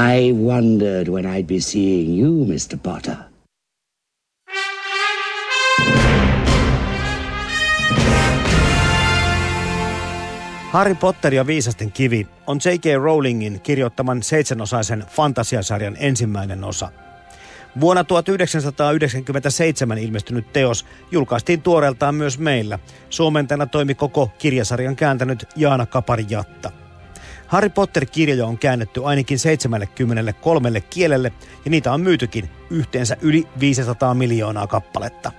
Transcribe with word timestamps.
I 0.00 0.32
wondered 0.32 1.08
when 1.08 1.26
I'd 1.26 1.46
be 1.46 1.60
seeing 1.60 2.20
you, 2.20 2.46
Mr. 2.46 2.78
Potter. 2.82 3.16
Harry 10.70 10.94
Potter 10.94 11.34
ja 11.34 11.46
viisasten 11.46 11.92
kivi 11.92 12.26
on 12.46 12.58
J.K. 12.64 12.84
Rowlingin 13.02 13.60
kirjoittaman 13.60 14.22
seitsemänosaisen 14.22 15.04
fantasiasarjan 15.08 15.96
ensimmäinen 15.98 16.64
osa. 16.64 16.88
Vuonna 17.80 18.04
1997 18.04 19.98
ilmestynyt 19.98 20.52
teos 20.52 20.86
julkaistiin 21.10 21.62
tuoreeltaan 21.62 22.14
myös 22.14 22.38
meillä. 22.38 22.78
Suomentajana 23.10 23.66
toimi 23.66 23.94
koko 23.94 24.30
kirjasarjan 24.38 24.96
kääntänyt 24.96 25.44
Jaana 25.56 25.86
Kapari-Jatta. 25.86 26.79
Harry 27.50 27.68
Potter-kirjoja 27.68 28.46
on 28.46 28.58
käännetty 28.58 29.04
ainakin 29.04 29.38
73 29.38 30.80
kielelle 30.80 31.32
ja 31.64 31.70
niitä 31.70 31.92
on 31.92 32.00
myytykin 32.00 32.50
yhteensä 32.70 33.16
yli 33.20 33.48
500 33.60 34.14
miljoonaa 34.14 34.66
kappaletta. 34.66 35.32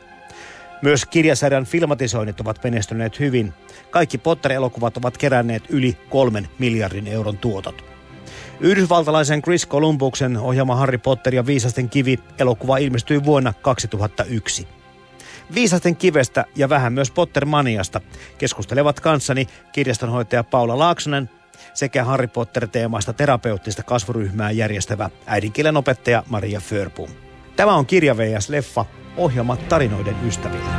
Myös 0.82 1.06
kirjasarjan 1.06 1.66
filmatisoinnit 1.66 2.40
ovat 2.40 2.64
menestyneet 2.64 3.20
hyvin. 3.20 3.54
Kaikki 3.92 4.18
Potter-elokuvat 4.18 4.98
ovat 4.98 5.18
keränneet 5.18 5.64
yli 5.70 5.98
kolmen 6.10 6.50
miljardin 6.60 7.08
euron 7.08 7.38
tuotot. 7.38 7.84
Yhdysvaltalaisen 8.60 9.42
Chris 9.42 9.68
Columbuksen 9.68 10.38
ohjaama 10.38 10.76
Harry 10.76 10.98
Potter 10.98 11.36
ja 11.36 11.46
Viisasten 11.46 11.90
kivi 11.90 12.20
elokuva 12.40 12.78
ilmestyi 12.78 13.24
vuonna 13.24 13.54
2001. 13.54 14.68
Viisasten 15.54 15.96
kivestä 15.96 16.46
ja 16.56 16.70
vähän 16.70 16.94
myös 16.94 17.12
Potter-maniasta 17.12 18.02
keskustelevat 18.38 19.00
kanssani 19.00 19.48
kirjastonhoitaja 19.72 20.44
Paula 20.44 20.80
Laaksonen 20.80 21.30
sekä 21.74 22.04
Harry 22.04 22.28
Potter-teemaista 22.28 23.14
terapeuttista 23.14 23.84
kasvuryhmää 23.84 24.52
järjestävä 24.52 25.10
äidinkielen 25.26 25.78
opettaja 25.78 26.24
Maria 26.30 26.60
Förpum. 26.60 27.10
Tämä 27.56 27.76
on 27.76 27.86
Kirja 27.86 28.18
VS 28.18 28.50
Leffa, 28.50 28.86
ohjelma 29.18 29.58
tarinoiden 29.58 30.16
ystäville. 30.28 30.72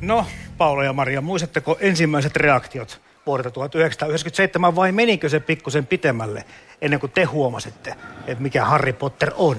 No, 0.00 0.26
Paula 0.58 0.84
ja 0.84 0.92
Maria, 0.92 1.20
muistatteko 1.20 1.76
ensimmäiset 1.80 2.36
reaktiot 2.36 3.00
vuodelta 3.26 3.50
1997 3.50 4.76
vai 4.76 4.92
menikö 4.92 5.28
se 5.28 5.40
pikkusen 5.40 5.86
pitemmälle 5.86 6.44
ennen 6.80 7.00
kuin 7.00 7.12
te 7.12 7.24
huomasitte, 7.24 7.94
että 8.26 8.42
mikä 8.42 8.64
Harry 8.64 8.92
Potter 8.92 9.30
on? 9.36 9.56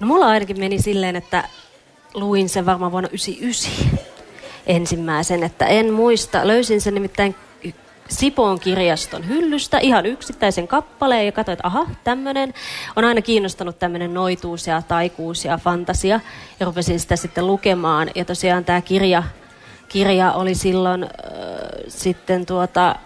No 0.00 0.06
mulla 0.06 0.26
ainakin 0.26 0.58
meni 0.58 0.82
silleen, 0.82 1.16
että 1.16 1.44
luin 2.14 2.48
sen 2.48 2.66
varmaan 2.66 2.92
vuonna 2.92 3.08
1999 3.08 3.95
ensimmäisen, 4.66 5.42
että 5.42 5.66
en 5.66 5.92
muista. 5.92 6.46
Löysin 6.46 6.80
sen 6.80 6.94
nimittäin 6.94 7.34
Sipoon 8.08 8.60
kirjaston 8.60 9.28
hyllystä 9.28 9.78
ihan 9.78 10.06
yksittäisen 10.06 10.68
kappaleen 10.68 11.26
ja 11.26 11.32
katsoin, 11.32 11.52
että 11.52 11.66
aha, 11.66 11.86
tämmöinen. 12.04 12.54
On 12.96 13.04
aina 13.04 13.22
kiinnostanut 13.22 13.78
tämmöinen 13.78 14.14
noituus 14.14 14.66
ja 14.66 14.82
taikuus 14.82 15.44
ja 15.44 15.58
fantasia 15.58 16.20
ja 16.60 16.66
rupesin 16.66 17.00
sitä 17.00 17.16
sitten 17.16 17.46
lukemaan. 17.46 18.10
Ja 18.14 18.24
tosiaan 18.24 18.64
tämä 18.64 18.80
kirja, 18.80 19.22
kirja 19.88 20.32
oli 20.32 20.54
silloin 20.54 21.02
äh, 21.02 21.10
sitten 21.88 22.46
tuota, 22.46 22.96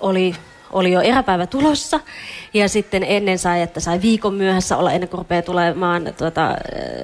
oli 0.00 0.34
oli 0.72 0.92
jo 0.92 1.00
eräpäivä 1.00 1.46
tulossa 1.46 2.00
ja 2.54 2.68
sitten 2.68 3.04
ennen 3.04 3.38
sai, 3.38 3.62
että 3.62 3.80
sai 3.80 4.02
viikon 4.02 4.34
myöhässä 4.34 4.76
olla 4.76 4.92
ennen 4.92 5.08
kuin 5.08 5.18
rupeaa 5.18 5.42
tulemaan 5.42 6.14
tuota, 6.18 6.56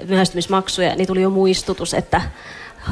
myöhästymismaksuja, 0.08 0.96
niin 0.96 1.06
tuli 1.06 1.22
jo 1.22 1.30
muistutus, 1.30 1.94
että 1.94 2.20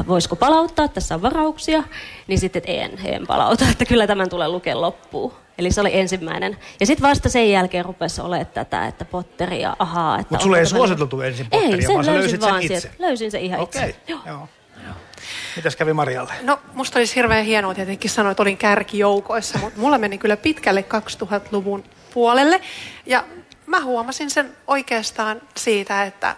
voisiko 0.08 0.36
palauttaa, 0.36 0.88
tässä 0.88 1.14
on 1.14 1.22
varauksia, 1.22 1.82
niin 2.26 2.38
sitten 2.38 2.62
en, 2.66 2.90
en 3.04 3.26
palauta, 3.26 3.64
että 3.72 3.84
kyllä 3.84 4.06
tämän 4.06 4.28
tulee 4.28 4.48
lukea 4.48 4.80
loppuun. 4.80 5.32
Eli 5.58 5.70
se 5.70 5.80
oli 5.80 5.98
ensimmäinen. 5.98 6.56
Ja 6.80 6.86
sitten 6.86 7.08
vasta 7.08 7.28
sen 7.28 7.50
jälkeen 7.50 7.84
rupesi 7.84 8.20
olemaan 8.20 8.46
tätä, 8.46 8.86
että 8.86 9.04
Potteria, 9.04 9.76
ahaa. 9.78 10.18
Että 10.18 10.26
Mutta 10.30 10.44
sulle 10.44 10.58
ei 10.58 10.66
suositeltu 10.66 11.20
ensin 11.20 11.46
Potteria, 11.50 11.76
ei, 11.76 11.82
sen 11.82 11.94
vaan 11.94 12.06
löysin 12.06 12.20
löysit 12.20 12.40
vaan 12.40 12.54
sen 12.54 12.62
itse. 12.62 12.80
Sieltä. 12.80 12.96
Löysin 12.98 13.30
sen 13.30 13.40
ihan 13.40 13.60
Okei, 13.60 13.88
itse. 13.88 14.00
Joo. 14.08 14.20
joo. 14.26 14.48
Mitäs 15.56 15.76
kävi 15.76 15.92
Marialle? 15.92 16.32
No, 16.42 16.58
musta 16.74 16.98
olisi 16.98 17.16
hirveän 17.16 17.44
hienoa 17.44 17.74
tietenkin 17.74 18.10
sanoa, 18.10 18.30
että 18.30 18.42
olin 18.42 18.56
kärkijoukoissa, 18.56 19.58
mutta 19.58 19.80
mulla 19.80 19.98
meni 19.98 20.18
kyllä 20.18 20.36
pitkälle 20.36 20.84
2000-luvun 21.24 21.84
puolelle. 22.14 22.60
Ja 23.06 23.24
mä 23.66 23.80
huomasin 23.80 24.30
sen 24.30 24.56
oikeastaan 24.66 25.40
siitä, 25.56 26.04
että 26.04 26.36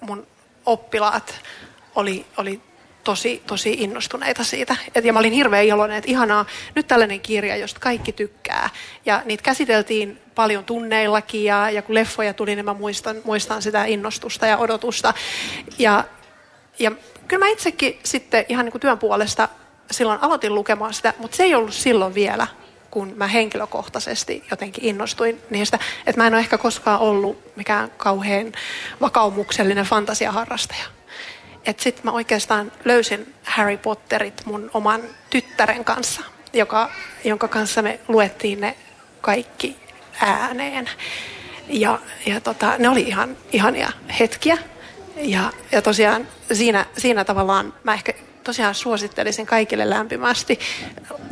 mun 0.00 0.26
oppilaat 0.66 1.34
oli, 1.98 2.26
oli 2.36 2.60
tosi, 3.04 3.42
tosi 3.46 3.72
innostuneita 3.72 4.44
siitä. 4.44 4.76
Et, 4.94 5.04
ja 5.04 5.12
mä 5.12 5.18
olin 5.18 5.32
hirveän 5.32 5.64
iloinen, 5.64 5.96
että 5.96 6.10
ihanaa, 6.10 6.46
nyt 6.74 6.86
tällainen 6.86 7.20
kirja, 7.20 7.56
josta 7.56 7.80
kaikki 7.80 8.12
tykkää. 8.12 8.70
Ja 9.06 9.22
niitä 9.24 9.42
käsiteltiin 9.42 10.20
paljon 10.34 10.64
tunneillakin 10.64 11.44
ja, 11.44 11.70
ja 11.70 11.82
kun 11.82 11.94
leffoja 11.94 12.34
tuli, 12.34 12.56
niin 12.56 12.64
mä 12.64 12.74
muistan, 12.74 13.16
muistan 13.24 13.62
sitä 13.62 13.84
innostusta 13.84 14.46
ja 14.46 14.58
odotusta. 14.58 15.14
Ja, 15.78 16.04
ja 16.78 16.90
kyllä 17.28 17.44
mä 17.44 17.50
itsekin 17.50 17.98
sitten 18.04 18.44
ihan 18.48 18.64
niin 18.64 18.72
kuin 18.72 18.80
työn 18.80 18.98
puolesta 18.98 19.48
silloin 19.90 20.18
aloitin 20.22 20.54
lukemaan 20.54 20.94
sitä, 20.94 21.14
mutta 21.18 21.36
se 21.36 21.42
ei 21.42 21.54
ollut 21.54 21.74
silloin 21.74 22.14
vielä, 22.14 22.46
kun 22.90 23.12
mä 23.16 23.26
henkilökohtaisesti 23.26 24.44
jotenkin 24.50 24.84
innostuin 24.84 25.40
niistä. 25.50 25.78
Että 26.06 26.20
mä 26.20 26.26
en 26.26 26.34
ole 26.34 26.40
ehkä 26.40 26.58
koskaan 26.58 27.00
ollut 27.00 27.56
mikään 27.56 27.90
kauhean 27.96 28.52
vakaumuksellinen 29.00 29.84
fantasiaharrastaja. 29.84 30.97
Että 31.68 31.82
sitten 31.82 32.04
mä 32.04 32.10
oikeastaan 32.10 32.72
löysin 32.84 33.34
Harry 33.44 33.76
Potterit 33.76 34.42
mun 34.46 34.70
oman 34.74 35.02
tyttären 35.30 35.84
kanssa, 35.84 36.22
joka, 36.52 36.90
jonka 37.24 37.48
kanssa 37.48 37.82
me 37.82 38.00
luettiin 38.08 38.60
ne 38.60 38.76
kaikki 39.20 39.76
ääneen. 40.20 40.90
Ja, 41.68 41.98
ja 42.26 42.40
tota, 42.40 42.74
ne 42.78 42.88
oli 42.88 43.00
ihan 43.00 43.36
ihania 43.52 43.92
hetkiä. 44.20 44.58
Ja, 45.16 45.52
ja 45.72 45.82
tosiaan 45.82 46.28
siinä, 46.52 46.86
siinä 46.98 47.24
tavallaan 47.24 47.74
mä 47.84 47.94
ehkä 47.94 48.12
tosiaan 48.44 48.74
suosittelisin 48.74 49.46
kaikille 49.46 49.90
lämpimästi 49.90 50.58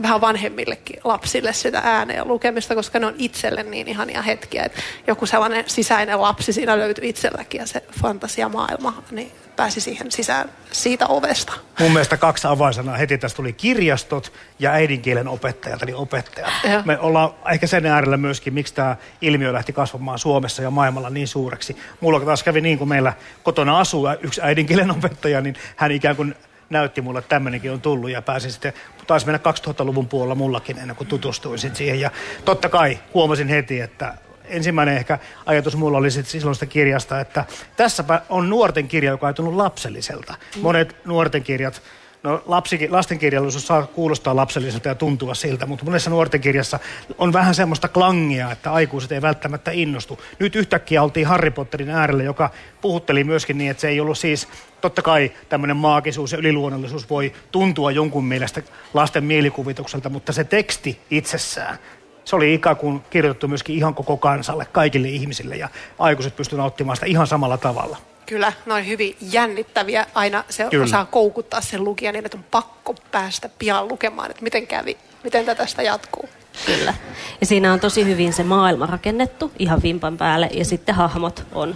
vähän 0.02 0.20
vanhemmillekin 0.20 1.00
lapsille 1.04 1.52
sitä 1.52 1.80
ääneen 1.84 2.28
lukemista, 2.28 2.74
koska 2.74 2.98
ne 2.98 3.06
on 3.06 3.14
itselle 3.18 3.62
niin 3.62 3.88
ihania 3.88 4.22
hetkiä, 4.22 4.64
että 4.64 4.82
joku 5.06 5.26
sellainen 5.26 5.64
sisäinen 5.66 6.22
lapsi 6.22 6.52
siinä 6.52 6.78
löytyy 6.78 7.08
itselläkin 7.08 7.58
ja 7.58 7.66
se 7.66 7.82
fantasiamaailma, 8.02 9.02
niin 9.10 9.32
pääsi 9.56 9.80
siihen 9.80 10.10
sisään 10.12 10.50
siitä 10.72 11.06
ovesta. 11.06 11.52
Mun 11.80 11.92
mielestä 11.92 12.16
kaksi 12.16 12.46
avainsanaa 12.46 12.96
heti 12.96 13.18
tästä 13.18 13.36
tuli 13.36 13.52
kirjastot 13.52 14.32
ja 14.58 14.72
äidinkielen 14.72 15.28
opettajat, 15.28 15.82
eli 15.82 15.92
opettajat. 15.92 16.52
Joo. 16.70 16.82
Me 16.84 16.98
ollaan 16.98 17.30
ehkä 17.52 17.66
sen 17.66 17.86
äärellä 17.86 18.16
myöskin, 18.16 18.54
miksi 18.54 18.74
tämä 18.74 18.96
ilmiö 19.20 19.52
lähti 19.52 19.72
kasvamaan 19.72 20.18
Suomessa 20.18 20.62
ja 20.62 20.70
maailmalla 20.70 21.10
niin 21.10 21.28
suureksi. 21.28 21.76
Mulla 22.00 22.20
taas 22.20 22.42
kävi 22.42 22.60
niin, 22.60 22.78
kun 22.78 22.88
meillä 22.88 23.12
kotona 23.42 23.80
asuu 23.80 24.06
yksi 24.20 24.40
äidinkielen 24.44 24.90
opettaja, 24.90 25.40
niin 25.40 25.56
hän 25.76 25.90
ikään 25.90 26.16
kuin 26.16 26.34
näytti 26.70 27.00
mulle, 27.00 27.18
että 27.18 27.28
tämmöinenkin 27.28 27.72
on 27.72 27.80
tullut 27.80 28.10
ja 28.10 28.22
pääsin 28.22 28.52
sitten, 28.52 28.72
taisi 29.06 29.26
mennä 29.26 29.40
2000-luvun 29.68 30.08
puolella 30.08 30.34
mullakin 30.34 30.78
ennen 30.78 30.96
kuin 30.96 31.08
tutustuin 31.08 31.58
sit 31.58 31.76
siihen. 31.76 32.00
Ja 32.00 32.10
totta 32.44 32.68
kai 32.68 32.98
huomasin 33.14 33.48
heti, 33.48 33.80
että 33.80 34.14
ensimmäinen 34.44 34.96
ehkä 34.96 35.18
ajatus 35.46 35.76
mulla 35.76 35.98
oli 35.98 36.10
sit 36.10 36.26
silloista 36.26 36.66
kirjasta, 36.66 37.20
että 37.20 37.44
tässäpä 37.76 38.22
on 38.28 38.50
nuorten 38.50 38.88
kirja, 38.88 39.10
joka 39.10 39.28
ei 39.28 39.34
tullut 39.34 39.54
lapselliselta. 39.54 40.34
Monet 40.60 40.96
nuorten 41.04 41.42
kirjat, 41.42 41.82
no 42.26 42.42
lapsikin, 42.46 42.92
lastenkirjallisuus 42.92 43.66
saa 43.66 43.86
kuulostaa 43.86 44.36
lapselliselta 44.36 44.88
ja 44.88 44.94
tuntua 44.94 45.34
siltä, 45.34 45.66
mutta 45.66 45.84
monessa 45.84 46.10
nuorten 46.10 46.40
kirjassa 46.40 46.78
on 47.18 47.32
vähän 47.32 47.54
semmoista 47.54 47.88
klangia, 47.88 48.52
että 48.52 48.72
aikuiset 48.72 49.12
ei 49.12 49.22
välttämättä 49.22 49.70
innostu. 49.70 50.20
Nyt 50.38 50.56
yhtäkkiä 50.56 51.02
oltiin 51.02 51.26
Harry 51.26 51.50
Potterin 51.50 51.90
äärellä, 51.90 52.22
joka 52.22 52.50
puhutteli 52.80 53.24
myöskin 53.24 53.58
niin, 53.58 53.70
että 53.70 53.80
se 53.80 53.88
ei 53.88 54.00
ollut 54.00 54.18
siis, 54.18 54.48
totta 54.80 55.02
kai 55.02 55.32
tämmöinen 55.48 55.76
maagisuus 55.76 56.32
ja 56.32 56.38
yliluonnollisuus 56.38 57.10
voi 57.10 57.32
tuntua 57.52 57.90
jonkun 57.90 58.24
mielestä 58.24 58.62
lasten 58.94 59.24
mielikuvitukselta, 59.24 60.08
mutta 60.08 60.32
se 60.32 60.44
teksti 60.44 61.00
itsessään 61.10 61.78
se 62.24 62.36
oli 62.36 62.54
ikään 62.54 62.76
kuin 62.76 63.02
kirjoitettu 63.10 63.48
myöskin 63.48 63.76
ihan 63.76 63.94
koko 63.94 64.16
kansalle, 64.16 64.66
kaikille 64.72 65.08
ihmisille 65.08 65.56
ja 65.56 65.68
aikuiset 65.98 66.36
pystyivät 66.36 66.60
nauttimaan 66.60 66.96
sitä 66.96 67.06
ihan 67.06 67.26
samalla 67.26 67.58
tavalla. 67.58 67.96
Kyllä, 68.26 68.52
ne 68.66 68.74
on 68.74 68.86
hyvin 68.86 69.16
jännittäviä. 69.20 70.06
Aina 70.14 70.44
se 70.48 70.66
Kyllä. 70.70 70.84
osaa 70.84 71.04
koukuttaa 71.04 71.60
sen 71.60 71.84
lukijan 71.84 72.12
niin, 72.12 72.24
että 72.24 72.38
on 72.38 72.44
pakko 72.50 72.94
päästä 73.12 73.48
pian 73.58 73.88
lukemaan, 73.88 74.30
että 74.30 74.42
miten 74.42 74.66
kävi, 74.66 74.96
miten 75.24 75.44
tätä 75.44 75.62
tästä 75.62 75.82
jatkuu. 75.82 76.28
Kyllä. 76.66 76.94
Ja 77.40 77.46
siinä 77.46 77.72
on 77.72 77.80
tosi 77.80 78.04
hyvin 78.04 78.32
se 78.32 78.44
maailma 78.44 78.86
rakennettu 78.86 79.52
ihan 79.58 79.82
vimpan 79.82 80.16
päälle 80.16 80.48
ja 80.52 80.64
sitten 80.64 80.94
hahmot 80.94 81.46
on 81.52 81.74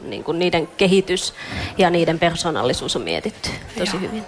niin 0.00 0.24
kuin 0.24 0.38
niiden 0.38 0.66
kehitys 0.66 1.34
ja 1.78 1.90
niiden 1.90 2.18
persoonallisuus 2.18 2.96
on 2.96 3.02
mietitty 3.02 3.50
tosi 3.78 3.96
Joo. 3.96 4.00
hyvin. 4.00 4.24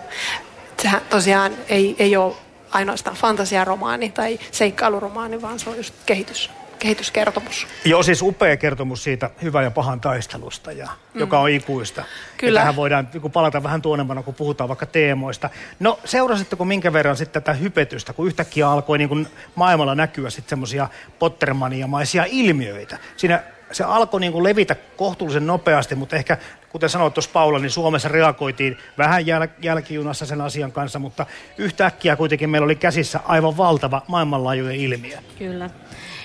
Sehän 0.82 1.00
tosiaan 1.10 1.52
ei, 1.69 1.96
ei 1.99 2.16
ole 2.16 2.34
ainoastaan 2.70 3.16
fantasiaromaani 3.16 4.10
tai 4.10 4.38
seikkailuromaani, 4.50 5.43
vaan 5.43 5.58
se 5.58 5.70
on 5.70 5.76
just 5.76 5.94
kehitys, 6.06 6.50
kehityskertomus. 6.78 7.66
Joo, 7.84 8.02
siis 8.02 8.22
upea 8.22 8.56
kertomus 8.56 9.04
siitä 9.04 9.30
hyvän 9.42 9.64
ja 9.64 9.70
pahan 9.70 10.00
taistelusta, 10.00 10.72
ja, 10.72 10.88
mm. 11.14 11.20
joka 11.20 11.40
on 11.40 11.50
ikuista. 11.50 12.04
Kyllä. 12.36 12.60
Ja 12.60 12.62
tähän 12.62 12.76
voidaan 12.76 13.08
niin 13.12 13.32
palata 13.32 13.62
vähän 13.62 13.82
tuonempana, 13.82 14.22
kun 14.22 14.34
puhutaan 14.34 14.69
vaikka 14.69 14.86
teemoista. 14.86 15.50
No 15.80 15.98
seurasitteko 16.04 16.64
minkä 16.64 16.92
verran 16.92 17.16
sitten 17.16 17.42
tätä 17.42 17.52
hypetystä, 17.52 18.12
kun 18.12 18.26
yhtäkkiä 18.26 18.70
alkoi 18.70 18.98
niin 18.98 19.08
kuin 19.08 19.26
maailmalla 19.54 19.94
näkyä 19.94 20.30
sitten 20.30 20.50
semmoisia 20.50 20.88
Pottermania-maisia 21.19 22.25
ilmiöitä. 22.28 22.98
Siinä 23.16 23.42
se 23.72 23.84
alkoi 23.84 24.20
niin 24.20 24.32
kuin 24.32 24.44
levitä 24.44 24.76
kohtuullisen 24.96 25.46
nopeasti, 25.46 25.94
mutta 25.94 26.16
ehkä 26.16 26.38
kuten 26.69 26.88
sanoit 26.88 27.14
tuossa 27.14 27.31
Paula, 27.32 27.58
niin 27.58 27.70
Suomessa 27.70 28.08
reagoitiin 28.08 28.78
vähän 28.98 29.22
jäl- 29.22 29.50
jälkijunassa 29.62 30.26
sen 30.26 30.40
asian 30.40 30.72
kanssa, 30.72 30.98
mutta 30.98 31.26
yhtäkkiä 31.58 32.16
kuitenkin 32.16 32.50
meillä 32.50 32.64
oli 32.64 32.74
käsissä 32.74 33.20
aivan 33.24 33.56
valtava 33.56 34.02
maailmanlaajuinen 34.08 34.81
ilmiö. 34.81 35.19
Kyllä. 35.38 35.70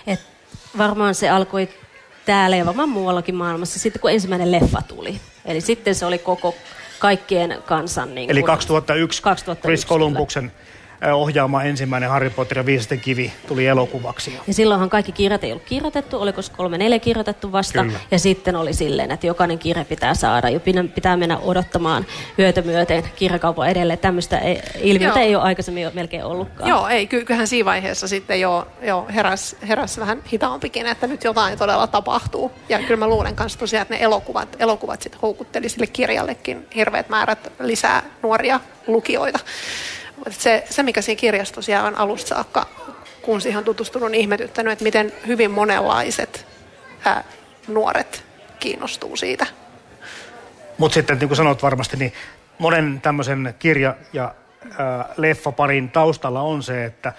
Et 0.08 0.33
varmaan 0.78 1.16
se 1.16 1.30
alkoi 1.30 1.70
täällä 2.26 2.56
ja 2.56 2.66
varmaan 2.66 2.90
muuallakin 2.90 3.36
maailmassa 3.36 3.80
sitten, 3.80 4.02
kun 4.02 4.12
ensimmäinen 4.12 4.52
leffa 4.52 4.82
tuli. 4.88 5.20
Eli 5.46 5.62
sitten 5.62 5.96
se 5.96 6.06
oli 6.06 6.18
koko 6.18 6.56
kaikkien 7.00 7.58
kansan... 7.66 8.16
Niin 8.16 8.32
Eli 8.32 8.40
kuin- 8.40 8.48
2001, 8.48 9.22
2001 9.22 9.62
Chris 9.68 9.88
Columbuksen 9.88 10.52
ohjaama 11.14 11.64
ensimmäinen 11.64 12.10
Harry 12.10 12.30
Potter 12.30 12.58
ja 12.58 12.66
viisasten 12.66 13.00
kivi 13.00 13.34
tuli 13.48 13.68
elokuvaksi. 13.68 14.40
Ja 14.48 14.54
silloinhan 14.54 14.90
kaikki 14.90 15.12
kirjat 15.12 15.44
ei 15.44 15.52
ollut 15.52 15.64
kirjoitettu, 15.66 16.22
oliko 16.22 16.42
se 16.42 16.52
kolme 16.52 16.78
neljä 16.78 17.00
kirjoitettu 17.00 17.52
vasta. 17.52 17.84
Kyllä. 17.84 18.00
Ja 18.12 18.20
sitten 18.20 18.56
oli 18.56 18.74
silleen, 18.74 19.12
että 19.12 19.28
jokainen 19.28 19.60
kirja 19.60 19.86
pitää 19.86 20.14
saada. 20.14 20.50
Ja 20.50 20.60
pitää- 20.96 21.18
mennä 21.18 21.38
odottamaan 21.38 22.06
yötä 22.40 22.62
myöten 22.62 23.04
kirjakaupan 23.16 23.70
edelleen. 23.70 24.00
Tämmöistä 24.00 24.38
ei, 24.40 24.62
ilmiötä 24.82 25.20
Joo. 25.20 25.28
ei 25.28 25.36
ole 25.36 25.44
aikaisemmin 25.44 25.84
jo 25.84 25.92
melkein 25.94 26.24
ollutkaan. 26.26 26.70
Joo, 26.70 26.88
ei, 26.88 27.08
ky- 27.08 27.26
kyllähän 27.26 27.48
siinä 27.48 27.66
vaiheessa 27.66 28.08
sitten 28.08 28.42
jo, 28.42 28.68
jo 28.82 29.06
heräs, 29.16 29.56
heräs 29.68 30.00
vähän 30.00 30.24
hitaampikin, 30.34 30.86
että 30.88 31.08
nyt 31.08 31.24
jotain 31.24 31.58
todella 31.58 31.88
tapahtuu. 31.88 32.52
Ja 32.70 32.80
kyllä 32.80 32.98
mä 32.98 33.08
luulen 33.08 33.36
kanssa 33.36 33.60
tosiaan, 33.60 33.82
että 33.82 33.94
ne 33.94 34.02
elokuvat, 34.04 34.56
elokuvat 34.60 35.02
sitten 35.02 35.22
houkutteli 35.22 35.70
sille 35.70 35.88
kirjallekin 35.88 36.68
hirveät 36.76 37.10
määrät 37.10 37.52
lisää 37.60 38.04
nuoria 38.24 38.60
lukijoita. 38.88 39.40
Mut 40.26 40.34
Se, 40.34 40.64
se, 40.70 40.84
mikä 40.84 41.02
siinä 41.02 41.20
kirjassa 41.20 41.54
tosiaan 41.54 41.86
on 41.86 41.96
alusta 41.96 42.28
saakka, 42.28 42.68
kun 43.22 43.42
siihen 43.42 43.58
on 43.58 43.64
tutustunut, 43.64 44.06
on 44.06 44.16
ihmetyttänyt, 44.16 44.74
että 44.74 44.84
miten 44.84 45.14
hyvin 45.28 45.52
monenlaiset 45.52 46.46
ää, 47.06 47.24
nuoret 47.68 48.24
kiinnostuu 48.60 49.16
siitä. 49.16 49.46
Mutta 50.78 50.94
sitten 50.94 51.18
niin 51.20 51.28
kuin 51.28 51.38
sanot 51.38 51.64
varmasti, 51.64 51.98
niin 51.98 52.14
monen 52.60 53.02
tämmöisen 53.02 53.56
kirja- 53.60 53.96
ja 54.14 54.36
äh, 54.64 55.06
leffaparin 55.18 55.90
taustalla 55.90 56.42
on 56.42 56.64
se, 56.64 56.86
että 56.86 57.14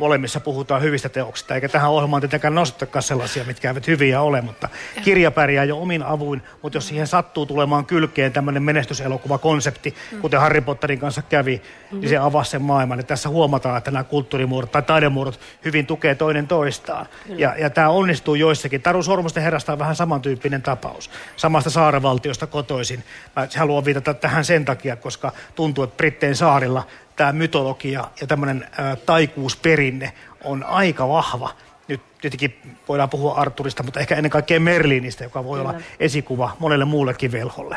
molemmissa 0.00 0.40
puhutaan 0.40 0.82
hyvistä 0.82 1.08
teoksista, 1.08 1.54
eikä 1.54 1.68
tähän 1.68 1.90
ohjelmaan 1.90 2.22
tietenkään 2.22 2.54
nostetakaan 2.54 3.02
sellaisia, 3.02 3.44
mitkä 3.44 3.68
eivät 3.68 3.86
hyviä 3.86 4.20
ole, 4.20 4.40
mutta 4.40 4.68
kirja 5.04 5.30
pärjää 5.30 5.64
jo 5.64 5.78
omin 5.82 6.02
avuin, 6.02 6.42
mutta 6.62 6.76
jos 6.76 6.88
siihen 6.88 7.06
sattuu 7.06 7.46
tulemaan 7.46 7.86
kylkeen 7.86 8.32
tämmöinen 8.32 8.62
menestyselokuvakonsepti, 8.62 9.94
kuten 10.20 10.40
Harry 10.40 10.60
Potterin 10.60 10.98
kanssa 10.98 11.22
kävi, 11.22 11.62
niin 11.92 12.08
se 12.08 12.16
avasi 12.16 12.50
sen 12.50 12.62
maailman. 12.62 12.98
Ja 12.98 13.02
tässä 13.02 13.28
huomataan, 13.28 13.78
että 13.78 13.90
nämä 13.90 14.04
kulttuurimuodot 14.04 14.72
tai 14.72 14.82
taidemuodot 14.82 15.40
hyvin 15.64 15.86
tukee 15.86 16.14
toinen 16.14 16.46
toistaan. 16.46 17.06
Ja, 17.28 17.54
ja 17.58 17.70
tämä 17.70 17.88
onnistuu 17.88 18.34
joissakin. 18.34 18.82
Taru 18.82 19.02
Sormusten 19.02 19.42
herrasta 19.42 19.72
on 19.72 19.78
vähän 19.78 19.96
samantyyppinen 19.96 20.62
tapaus. 20.62 21.10
Samasta 21.36 21.70
saaravaltiosta 21.70 22.46
kotoisin. 22.46 23.04
Mä 23.36 23.48
haluan 23.56 23.84
viitata 23.84 24.14
tähän 24.14 24.44
sen 24.44 24.64
takia, 24.64 24.96
koska 24.96 25.32
tuntuu, 25.54 25.84
että 25.84 25.96
Britteen 25.96 26.36
saarilla 26.36 26.86
tämä 27.20 27.32
mytologia 27.32 28.04
ja 28.20 28.26
tämmöinen 28.26 28.66
taikuusperinne 29.06 30.12
on 30.44 30.64
aika 30.64 31.08
vahva. 31.08 31.50
Nyt 31.88 32.00
tietenkin 32.20 32.76
voidaan 32.88 33.10
puhua 33.10 33.34
Arturista, 33.34 33.82
mutta 33.82 34.00
ehkä 34.00 34.14
ennen 34.16 34.30
kaikkea 34.30 34.60
Merlinistä, 34.60 35.24
joka 35.24 35.44
voi 35.44 35.60
olla 35.60 35.74
esikuva 36.00 36.56
monelle 36.58 36.84
muullekin 36.84 37.32
velholle. 37.32 37.76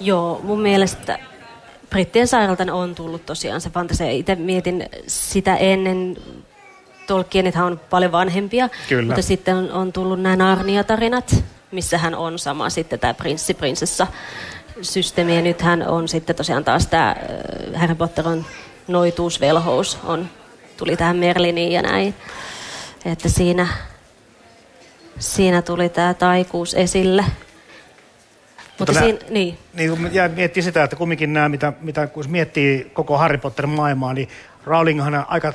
Joo, 0.00 0.40
mun 0.42 0.60
mielestä 0.60 1.18
Brittien 1.90 2.28
sairaalta 2.28 2.72
on 2.72 2.94
tullut 2.94 3.26
tosiaan 3.26 3.60
se 3.60 3.70
fantasia. 3.70 4.10
Itse 4.10 4.34
mietin 4.34 4.88
sitä 5.06 5.56
ennen, 5.56 6.16
Tolkienithan 7.06 7.66
on 7.66 7.80
paljon 7.90 8.12
vanhempia, 8.12 8.68
Kyllä. 8.88 9.06
mutta 9.06 9.22
sitten 9.22 9.56
on, 9.56 9.70
on 9.70 9.92
tullut 9.92 10.20
nämä 10.20 10.36
Narnia-tarinat, 10.36 11.44
missä 11.72 11.98
hän 11.98 12.14
on 12.14 12.38
sama 12.38 12.70
sitten 12.70 12.98
tämä 12.98 13.14
prinssi, 13.14 13.54
prinsessa 13.54 14.06
systeemi. 14.82 15.36
Ja 15.36 15.42
nythän 15.42 15.88
on 15.88 16.08
sitten 16.08 16.36
tosiaan 16.36 16.64
taas 16.64 16.86
tämä 16.86 17.16
Harry 17.74 17.94
Potter 17.94 18.28
on 18.28 18.44
noituusvelhous, 18.88 19.98
on, 20.04 20.28
tuli 20.76 20.96
tähän 20.96 21.16
Merliniin 21.16 21.72
ja 21.72 21.82
näin. 21.82 22.14
Että 23.04 23.28
siinä, 23.28 23.68
siinä 25.18 25.62
tuli 25.62 25.88
tämä 25.88 26.14
taikuus 26.14 26.74
esille. 26.74 27.24
Mutta, 28.78 28.92
nää- 28.92 29.02
siinä, 29.02 29.18
niin. 29.30 29.58
Niin 29.74 30.08
jää 30.12 30.28
miettii 30.28 30.62
sitä, 30.62 30.84
että 30.84 30.96
kumminkin 30.96 31.32
nämä, 31.32 31.48
mitä, 31.48 31.72
mitä 31.80 32.06
kun 32.06 32.24
miettii 32.28 32.90
koko 32.94 33.18
Harry 33.18 33.38
Potter 33.38 33.66
maailmaa, 33.66 34.14
niin 34.14 34.28
Rowlinghan 34.64 35.26
aika 35.28 35.52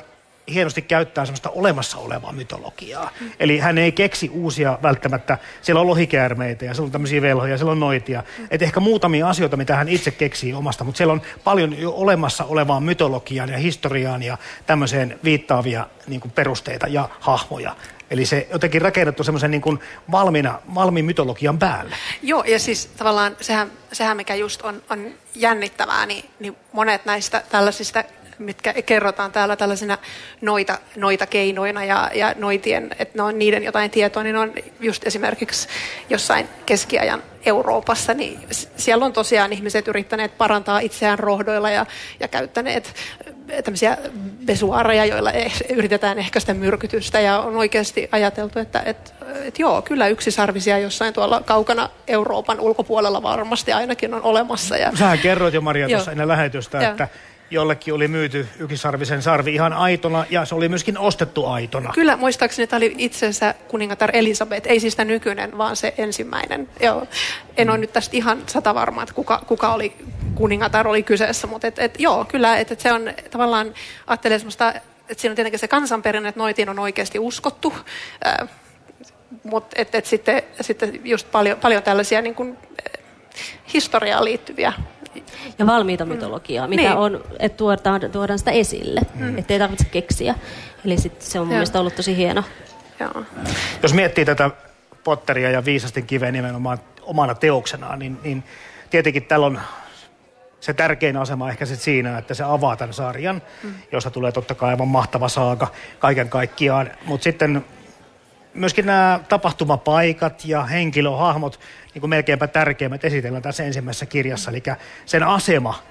hienosti 0.54 0.82
käyttää 0.82 1.26
semmoista 1.26 1.50
olemassa 1.50 1.98
olevaa 1.98 2.32
mytologiaa. 2.32 3.12
Mm. 3.22 3.32
Eli 3.40 3.60
hän 3.60 3.78
ei 3.78 3.92
keksi 3.92 4.30
uusia 4.30 4.80
välttämättä. 4.84 5.38
Siellä 5.62 5.82
on 5.82 5.88
lohikäärmeitä 5.88 6.66
ja 6.66 6.74
siellä 6.74 6.88
on 6.88 6.92
tämmöisiä 6.92 7.22
velhoja, 7.22 7.58
siellä 7.58 7.72
on 7.72 7.80
noitia. 7.80 8.24
Mm. 8.38 8.48
Et 8.52 8.62
ehkä 8.62 8.80
muutamia 8.80 9.30
asioita, 9.30 9.58
mitä 9.58 9.76
hän 9.76 9.90
itse 9.90 10.12
keksii 10.12 10.54
omasta, 10.54 10.84
mutta 10.84 10.98
siellä 10.98 11.14
on 11.14 11.22
paljon 11.44 11.80
jo 11.80 11.92
olemassa 11.92 12.44
olevaa 12.46 12.80
mytologiaan 12.80 13.50
ja 13.50 13.58
historiaan 13.58 14.24
ja 14.24 14.38
tämmöiseen 14.66 15.20
viittaavia 15.24 15.88
niin 16.08 16.22
kuin 16.22 16.32
perusteita 16.32 16.88
ja 16.88 17.10
hahmoja. 17.20 17.76
Eli 18.12 18.26
se 18.26 18.48
jotenkin 18.52 18.82
rakennettu 18.82 19.24
semmoisen 19.24 19.52
niin 19.52 19.80
valmiina, 20.12 20.60
valmiin 20.76 21.06
mytologian 21.06 21.60
päälle. 21.60 21.96
Joo, 22.22 22.44
ja 22.44 22.60
siis 22.60 22.86
tavallaan 22.86 23.38
sehän, 23.42 23.72
sehän 23.92 24.18
mikä 24.18 24.36
just 24.36 24.62
on, 24.62 24.82
on 24.90 25.12
jännittävää, 25.36 26.06
niin, 26.06 26.30
niin 26.40 26.56
monet 26.72 27.06
näistä 27.06 27.44
tällaisista, 27.50 28.04
mitkä 28.42 28.74
kerrotaan 28.74 29.32
täällä 29.32 29.56
tällaisina 29.56 29.98
noita, 30.42 30.80
noita 30.96 31.26
keinoina 31.26 31.86
ja, 31.86 32.12
ja 32.14 32.36
noitien, 32.38 32.96
että 33.00 33.18
ne 33.18 33.24
on 33.24 33.40
niiden 33.40 33.64
jotain 33.64 33.92
tietoa, 33.92 34.24
niin 34.24 34.34
ne 34.34 34.40
on 34.40 34.54
just 34.80 35.08
esimerkiksi 35.08 35.68
jossain 36.10 36.50
keskiajan 36.66 37.24
Euroopassa, 37.46 38.14
niin 38.14 38.40
siellä 38.78 39.06
on 39.06 39.14
tosiaan 39.14 39.54
ihmiset 39.54 39.88
yrittäneet 39.88 40.38
parantaa 40.38 40.80
itseään 40.80 41.20
rohdoilla 41.20 41.70
ja, 41.70 41.86
ja 42.20 42.28
käyttäneet 42.28 42.96
tämmöisiä 43.64 43.98
besuaareja, 44.46 45.06
joilla 45.06 45.32
eh- 45.32 45.74
yritetään 45.74 46.20
ehkäistä 46.20 46.54
myrkytystä 46.54 47.20
ja 47.20 47.40
on 47.40 47.58
oikeasti 47.58 48.10
ajateltu, 48.12 48.60
että 48.60 48.82
et, 48.86 49.14
et 49.44 49.60
joo, 49.60 49.82
kyllä 49.82 50.08
yksisarvisia 50.08 50.78
jossain 50.78 51.14
tuolla 51.14 51.42
kaukana 51.46 51.90
Euroopan 52.08 52.60
ulkopuolella 52.60 53.24
varmasti 53.24 53.74
ainakin 53.74 54.14
on 54.14 54.22
olemassa. 54.22 54.78
Ja, 54.78 54.92
Sähän 54.96 55.20
kerroit 55.20 55.54
jo 55.54 55.62
Maria 55.62 55.90
tuossa 55.90 56.12
ennen 56.12 56.28
lähetystä, 56.28 56.78
Joo. 56.78 56.92
että 56.92 57.08
jollekin 57.52 57.94
oli 57.94 58.08
myyty 58.08 58.48
ykisarvisen 58.60 59.22
sarvi 59.22 59.54
ihan 59.54 59.74
aitona 59.74 60.26
ja 60.30 60.46
se 60.46 60.56
oli 60.56 60.70
myöskin 60.70 60.98
ostettu 60.98 61.46
aitona. 61.46 61.92
Kyllä, 61.94 62.18
muistaakseni 62.18 62.68
tämä 62.68 62.78
oli 62.78 62.96
itse 62.98 63.28
asiassa 63.28 63.54
kuningatar 63.68 64.10
Elisabeth, 64.14 64.68
ei 64.68 64.80
siis 64.80 64.96
tämä 64.96 65.06
nykyinen, 65.06 65.58
vaan 65.58 65.76
se 65.76 65.94
ensimmäinen. 65.98 66.70
Joo. 66.80 67.08
En 67.58 67.70
ole 67.70 67.78
nyt 67.78 67.94
tästä 67.94 68.18
ihan 68.18 68.44
sata 68.48 68.76
varma, 68.76 69.04
että 69.04 69.16
kuka, 69.16 69.44
kuka 69.48 69.74
oli 69.74 69.94
kuningatar 70.36 70.88
oli 70.88 71.04
kyseessä, 71.04 71.48
mutta 71.48 71.68
et, 71.68 71.80
et, 71.80 72.00
joo, 72.00 72.26
kyllä, 72.26 72.58
että 72.58 72.74
et 72.74 72.80
se 72.80 72.94
on 72.94 73.14
tavallaan, 73.32 73.74
ajattelee 74.08 74.40
semmoista, 74.40 74.74
että 75.10 75.22
siinä 75.22 75.32
on 75.32 75.36
tietenkin 75.36 75.60
se 75.60 75.68
kansanperinne, 75.68 76.30
että 76.30 76.40
noitiin 76.40 76.70
on 76.70 76.80
oikeasti 76.80 77.20
uskottu, 77.20 77.74
äh, 78.28 78.50
mutta 79.44 79.76
et, 79.80 79.96
et 79.96 80.06
sitten, 80.06 80.44
sitten 80.62 81.02
just 81.04 81.32
paljon, 81.32 81.58
paljon 81.58 81.84
tällaisia 81.84 82.22
niin 82.22 82.36
kuin, 82.36 82.58
historiaan 83.74 84.26
liittyviä 84.26 84.74
Ja 85.60 85.66
valmiita 85.66 86.06
mytologiaa, 86.06 86.68
mitä 86.68 86.82
Niin. 86.82 86.94
on, 86.94 87.24
että 87.40 87.58
tuodaan, 87.58 88.02
tuodaan 88.12 88.40
sitä 88.40 88.52
esille, 88.52 89.02
mm. 89.16 89.38
ettei 89.38 89.60
tarvitse 89.60 89.86
keksiä. 89.86 90.36
Eli 90.86 90.98
sit 90.98 91.22
se 91.22 91.40
on 91.40 91.48
mun 91.48 91.56
mielestä 91.56 91.80
ollut 91.80 91.96
tosi 91.96 92.18
hieno. 92.18 92.44
Joo. 93.00 93.24
Jos 93.84 93.94
miettii 93.94 94.26
tätä 94.26 94.50
Potteria 95.04 95.52
ja 95.52 95.66
viisasten 95.66 96.06
kiveä 96.06 96.32
nimenomaan 96.32 96.78
omana 97.02 97.36
teoksenaan, 97.36 98.00
niin, 98.00 98.20
niin 98.24 98.44
tietenkin 98.90 99.24
täällä 99.24 99.46
on 99.46 99.60
se 100.60 100.74
tärkein 100.74 101.18
asema 101.18 101.50
ehkä 101.50 101.66
sit 101.66 101.80
siinä, 101.80 102.18
että 102.18 102.34
se 102.34 102.44
avaa 102.44 102.76
tämän 102.76 102.94
sarjan, 102.94 103.42
mm. 103.64 103.74
josta 103.92 104.12
tulee 104.12 104.32
totta 104.32 104.56
kai 104.56 104.70
aivan 104.70 104.88
mahtava 104.88 105.30
saaka 105.30 105.68
kaiken 106.00 106.30
kaikkiaan. 106.30 106.92
Mutta 107.06 107.24
sitten 107.24 107.66
myöskin 108.54 108.86
nämä 108.86 109.20
tapahtumapaikat 109.30 110.46
ja 110.46 110.64
henkilöhahmot 110.64 111.60
niin 111.94 112.00
kuin 112.00 112.10
melkeinpä 112.10 112.48
tärkeimmät 112.48 113.06
esitellään 113.06 113.44
tässä 113.44 113.64
ensimmäisessä 113.64 114.06
kirjassa. 114.06 114.52
Eli 114.52 114.64
sen 115.06 115.24
asema 115.24 115.84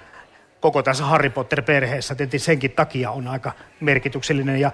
koko 0.61 0.83
tässä 0.83 1.05
Harry 1.05 1.31
Potter-perheessä 1.31 2.15
tietysti 2.15 2.39
senkin 2.39 2.71
takia 2.71 3.11
on 3.11 3.29
aika 3.29 3.53
merkityksellinen. 3.81 4.61
Ja 4.61 4.73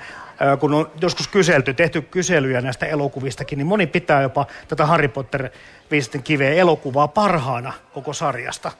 kun 0.60 0.74
on 0.74 0.90
joskus 1.00 1.28
kyselty, 1.28 1.74
tehty 1.74 2.02
kyselyjä 2.02 2.60
näistä 2.60 2.86
elokuvistakin, 2.86 3.58
niin 3.58 3.66
moni 3.66 3.86
pitää 3.86 4.22
jopa 4.22 4.46
tätä 4.68 4.86
Harry 4.86 5.08
Potter 5.08 5.48
viisten 5.90 6.22
kiveä 6.22 6.54
elokuvaa 6.54 7.08
parhaana 7.08 7.72
koko 7.92 8.12
sarjasta. 8.12 8.72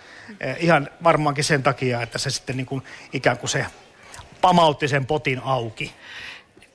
Äh, 0.47 0.57
ihan 0.59 0.89
varmaankin 1.05 1.45
sen 1.45 1.63
takia, 1.63 2.03
että 2.03 2.19
se 2.19 2.31
sitten 2.31 2.57
niin 2.57 2.67
kuin, 2.67 2.83
ikään 3.13 3.39
kuin 3.39 3.51
se 3.51 3.67
pamautti 4.41 4.89
sen 4.89 5.07
potin 5.07 5.41
auki. 5.45 5.95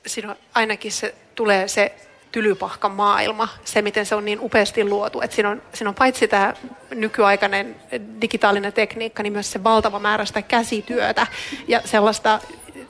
Siinä 0.06 0.32
on 0.32 0.38
ainakin 0.54 0.92
se 0.92 1.16
tulee 1.36 1.68
se 1.68 1.96
tylypahkan 2.32 2.92
maailma, 2.92 3.48
se 3.66 3.82
miten 3.82 4.06
se 4.06 4.16
on 4.16 4.26
niin 4.26 4.40
upeasti 4.40 4.84
luotu. 4.84 5.22
Että 5.22 5.36
siinä, 5.36 5.50
on, 5.50 5.62
siinä 5.74 5.90
on 5.90 5.96
paitsi 5.96 6.28
tämä 6.28 6.54
nykyaikainen 6.96 7.76
digitaalinen 8.22 8.74
tekniikka, 8.74 9.24
niin 9.24 9.34
myös 9.34 9.52
se 9.52 9.64
valtava 9.64 10.00
määrä 10.00 10.26
sitä 10.26 10.42
käsityötä 10.42 11.28
ja 11.68 11.82
sellaista 11.86 12.40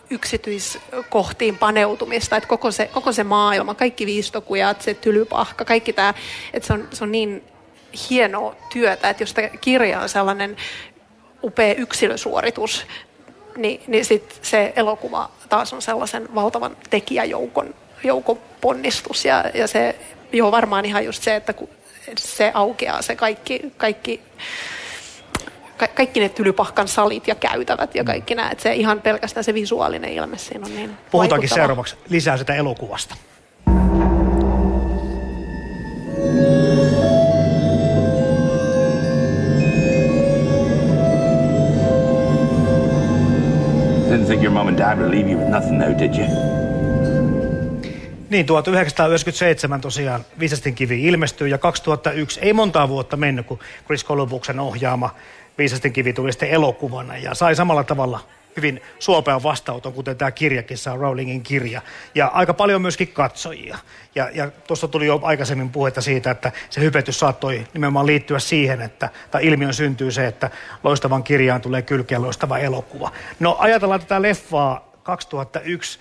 yksityiskohtiin 0.09 1.57
paneutumista, 1.57 2.37
että 2.37 2.49
koko 2.49 2.71
se, 2.71 2.89
koko 2.93 3.11
se 3.11 3.23
maailma, 3.23 3.73
kaikki 3.73 4.05
viistokujat, 4.05 4.81
se 4.81 4.93
tylypahka, 4.93 5.65
kaikki 5.65 5.93
tämä, 5.93 6.13
että 6.53 6.67
se 6.67 6.73
on, 6.73 6.87
se 6.91 7.03
on 7.03 7.11
niin 7.11 7.43
hienoa 8.09 8.55
työtä, 8.73 9.09
että 9.09 9.23
jos 9.23 9.33
tämä 9.33 9.47
kirja 9.47 9.99
on 9.99 10.09
sellainen 10.09 10.57
upea 11.43 11.73
yksilösuoritus, 11.73 12.85
niin, 13.57 13.81
niin 13.87 14.05
sit 14.05 14.39
se 14.41 14.73
elokuva 14.75 15.31
taas 15.49 15.73
on 15.73 15.81
sellaisen 15.81 16.35
valtavan 16.35 16.77
tekijäjoukon 16.89 17.73
joukon 18.03 18.39
ponnistus 18.61 19.25
ja, 19.25 19.43
ja 19.53 19.67
se, 19.67 19.95
joo 20.33 20.51
varmaan 20.51 20.85
ihan 20.85 21.05
just 21.05 21.23
se, 21.23 21.35
että 21.35 21.53
kun 21.53 21.69
se 22.17 22.51
aukeaa 22.53 23.01
se 23.01 23.15
kaikki, 23.15 23.59
kaikki 23.77 24.21
ka- 25.77 25.87
kaikki 25.87 26.19
ne 26.19 26.29
tylypahkan 26.29 26.87
salit 26.87 27.27
ja 27.27 27.35
käytävät 27.35 27.95
ja 27.95 28.03
kaikki 28.03 28.35
nämä, 28.35 28.49
että 28.49 28.63
se 28.63 28.73
ihan 28.73 29.01
pelkästään 29.01 29.43
se 29.43 29.53
visuaalinen 29.53 30.13
ilme 30.13 30.37
siinä 30.37 30.65
on 30.65 30.75
niin 30.75 30.89
Puhutaankin 31.11 31.29
vaikuttava. 31.31 31.55
seuraavaksi 31.61 31.95
lisää 32.09 32.37
sitä 32.37 32.55
elokuvasta. 32.55 33.15
Didn't 44.09 44.25
think 44.27 44.43
your 44.43 44.51
mom 44.51 44.67
and 44.67 44.77
dad 44.77 44.97
would 44.97 45.09
leave 45.11 45.29
you 45.29 45.37
with 45.37 45.47
nothing 45.47 45.77
now, 45.77 45.93
did 45.93 46.13
you? 46.15 46.50
Niin, 48.31 48.45
1997 48.45 49.81
tosiaan 49.81 50.25
Viisastin 50.39 50.75
kivi 50.75 51.03
ilmestyy 51.03 51.47
ja 51.47 51.57
2001 51.57 52.39
ei 52.39 52.53
montaa 52.53 52.89
vuotta 52.89 53.17
mennyt, 53.17 53.45
kun 53.45 53.59
Chris 53.85 54.05
Columbuksen 54.05 54.59
ohjaama 54.59 55.15
Viisastin 55.57 55.93
kivi 55.93 56.13
tuli 56.13 56.31
sitten 56.31 56.49
elokuvana 56.49 57.17
ja 57.17 57.35
sai 57.35 57.55
samalla 57.55 57.83
tavalla 57.83 58.19
hyvin 58.57 58.81
suopean 58.99 59.43
vastauton, 59.43 59.93
kuten 59.93 60.17
tämä 60.17 60.31
kirjakin 60.31 60.77
saa, 60.77 60.95
Rowlingin 60.95 61.43
kirja. 61.43 61.81
Ja 62.15 62.27
aika 62.27 62.53
paljon 62.53 62.81
myöskin 62.81 63.07
katsojia. 63.07 63.77
Ja, 64.15 64.29
ja 64.33 64.51
tuossa 64.67 64.87
tuli 64.87 65.05
jo 65.05 65.19
aikaisemmin 65.23 65.69
puhetta 65.69 66.01
siitä, 66.01 66.31
että 66.31 66.51
se 66.69 66.81
hypetys 66.81 67.19
saattoi 67.19 67.67
nimenomaan 67.73 68.05
liittyä 68.05 68.39
siihen, 68.39 68.81
että, 68.81 69.09
tai 69.31 69.47
ilmiön 69.47 69.73
syntyy 69.73 70.11
se, 70.11 70.27
että 70.27 70.49
loistavan 70.83 71.23
kirjaan 71.23 71.61
tulee 71.61 71.81
kylkeä 71.81 72.21
loistava 72.21 72.57
elokuva. 72.57 73.11
No 73.39 73.55
ajatellaan 73.59 73.99
tätä 73.99 74.21
leffaa 74.21 74.91
2001 75.03 75.99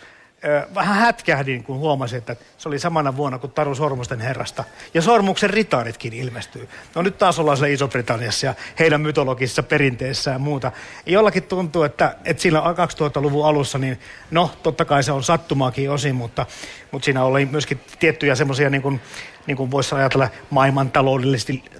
vähän 0.74 0.96
hätkähdin, 0.96 1.64
kun 1.64 1.78
huomasin, 1.78 2.18
että 2.18 2.36
se 2.58 2.68
oli 2.68 2.78
samana 2.78 3.16
vuonna 3.16 3.38
kuin 3.38 3.52
Taru 3.52 3.74
Sormusten 3.74 4.20
herrasta. 4.20 4.64
Ja 4.94 5.02
Sormuksen 5.02 5.50
ritaaritkin 5.50 6.12
ilmestyy. 6.12 6.68
No 6.94 7.02
nyt 7.02 7.18
taas 7.18 7.38
ollaan 7.38 7.56
siellä 7.56 7.74
Iso-Britanniassa 7.74 8.46
ja 8.46 8.54
heidän 8.78 9.00
mytologisessa 9.00 9.62
perinteessä 9.62 10.30
ja 10.30 10.38
muuta. 10.38 10.72
Jollakin 11.06 11.42
tuntuu, 11.42 11.82
että, 11.82 12.16
että 12.24 12.42
sillä 12.42 12.60
2000-luvun 12.60 13.46
alussa, 13.46 13.78
niin 13.78 14.00
no 14.30 14.50
totta 14.62 14.84
kai 14.84 15.02
se 15.02 15.12
on 15.12 15.22
sattumaakin 15.22 15.90
osin, 15.90 16.14
mutta, 16.14 16.46
mutta 16.90 17.04
siinä 17.04 17.24
oli 17.24 17.46
myöskin 17.46 17.80
tiettyjä 17.98 18.34
semmoisia 18.34 18.70
niin 18.70 18.82
kuin, 18.82 19.00
niin 19.46 19.56
kuin 19.56 19.70
voisi 19.70 19.94
ajatella 19.94 20.28
maailman 20.50 20.90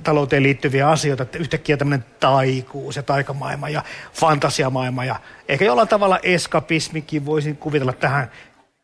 talouteen 0.02 0.42
liittyviä 0.42 0.88
asioita, 0.88 1.22
että 1.22 1.38
yhtäkkiä 1.38 1.76
tämmöinen 1.76 2.06
taikuus 2.20 2.96
ja 2.96 3.02
taikamaailma 3.02 3.68
ja 3.68 3.82
fantasiamaailma 4.12 5.04
ja 5.04 5.16
ehkä 5.48 5.64
jollain 5.64 5.88
tavalla 5.88 6.18
eskapismikin 6.22 7.26
voisin 7.26 7.56
kuvitella 7.56 7.92
tähän 7.92 8.30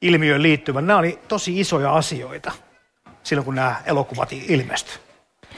ilmiöön 0.03 0.43
liittyvän. 0.43 0.87
Nämä 0.87 0.99
oli 0.99 1.19
tosi 1.29 1.61
isoja 1.61 1.95
asioita 1.95 2.53
silloin, 3.23 3.45
kun 3.45 3.55
nämä 3.55 3.83
elokuvat 3.87 4.33
ilmestyivät. 4.33 5.07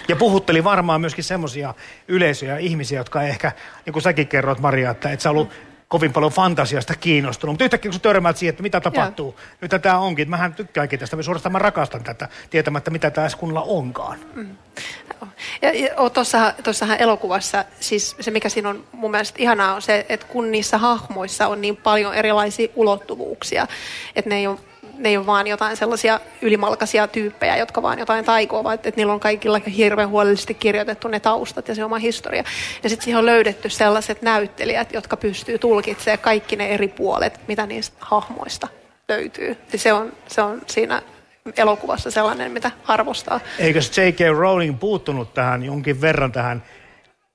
Ja 0.09 0.17
puhutteli 0.17 0.65
varmaan 0.65 1.01
myöskin 1.01 1.25
semmoisia 1.25 1.75
yleisöjä 2.09 2.59
ihmisiä, 2.59 3.01
jotka 3.01 3.23
ehkä, 3.23 3.53
niin 3.87 3.93
kuin 3.93 4.03
säkin 4.03 4.29
kerroit 4.29 4.59
Maria, 4.59 4.91
että 4.91 5.11
et 5.11 5.21
sä 5.21 5.31
ollut 5.31 5.51
kovin 5.89 6.13
paljon 6.13 6.33
fantasiasta 6.33 6.95
kiinnostunut. 6.95 7.53
Mutta 7.53 7.65
yhtäkkiä 7.65 7.89
kun 7.89 7.95
sä 7.95 8.03
törmäät 8.03 8.37
siihen, 8.37 8.51
että 8.51 8.63
mitä 8.63 8.81
tapahtuu, 8.81 9.35
Joo. 9.39 9.59
nyt 9.61 9.83
tämä 9.83 9.99
onkin. 9.99 10.31
Mähän 10.31 10.55
tykkäänkin 10.55 10.99
tästä, 10.99 11.23
suorastaan 11.23 11.53
mä 11.53 11.59
rakastan 11.59 12.05
tätä, 12.05 12.29
tietämättä 12.51 12.91
mitä 12.91 13.11
tämä 13.11 13.29
kunnolla 13.39 13.63
onkaan. 13.63 14.19
Mm. 14.35 14.57
Ja, 15.63 15.73
ja 15.73 15.89
tuossahan 16.63 16.99
elokuvassa, 16.99 17.65
siis 17.81 18.17
se 18.21 18.31
mikä 18.31 18.49
siinä 18.49 18.69
on 18.69 18.85
mun 18.93 19.11
mielestä 19.11 19.43
ihanaa 19.43 19.75
on 19.75 19.83
se, 19.83 20.07
että 20.09 20.27
kun 20.27 20.51
niissä 20.51 20.79
hahmoissa 20.79 21.47
on 21.47 21.61
niin 21.61 21.77
paljon 21.77 22.15
erilaisia 22.15 22.69
ulottuvuuksia, 22.75 23.67
että 24.17 24.29
ne 24.29 24.37
ei 24.37 24.47
ole 24.47 24.59
ne 24.99 25.09
ei 25.09 25.17
ole 25.17 25.27
vaan 25.27 25.47
jotain 25.47 25.77
sellaisia 25.77 26.21
ylimalkaisia 26.43 27.09
tyyppejä, 27.09 27.57
jotka 27.57 27.83
vaan 27.83 27.99
jotain 27.99 28.25
taikoo, 28.25 28.65
vaan 28.65 28.75
että, 28.75 28.89
että 28.89 28.99
niillä 28.99 29.13
on 29.13 29.21
kaikilla 29.21 29.61
hirveän 29.77 30.09
huolellisesti 30.09 30.55
kirjoitettu 30.55 31.09
ne 31.09 31.21
taustat 31.21 31.69
ja 31.69 31.75
se 31.75 31.85
oma 31.85 31.99
historia. 31.99 32.45
Ja 32.83 32.89
sitten 32.89 33.05
siihen 33.05 33.19
on 33.19 33.27
löydetty 33.27 33.69
sellaiset 33.69 34.23
näyttelijät, 34.23 34.93
jotka 34.93 35.17
pystyy 35.17 35.59
tulkitsemaan 35.59 36.19
kaikki 36.19 36.57
ne 36.57 36.69
eri 36.69 36.89
puolet, 36.89 37.41
mitä 37.49 37.67
niistä 37.67 37.97
hahmoista 38.01 38.69
löytyy. 39.09 39.57
Ja 39.73 39.79
se 39.79 39.93
on, 39.93 40.13
se 40.27 40.43
on 40.43 40.63
siinä 40.67 41.03
elokuvassa 41.57 42.11
sellainen, 42.11 42.53
mitä 42.53 42.71
arvostaa. 42.87 43.41
Eikö 43.59 43.79
J.K. 43.79 44.39
Rowling 44.39 44.81
puuttunut 44.81 45.35
tähän 45.35 45.65
jonkin 45.65 46.01
verran 46.01 46.33
tähän 46.33 46.63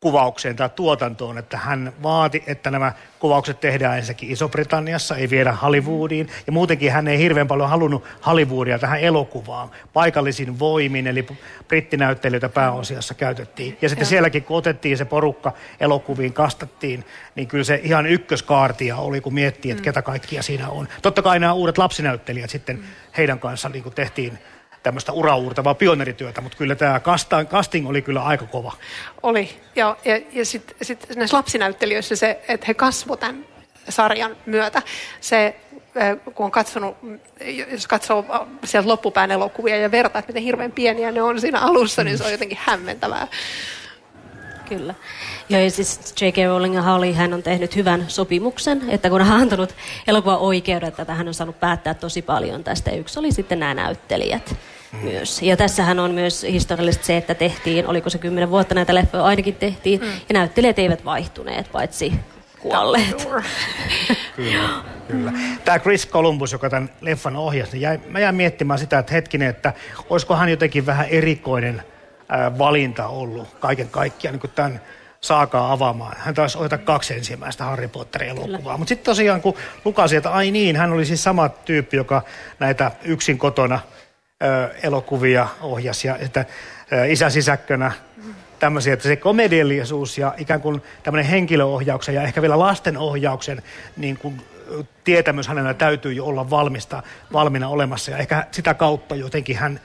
kuvaukseen 0.04 0.56
tai 0.56 0.70
tuotantoon, 0.70 1.38
että 1.38 1.58
hän 1.58 1.94
vaati, 2.04 2.44
että 2.48 2.72
nämä 2.72 2.92
kuvaukset 3.20 3.60
tehdään 3.60 3.98
ensinnäkin 3.98 4.32
Iso-Britanniassa, 4.32 5.16
ei 5.16 5.30
viedä 5.30 5.52
Hollywoodiin. 5.52 6.28
Ja 6.48 6.54
muutenkin 6.54 6.92
hän 6.92 7.08
ei 7.08 7.18
hirveän 7.18 7.48
paljon 7.48 7.70
halunnut 7.70 8.04
Hollywoodia 8.26 8.80
tähän 8.80 9.00
elokuvaan. 9.00 9.70
Paikallisin 9.94 10.60
voimin, 10.60 11.08
eli 11.08 11.26
brittinäyttelijöitä 11.68 12.50
pääosiassa 12.50 13.14
käytettiin. 13.14 13.78
Ja 13.82 13.90
sitten 13.90 14.08
sielläkin, 14.08 14.44
kun 14.44 14.58
otettiin 14.58 14.98
se 14.98 15.06
porukka 15.06 15.54
elokuviin, 15.80 16.34
kastattiin, 16.34 17.06
niin 17.36 17.48
kyllä 17.48 17.64
se 17.64 17.80
ihan 17.84 18.06
ykköskaartia 18.06 18.98
oli, 18.98 19.22
kun 19.22 19.34
miettii, 19.34 19.72
että 19.72 19.82
mm. 19.82 19.86
ketä 19.86 20.02
kaikkia 20.02 20.44
siinä 20.44 20.70
on. 20.70 20.88
Totta 21.02 21.22
kai 21.22 21.40
nämä 21.40 21.54
uudet 21.54 21.78
lapsinäyttelijät 21.78 22.50
sitten, 22.50 22.76
mm. 22.76 22.84
heidän 23.18 23.40
kanssaan 23.40 23.72
niin 23.72 23.94
tehtiin 23.96 24.40
tämmöistä 24.84 25.12
urauurtavaa 25.12 25.74
pioneerityötä, 25.74 26.42
mutta 26.42 26.58
kyllä 26.58 26.75
tämä 26.75 27.02
casting 27.44 27.90
oli 27.90 28.02
kyllä 28.02 28.24
aika 28.24 28.46
kova. 28.46 28.72
Oli, 29.24 29.50
ja, 29.75 29.98
ja, 30.06 30.22
ja 30.32 30.46
sitten 30.46 30.75
sit 30.82 31.16
näissä 31.16 31.38
lapsinäyttelijöissä 31.38 32.16
se, 32.16 32.42
että 32.48 32.66
he 32.68 32.74
kasvoivat 32.74 33.20
tämän 33.20 33.46
sarjan 33.90 34.36
myötä. 34.46 34.82
Se, 35.22 35.56
kun 36.36 36.46
on 36.46 36.52
katsonut, 36.52 36.98
jos 37.72 37.88
katsoo 37.88 38.25
sieltä 38.63 38.90
loppupään 38.90 39.32
elokuvia 39.32 39.78
ja 39.78 39.92
vertaa, 39.92 40.20
että 40.20 40.30
miten 40.30 40.44
hirveän 40.44 40.72
pieniä 40.72 41.12
ne 41.12 41.22
on 41.22 41.42
siinä 41.42 41.60
alussa, 41.60 42.04
niin 42.04 42.18
se 42.18 42.24
on 42.24 42.32
jotenkin 42.32 42.60
hämmentävää. 42.62 43.28
Kyllä. 44.70 44.96
Ja 45.50 45.72
siis 45.72 46.13
J.K. 46.22 46.38
Rowling 46.48 46.86
Holly, 46.86 47.13
hän 47.13 47.34
on 47.34 47.44
tehnyt 47.44 47.75
hyvän 47.75 48.06
sopimuksen, 48.08 48.90
että 48.90 49.10
kun 49.10 49.22
hän 49.22 49.36
on 49.36 49.42
antanut 49.42 49.75
elokuvan 50.08 50.40
oikeudet, 50.40 51.00
että 51.00 51.13
hän 51.13 51.28
on 51.28 51.34
saanut 51.34 51.60
päättää 51.60 51.94
tosi 51.94 52.22
paljon 52.22 52.63
tästä. 52.63 52.92
Yksi 52.92 53.20
oli 53.20 53.32
sitten 53.32 53.60
nämä 53.60 53.74
näyttelijät 53.74 54.50
mm. 54.52 54.73
Myös. 55.02 55.42
Ja 55.42 55.58
tässähän 55.58 56.00
on 56.00 56.12
myös 56.12 56.44
historiallisesti 56.44 57.06
se, 57.06 57.18
että 57.18 57.36
tehtiin, 57.36 57.88
oliko 57.88 58.10
se 58.10 58.18
kymmenen 58.18 58.50
vuotta 58.50 58.76
näitä 58.76 58.96
leffoja 58.96 59.24
ainakin 59.24 59.56
tehtiin, 59.56 60.02
mm. 60.02 60.08
ja 60.08 60.34
näyttelijät 60.34 60.80
eivät 60.80 61.06
vaihtuneet, 61.06 61.72
paitsi 61.72 62.14
kuolleet. 62.60 63.28
kyllä, 64.36 64.70
kyllä. 65.08 65.32
Tämä 65.66 65.80
Chris 65.80 66.08
Columbus, 66.08 66.52
joka 66.52 66.70
tämän 66.70 66.90
leffan 67.02 67.36
ohjasi, 67.36 67.72
niin 67.72 67.82
jäi, 67.82 68.00
mä 68.10 68.20
jäin 68.20 68.36
miettimään 68.36 68.80
sitä, 68.80 69.00
että 69.00 69.14
hetkinen, 69.14 69.50
että 69.50 69.74
olisiko 70.10 70.36
hän 70.36 70.50
jotenkin 70.50 70.86
vähän 70.86 71.08
erikoinen 71.10 71.84
ää, 72.30 72.58
valinta 72.58 73.08
ollut 73.08 73.48
kaiken 73.60 73.90
kaikkiaan 73.90 74.40
niin 74.44 74.52
tämän 74.56 74.82
saakaa 75.22 75.72
avaamaan. 75.72 76.16
Hän 76.18 76.36
taisi 76.36 76.58
ohjata 76.58 76.78
kaksi 76.78 77.14
ensimmäistä 77.14 77.64
Harry 77.64 77.88
Potter-elokuvaa. 77.88 78.78
Mutta 78.78 78.90
sitten 78.90 79.06
tosiaan, 79.06 79.42
kun 79.42 79.56
lukasi, 79.86 80.16
että 80.16 80.30
ai 80.32 80.52
niin, 80.52 80.76
hän 80.76 80.94
oli 80.94 81.06
siis 81.06 81.24
sama 81.24 81.50
tyyppi, 81.50 81.98
joka 81.98 82.22
näitä 82.60 82.92
yksin 83.04 83.38
kotona 83.38 83.80
elokuvia 84.84 85.48
ohjasi. 85.62 86.08
Ja 86.08 86.18
että 86.18 86.46
isä 87.08 87.30
sisäkkönä 87.30 87.92
tämmöisiä, 88.60 88.94
että 88.94 89.08
se 89.08 89.16
komediallisuus 89.16 90.18
ja 90.18 90.34
ikään 90.38 90.62
kuin 90.62 90.82
tämmöinen 91.04 91.30
henkilöohjauksen 91.32 92.16
ja 92.16 92.24
ehkä 92.24 92.42
vielä 92.42 92.60
lastenohjauksen 92.60 93.62
niin 93.98 94.18
kuin 94.18 94.42
tietämys 95.04 95.48
hänellä 95.48 95.74
täytyy 95.74 96.14
jo 96.14 96.26
olla 96.26 96.50
valmista, 96.50 97.04
valmiina 97.34 97.70
olemassa. 97.70 98.12
Ja 98.12 98.18
ehkä 98.18 98.46
sitä 98.52 98.74
kautta 98.74 99.16
jotenkin 99.16 99.58
hän 99.58 99.80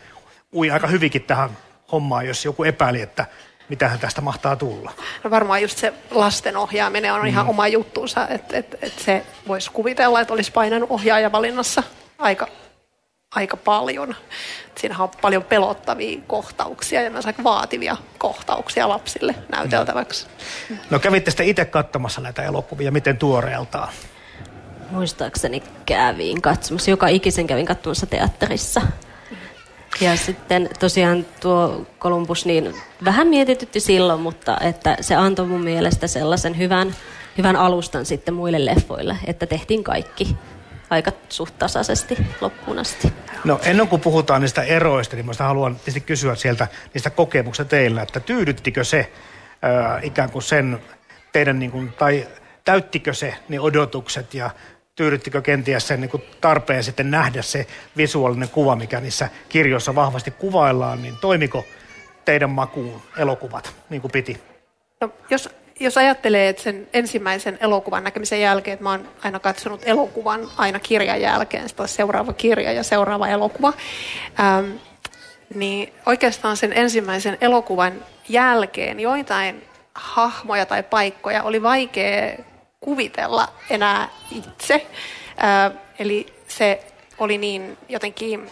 ui 0.54 0.70
aika 0.70 0.86
hyvinkin 0.86 1.22
tähän 1.22 1.50
hommaan, 1.92 2.26
jos 2.26 2.44
joku 2.44 2.64
epäili, 2.64 3.00
että 3.00 3.26
mitähän 3.68 3.98
tästä 3.98 4.20
mahtaa 4.20 4.56
tulla. 4.56 4.92
No 5.24 5.30
varmaan 5.30 5.62
just 5.62 5.78
se 5.78 5.94
lasten 6.10 6.56
ohjaaminen 6.56 7.12
on 7.12 7.20
mm. 7.20 7.26
ihan 7.26 7.46
oma 7.46 7.68
juttuunsa, 7.68 8.28
että 8.28 8.56
et, 8.56 8.78
et 8.82 8.98
se 8.98 9.24
voisi 9.48 9.70
kuvitella, 9.70 10.20
että 10.20 10.34
olisi 10.34 10.52
painanut 10.52 10.90
ohjaajavalinnassa 10.90 11.82
aika, 12.18 12.48
aika 13.38 13.56
paljon. 13.56 14.14
Siinähän 14.78 15.02
on 15.04 15.10
paljon 15.20 15.44
pelottavia 15.44 16.20
kohtauksia 16.26 17.02
ja 17.02 17.10
myös 17.10 17.26
aika 17.26 17.44
vaativia 17.44 17.96
kohtauksia 18.18 18.88
lapsille 18.88 19.34
näyteltäväksi. 19.48 20.26
No 20.90 20.98
kävitte 20.98 21.30
sitten 21.30 21.46
itse 21.46 21.64
katsomassa 21.64 22.20
näitä 22.20 22.42
elokuvia, 22.42 22.92
miten 22.92 23.18
tuoreeltaan? 23.18 23.88
Muistaakseni 24.90 25.62
kävin 25.86 26.42
katsomassa, 26.42 26.90
joka 26.90 27.08
ikisen 27.08 27.46
kävin 27.46 27.66
katsomassa 27.66 28.06
teatterissa. 28.06 28.82
Ja 30.00 30.16
sitten 30.16 30.68
tosiaan 30.78 31.26
tuo 31.40 31.86
Columbus 32.00 32.46
niin 32.46 32.74
vähän 33.04 33.26
mietitytti 33.26 33.80
silloin, 33.80 34.20
mutta 34.20 34.58
että 34.60 34.96
se 35.00 35.14
antoi 35.14 35.46
mun 35.46 35.64
mielestä 35.64 36.06
sellaisen 36.06 36.58
hyvän, 36.58 36.94
hyvän 37.38 37.56
alustan 37.56 38.06
sitten 38.06 38.34
muille 38.34 38.64
leffoille, 38.64 39.16
että 39.26 39.46
tehtiin 39.46 39.84
kaikki 39.84 40.36
aika 40.90 41.12
suht 41.28 41.58
tasaisesti 41.58 42.26
loppuun 42.40 42.78
asti. 42.78 43.12
No 43.44 43.60
ennen 43.64 43.88
kuin 43.88 44.02
puhutaan 44.02 44.40
niistä 44.40 44.62
eroista, 44.62 45.16
niin 45.16 45.26
mä 45.26 45.32
haluan 45.38 45.76
tietysti 45.76 46.00
kysyä 46.00 46.34
sieltä 46.34 46.68
niistä 46.94 47.10
kokemuksista 47.10 47.70
teillä, 47.70 48.02
että 48.02 48.20
tyydyttikö 48.20 48.84
se 48.84 49.12
ää, 49.62 50.00
ikään 50.02 50.30
kuin 50.30 50.42
sen 50.42 50.78
teidän, 51.32 51.58
niin 51.58 51.70
kuin, 51.70 51.92
tai 51.92 52.28
täyttikö 52.64 53.14
se 53.14 53.34
ne 53.48 53.60
odotukset 53.60 54.34
ja 54.34 54.50
tyydyttikö 54.96 55.42
kenties 55.42 55.88
sen 55.88 56.00
niin 56.00 56.10
kuin 56.10 56.22
tarpeen 56.40 56.84
sitten 56.84 57.10
nähdä 57.10 57.42
se 57.42 57.66
visuaalinen 57.96 58.48
kuva, 58.48 58.76
mikä 58.76 59.00
niissä 59.00 59.28
kirjoissa 59.48 59.94
vahvasti 59.94 60.30
kuvaillaan, 60.30 61.02
niin 61.02 61.16
toimiko 61.16 61.64
teidän 62.24 62.50
makuun 62.50 63.02
elokuvat 63.18 63.74
niin 63.90 64.00
kuin 64.00 64.12
piti? 64.12 64.40
No, 65.00 65.10
jos, 65.30 65.48
jos 65.80 65.96
ajattelee, 65.96 66.48
että 66.48 66.62
sen 66.62 66.88
ensimmäisen 66.92 67.58
elokuvan 67.60 68.04
näkemisen 68.04 68.40
jälkeen, 68.40 68.72
että 68.72 68.82
mä 68.82 68.90
oon 68.90 69.08
aina 69.24 69.38
katsonut 69.38 69.82
elokuvan 69.84 70.48
aina 70.56 70.78
kirjan 70.80 71.20
jälkeen, 71.20 71.68
sitä 71.68 71.86
seuraava 71.86 72.32
kirja 72.32 72.72
ja 72.72 72.82
seuraava 72.82 73.28
elokuva, 73.28 73.72
ähm, 74.40 74.70
niin 75.54 75.92
oikeastaan 76.06 76.56
sen 76.56 76.72
ensimmäisen 76.72 77.38
elokuvan 77.40 77.92
jälkeen 78.28 79.00
joitain 79.00 79.64
hahmoja 79.94 80.66
tai 80.66 80.82
paikkoja 80.82 81.42
oli 81.42 81.62
vaikea 81.62 82.38
kuvitella 82.80 83.48
enää 83.70 84.08
itse. 84.30 84.86
Ää, 85.36 85.70
eli 85.98 86.26
se 86.48 86.84
oli 87.18 87.38
niin 87.38 87.78
jotenkin 87.88 88.50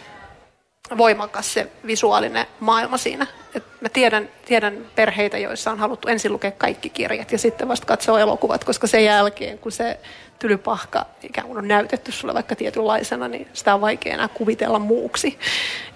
voimakas 0.97 1.53
se 1.53 1.67
visuaalinen 1.87 2.45
maailma 2.59 2.97
siinä. 2.97 3.27
Et 3.55 3.63
mä 3.81 3.89
tiedän, 3.89 4.29
tiedän 4.45 4.85
perheitä, 4.95 5.37
joissa 5.37 5.71
on 5.71 5.79
haluttu 5.79 6.07
ensin 6.07 6.33
lukea 6.33 6.51
kaikki 6.51 6.89
kirjat 6.89 7.31
ja 7.31 7.37
sitten 7.37 7.67
vasta 7.67 7.85
katsoa 7.85 8.19
elokuvat, 8.19 8.63
koska 8.63 8.87
sen 8.87 9.05
jälkeen, 9.05 9.57
kun 9.57 9.71
se 9.71 9.99
tylypahka 10.39 11.05
ikään 11.23 11.47
kuin 11.47 11.57
on 11.57 11.67
näytetty 11.67 12.11
sulle 12.11 12.33
vaikka 12.33 12.55
tietynlaisena, 12.55 13.27
niin 13.27 13.47
sitä 13.53 13.73
on 13.73 13.81
vaikea 13.81 14.13
enää 14.13 14.27
kuvitella 14.27 14.79
muuksi. 14.79 15.39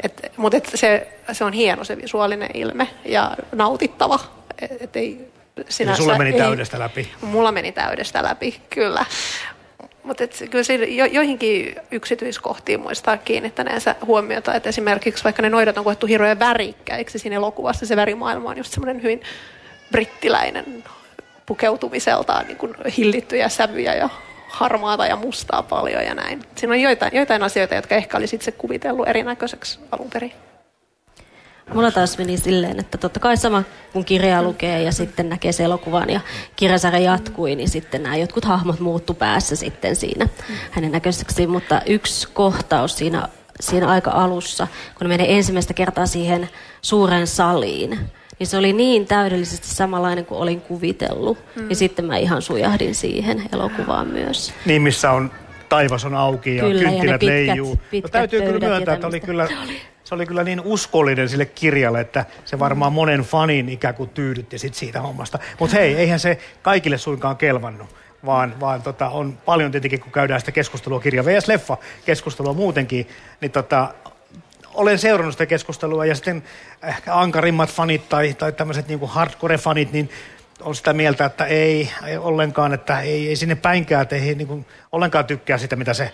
Et, 0.03 0.31
mutta 0.37 0.57
et 0.57 0.71
se, 0.75 1.07
se 1.31 1.43
on 1.43 1.53
hieno 1.53 1.83
se 1.83 1.97
visuaalinen 1.97 2.49
ilme 2.53 2.87
ja 3.05 3.37
nautittava. 3.51 4.19
Et, 4.61 4.81
et 4.81 4.95
ei, 4.95 5.31
sinänsä, 5.69 6.03
sulla 6.03 6.17
meni 6.17 6.33
täydestä 6.33 6.79
läpi. 6.79 7.11
Mulla 7.21 7.51
meni 7.51 7.71
täydestä 7.71 8.23
läpi, 8.23 8.61
kyllä. 8.69 9.05
Mutta 10.03 10.23
kyllä 10.49 10.63
siinä 10.63 10.85
jo, 10.85 11.05
joihinkin 11.05 11.75
yksityiskohtiin 11.91 12.79
muistaa 12.79 13.17
kiinnittäneensä 13.17 13.95
huomiota, 14.05 14.53
että 14.53 14.69
esimerkiksi 14.69 15.23
vaikka 15.23 15.41
ne 15.41 15.49
noidat 15.49 15.77
on 15.77 15.83
koettu 15.83 16.07
hirveän 16.07 16.39
värikkäiksi 16.39 17.19
siinä 17.19 17.35
elokuvassa, 17.35 17.85
se 17.85 17.95
värimaailma 17.95 18.49
on 18.49 18.57
just 18.57 18.73
semmoinen 18.73 19.03
hyvin 19.03 19.21
brittiläinen 19.91 20.83
pukeutumiseltaan 21.45 22.47
niin 22.47 22.57
kuin 22.57 22.73
hillittyjä 22.97 23.49
sävyjä 23.49 23.95
ja 23.95 24.09
harmaata 24.47 25.05
ja 25.05 25.15
mustaa 25.15 25.63
paljon 25.63 26.03
ja 26.03 26.15
näin. 26.15 26.41
Siinä 26.55 26.73
on 26.73 26.81
joitain, 26.81 27.15
joitain 27.15 27.43
asioita, 27.43 27.75
jotka 27.75 27.95
ehkä 27.95 28.17
olisi 28.17 28.35
itse 28.35 28.51
kuvitellut 28.51 29.07
erinäköiseksi 29.07 29.79
alun 29.91 30.09
perin. 30.13 30.33
Mulla 31.73 31.91
taas 31.91 32.17
meni 32.17 32.37
silleen, 32.37 32.79
että 32.79 32.97
totta 32.97 33.19
kai 33.19 33.37
sama 33.37 33.63
kun 33.93 34.05
kirjaa 34.05 34.43
lukee 34.43 34.83
ja 34.83 34.91
sitten 34.91 35.29
näkee 35.29 35.51
se 35.51 35.63
elokuvan 35.63 36.09
ja 36.09 36.19
kirjasarja 36.55 36.99
jatkui, 36.99 37.55
niin 37.55 37.69
sitten 37.69 38.03
nämä 38.03 38.15
jotkut 38.15 38.45
hahmot 38.45 38.79
muuttu 38.79 39.13
päässä 39.13 39.55
sitten 39.55 39.95
siinä 39.95 40.27
hänen 40.71 40.91
näköiseksi. 40.91 41.47
Mutta 41.47 41.81
yksi 41.85 42.27
kohtaus 42.33 42.97
siinä, 42.97 43.27
siinä 43.59 43.87
aika 43.87 44.11
alussa, 44.11 44.67
kun 44.97 45.07
menee 45.07 45.35
ensimmäistä 45.35 45.73
kertaa 45.73 46.05
siihen 46.05 46.49
suureen 46.81 47.27
saliin, 47.27 47.99
niin 48.39 48.47
se 48.47 48.57
oli 48.57 48.73
niin 48.73 49.07
täydellisesti 49.07 49.67
samanlainen 49.67 50.25
kuin 50.25 50.41
olin 50.41 50.61
kuvitellut. 50.61 51.37
Mm. 51.55 51.69
Ja 51.69 51.75
sitten 51.75 52.05
mä 52.05 52.17
ihan 52.17 52.41
sujahdin 52.41 52.95
siihen 52.95 53.43
elokuvaan 53.53 54.07
myös. 54.07 54.53
Niin, 54.65 54.81
missä 54.81 55.11
on 55.11 55.31
taivas 55.69 56.05
on 56.05 56.15
auki 56.15 56.55
ja 56.55 56.63
kyllä, 56.63 56.81
kynttilät 56.81 57.11
ja 57.11 57.19
pitkät, 57.19 57.47
leijuu. 57.47 57.79
Pitkät 57.91 58.13
no, 58.13 58.19
täytyy 58.19 58.41
kyllä 58.41 58.59
myöntää, 58.59 58.93
että 58.93 59.07
oli 59.07 59.19
kyllä 59.19 59.47
se 60.11 60.15
oli 60.15 60.25
kyllä 60.25 60.43
niin 60.43 60.61
uskollinen 60.61 61.29
sille 61.29 61.45
kirjalle, 61.45 61.99
että 61.99 62.25
se 62.45 62.59
varmaan 62.59 62.93
monen 62.93 63.19
fanin 63.19 63.69
ikään 63.69 63.95
kuin 63.95 64.09
tyydytti 64.09 64.57
sit 64.57 64.73
siitä 64.73 65.01
hommasta. 65.01 65.39
Mutta 65.59 65.77
hei, 65.77 65.95
eihän 65.95 66.19
se 66.19 66.37
kaikille 66.61 66.97
suinkaan 66.97 67.37
kelvannut 67.37 67.95
vaan, 68.25 68.59
vaan 68.59 68.81
tota, 68.81 69.09
on 69.09 69.37
paljon 69.45 69.71
tietenkin, 69.71 69.99
kun 69.99 70.11
käydään 70.11 70.39
sitä 70.39 70.51
keskustelua, 70.51 70.99
kirja 70.99 71.25
vs. 71.25 71.47
leffa 71.47 71.77
keskustelua 72.05 72.53
muutenkin, 72.53 73.07
niin 73.41 73.51
tota, 73.51 73.93
olen 74.73 74.99
seurannut 74.99 75.33
sitä 75.33 75.45
keskustelua 75.45 76.05
ja 76.05 76.15
sitten 76.15 76.43
ehkä 76.83 77.15
ankarimmat 77.15 77.69
fanit 77.69 78.09
tai, 78.09 78.33
tai 78.33 78.51
tämmöiset 78.51 78.87
niin 78.87 78.99
hardcore-fanit, 78.99 79.91
niin 79.91 80.09
on 80.61 80.75
sitä 80.75 80.93
mieltä, 80.93 81.25
että 81.25 81.45
ei, 81.45 81.91
ei 82.05 82.17
ollenkaan, 82.17 82.73
että 82.73 82.99
ei, 82.99 83.29
ei 83.29 83.35
sinne 83.35 83.55
päinkään, 83.55 84.01
että 84.01 84.15
ei 84.15 84.35
niin 84.35 84.47
kuin, 84.47 84.65
ollenkaan 84.91 85.25
tykkää 85.25 85.57
sitä, 85.57 85.75
mitä 85.75 85.93
se 85.93 86.11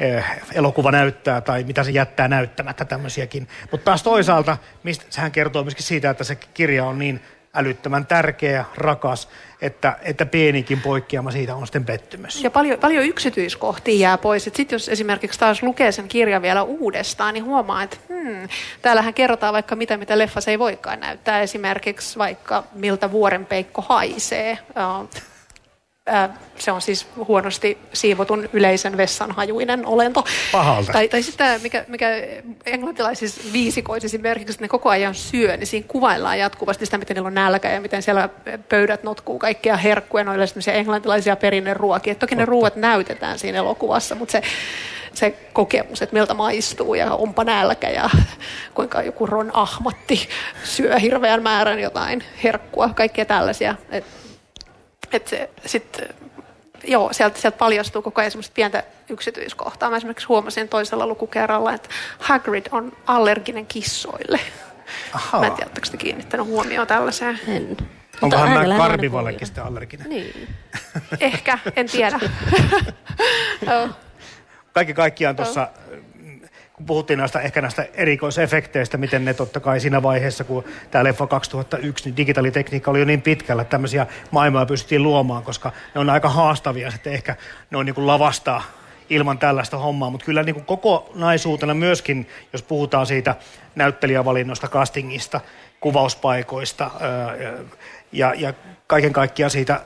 eh, 0.00 0.24
elokuva 0.54 0.90
näyttää 0.90 1.40
tai 1.40 1.64
mitä 1.64 1.84
se 1.84 1.90
jättää 1.90 2.28
näyttämättä 2.28 2.84
tämmöisiäkin. 2.84 3.48
Mutta 3.70 3.84
taas 3.84 4.02
toisaalta, 4.02 4.56
mistä, 4.82 5.04
sehän 5.10 5.32
kertoo 5.32 5.62
myöskin 5.62 5.84
siitä, 5.84 6.10
että 6.10 6.24
se 6.24 6.34
kirja 6.34 6.84
on 6.84 6.98
niin 6.98 7.20
älyttömän 7.54 8.06
tärkeä, 8.06 8.64
rakas, 8.76 9.28
että, 9.60 9.96
että 10.02 10.26
pienikin 10.26 10.80
poikkeama 10.80 11.30
siitä 11.30 11.54
on 11.54 11.66
sitten 11.66 11.84
pettymys. 11.84 12.44
Ja 12.44 12.50
paljon, 12.50 12.78
paljon 12.78 13.04
yksityiskohtia 13.04 14.00
jää 14.00 14.18
pois. 14.18 14.44
Sitten 14.44 14.66
jos 14.70 14.88
esimerkiksi 14.88 15.38
taas 15.38 15.62
lukee 15.62 15.92
sen 15.92 16.08
kirjan 16.08 16.42
vielä 16.42 16.62
uudestaan, 16.62 17.34
niin 17.34 17.44
huomaa, 17.44 17.82
että 17.82 17.96
hmm, 18.08 18.48
täällähän 18.82 19.14
kerrotaan 19.14 19.54
vaikka 19.54 19.76
mitä, 19.76 19.96
mitä 19.96 20.18
leffassa 20.18 20.50
ei 20.50 20.58
voikaan 20.58 21.00
näyttää. 21.00 21.40
Esimerkiksi 21.40 22.18
vaikka 22.18 22.64
miltä 22.72 23.12
vuorenpeikko 23.12 23.82
haisee 23.88 24.58
se 26.58 26.72
on 26.72 26.82
siis 26.82 27.06
huonosti 27.28 27.78
siivotun 27.92 28.48
yleisen 28.52 28.96
vessan 28.96 29.32
hajuinen 29.32 29.86
olento. 29.86 30.24
Pahalta. 30.52 30.92
Tai, 30.92 31.08
tai 31.08 31.22
sitten 31.22 31.62
mikä, 31.62 31.84
mikä 31.88 32.08
englantilaisissa 32.66 33.40
viisikoissa 33.52 34.06
esimerkiksi, 34.06 34.52
että 34.52 34.64
ne 34.64 34.68
koko 34.68 34.88
ajan 34.88 35.14
syö, 35.14 35.56
niin 35.56 35.66
siinä 35.66 35.86
kuvaillaan 35.88 36.38
jatkuvasti 36.38 36.84
sitä, 36.84 36.98
miten 36.98 37.14
niillä 37.14 37.26
on 37.26 37.34
nälkä 37.34 37.70
ja 37.70 37.80
miten 37.80 38.02
siellä 38.02 38.28
pöydät 38.68 39.02
notkuu 39.02 39.38
kaikkia 39.38 39.76
herkkuja, 39.76 40.24
noille 40.24 40.44
englantilaisia 40.72 41.36
perinneruokia. 41.36 42.14
Toki 42.14 42.34
ne 42.34 42.44
ruuat 42.44 42.76
näytetään 42.76 43.38
siinä 43.38 43.58
elokuvassa, 43.58 44.14
mutta 44.14 44.32
se, 44.32 44.42
se 45.14 45.30
kokemus, 45.52 46.02
että 46.02 46.16
miltä 46.16 46.34
maistuu 46.34 46.94
ja 46.94 47.14
onpa 47.14 47.44
nälkä 47.44 47.88
ja 47.88 48.10
kuinka 48.74 49.02
joku 49.02 49.26
Ron 49.26 49.50
Ahmatti 49.54 50.28
syö 50.64 50.98
hirveän 50.98 51.42
määrän 51.42 51.80
jotain 51.80 52.24
herkkua, 52.44 52.88
kaikkea 52.88 53.24
tällaisia. 53.24 53.74
Et 53.90 54.19
että 55.12 55.48
sitten 55.66 56.08
joo, 56.84 57.12
sieltä, 57.12 57.40
sieltä 57.40 57.58
paljastuu 57.58 58.02
koko 58.02 58.20
ajan 58.20 58.30
semmoista 58.30 58.54
pientä 58.54 58.84
yksityiskohtaa. 59.08 59.90
Mä 59.90 59.96
esimerkiksi 59.96 60.26
huomasin 60.26 60.68
toisella 60.68 61.06
lukukerralla, 61.06 61.72
että 61.72 61.88
Hagrid 62.18 62.66
on 62.70 62.92
allerginen 63.06 63.66
kissoille. 63.66 64.40
Ahaa. 65.12 65.40
Mä 65.40 65.46
en 65.46 65.52
tiedä, 65.52 65.70
oletteko 65.70 65.96
kiinnittänyt 65.96 66.46
huomioon 66.46 66.86
tällaiseen? 66.86 67.40
En. 67.48 67.76
Onkohan 68.22 68.54
nämä 68.54 68.76
karbivallekin 68.78 69.46
sitten 69.46 69.64
allerginen? 69.64 70.08
Niin. 70.08 70.48
Ehkä, 71.20 71.58
en 71.76 71.86
tiedä. 71.86 72.20
Kaikki 74.72 74.94
kaikkiaan 74.94 75.36
tuossa 75.36 75.68
kun 76.80 76.86
puhuttiin 76.86 77.18
näistä, 77.18 77.40
ehkä 77.40 77.62
näistä 77.62 77.86
erikoisefekteistä, 77.94 78.96
miten 78.96 79.24
ne 79.24 79.34
totta 79.34 79.60
kai 79.60 79.80
siinä 79.80 80.02
vaiheessa, 80.02 80.44
kun 80.44 80.64
tämä 80.90 81.04
leffa 81.04 81.26
2001, 81.26 82.04
niin 82.04 82.16
digitaalitekniikka 82.16 82.90
oli 82.90 82.98
jo 82.98 83.04
niin 83.04 83.22
pitkällä, 83.22 83.62
että 83.62 83.70
tämmöisiä 83.70 84.06
maailmaa 84.30 84.66
pystyttiin 84.66 85.02
luomaan, 85.02 85.42
koska 85.42 85.72
ne 85.94 86.00
on 86.00 86.10
aika 86.10 86.28
haastavia 86.28 86.90
sitten 86.90 87.12
ehkä 87.12 87.36
ne 87.70 87.78
on 87.78 87.86
niin 87.86 87.94
kuin 87.94 88.06
lavastaa 88.06 88.62
ilman 89.10 89.38
tällaista 89.38 89.78
hommaa, 89.78 90.10
mutta 90.10 90.24
kyllä 90.24 90.42
niin 90.42 90.54
kuin 90.54 90.66
kokonaisuutena 90.66 91.74
myöskin, 91.74 92.28
jos 92.52 92.62
puhutaan 92.62 93.06
siitä 93.06 93.36
näyttelijävalinnosta, 93.74 94.68
castingista, 94.68 95.40
kuvauspaikoista 95.80 96.90
ja, 98.12 98.34
ja 98.36 98.54
kaiken 98.86 99.12
kaikkiaan 99.12 99.50
siitä 99.50 99.80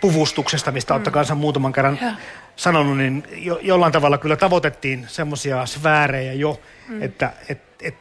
puvustuksesta, 0.00 0.72
mistä 0.72 0.98
mm. 0.98 1.04
kanssa 1.04 1.34
muutaman 1.34 1.72
kerran 1.72 1.98
ja. 2.02 2.12
Sanonut, 2.56 2.96
niin 2.96 3.24
jo, 3.32 3.58
jollain 3.62 3.92
tavalla 3.92 4.18
kyllä 4.18 4.36
tavoitettiin 4.36 5.04
semmoisia 5.08 5.66
sfäärejä 5.66 6.32
jo, 6.32 6.60
mm. 6.88 7.02
että 7.02 7.32
et, 7.48 7.60
et, 7.82 7.94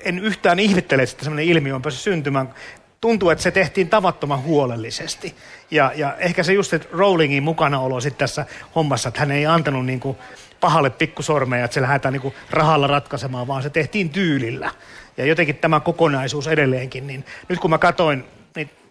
en 0.00 0.18
yhtään 0.18 0.58
ihmettele, 0.58 1.02
että 1.02 1.24
semmoinen 1.24 1.44
ilmiö 1.44 1.74
on 1.74 1.82
päässyt 1.82 2.02
syntymään. 2.02 2.54
Tuntuu, 3.00 3.30
että 3.30 3.42
se 3.42 3.50
tehtiin 3.50 3.88
tavattoman 3.88 4.42
huolellisesti. 4.42 5.34
Ja, 5.70 5.92
ja 5.94 6.16
ehkä 6.18 6.42
se 6.42 6.52
just, 6.52 6.72
että 6.72 6.88
Rowlingin 6.92 7.42
mukanaolo 7.42 8.00
sitten 8.00 8.18
tässä 8.18 8.46
hommassa, 8.74 9.08
että 9.08 9.20
hän 9.20 9.30
ei 9.30 9.46
antanut 9.46 9.86
niin 9.86 10.00
kuin 10.00 10.16
pahalle 10.60 10.90
pikkusormeja, 10.90 11.64
että 11.64 11.74
se 11.74 11.82
lähdetään 11.82 12.12
niin 12.12 12.22
kuin 12.22 12.34
rahalla 12.50 12.86
ratkaisemaan, 12.86 13.46
vaan 13.46 13.62
se 13.62 13.70
tehtiin 13.70 14.10
tyylillä. 14.10 14.70
Ja 15.16 15.26
jotenkin 15.26 15.56
tämä 15.56 15.80
kokonaisuus 15.80 16.46
edelleenkin, 16.46 17.06
niin 17.06 17.24
nyt 17.48 17.58
kun 17.58 17.70
mä 17.70 17.78
katoin 17.78 18.24
niitä 18.56 18.81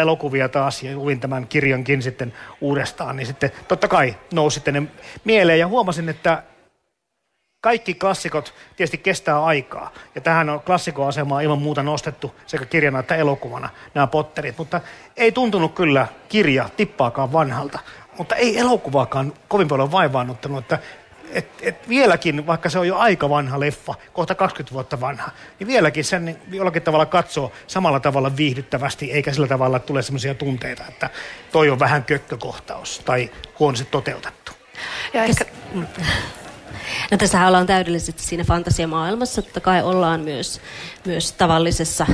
elokuvia 0.00 0.48
taas 0.48 0.82
ja 0.82 0.96
luin 0.96 1.20
tämän 1.20 1.46
kirjankin 1.46 2.02
sitten 2.02 2.32
uudestaan, 2.60 3.16
niin 3.16 3.26
sitten 3.26 3.50
totta 3.68 3.88
kai 3.88 4.16
nousi 4.34 4.54
sitten 4.54 4.74
ne 4.74 4.82
mieleen 5.24 5.58
ja 5.58 5.68
huomasin, 5.68 6.08
että 6.08 6.42
kaikki 7.60 7.94
klassikot 7.94 8.54
tietysti 8.76 8.98
kestää 8.98 9.44
aikaa. 9.44 9.92
Ja 10.14 10.20
tähän 10.20 10.50
on 10.50 10.60
klassikoasemaa 10.60 11.40
ilman 11.40 11.62
muuta 11.62 11.82
nostettu 11.82 12.34
sekä 12.46 12.64
kirjana 12.64 12.98
että 12.98 13.16
elokuvana 13.16 13.68
nämä 13.94 14.06
Potterit. 14.06 14.58
Mutta 14.58 14.80
ei 15.16 15.32
tuntunut 15.32 15.74
kyllä 15.74 16.06
kirja 16.28 16.68
tippaakaan 16.76 17.32
vanhalta. 17.32 17.78
Mutta 18.18 18.36
ei 18.36 18.58
elokuvaakaan 18.58 19.32
kovin 19.48 19.68
paljon 19.68 19.92
vaivaannuttanut, 19.92 20.58
että 20.58 20.78
et, 21.32 21.48
et 21.62 21.88
vieläkin, 21.88 22.46
vaikka 22.46 22.70
se 22.70 22.78
on 22.78 22.88
jo 22.88 22.96
aika 22.96 23.28
vanha 23.28 23.60
leffa, 23.60 23.94
kohta 24.12 24.34
20 24.34 24.74
vuotta 24.74 25.00
vanha, 25.00 25.30
niin 25.58 25.66
vieläkin 25.66 26.04
sen 26.04 26.24
niin 26.24 26.38
jollakin 26.50 26.82
tavalla 26.82 27.06
katsoo 27.06 27.52
samalla 27.66 28.00
tavalla 28.00 28.36
viihdyttävästi, 28.36 29.12
eikä 29.12 29.32
sillä 29.32 29.46
tavalla 29.46 29.78
tule 29.78 30.02
sellaisia 30.02 30.34
tunteita, 30.34 30.84
että 30.88 31.10
toi 31.52 31.70
on 31.70 31.78
vähän 31.78 32.04
kökkökohtaus 32.04 33.02
tai 33.04 33.30
huonosti 33.58 33.88
toteutettu. 33.90 34.52
Ja 35.14 35.24
ehkä... 35.24 35.44
No 37.10 37.16
tässä 37.18 37.46
ollaan 37.46 37.66
täydellisesti 37.66 38.22
siinä 38.22 38.44
fantasiamaailmassa, 38.44 39.42
totta 39.42 39.60
kai 39.60 39.82
ollaan 39.82 40.20
myös, 40.20 40.60
myös 41.04 41.32
tavallisessa 41.32 42.06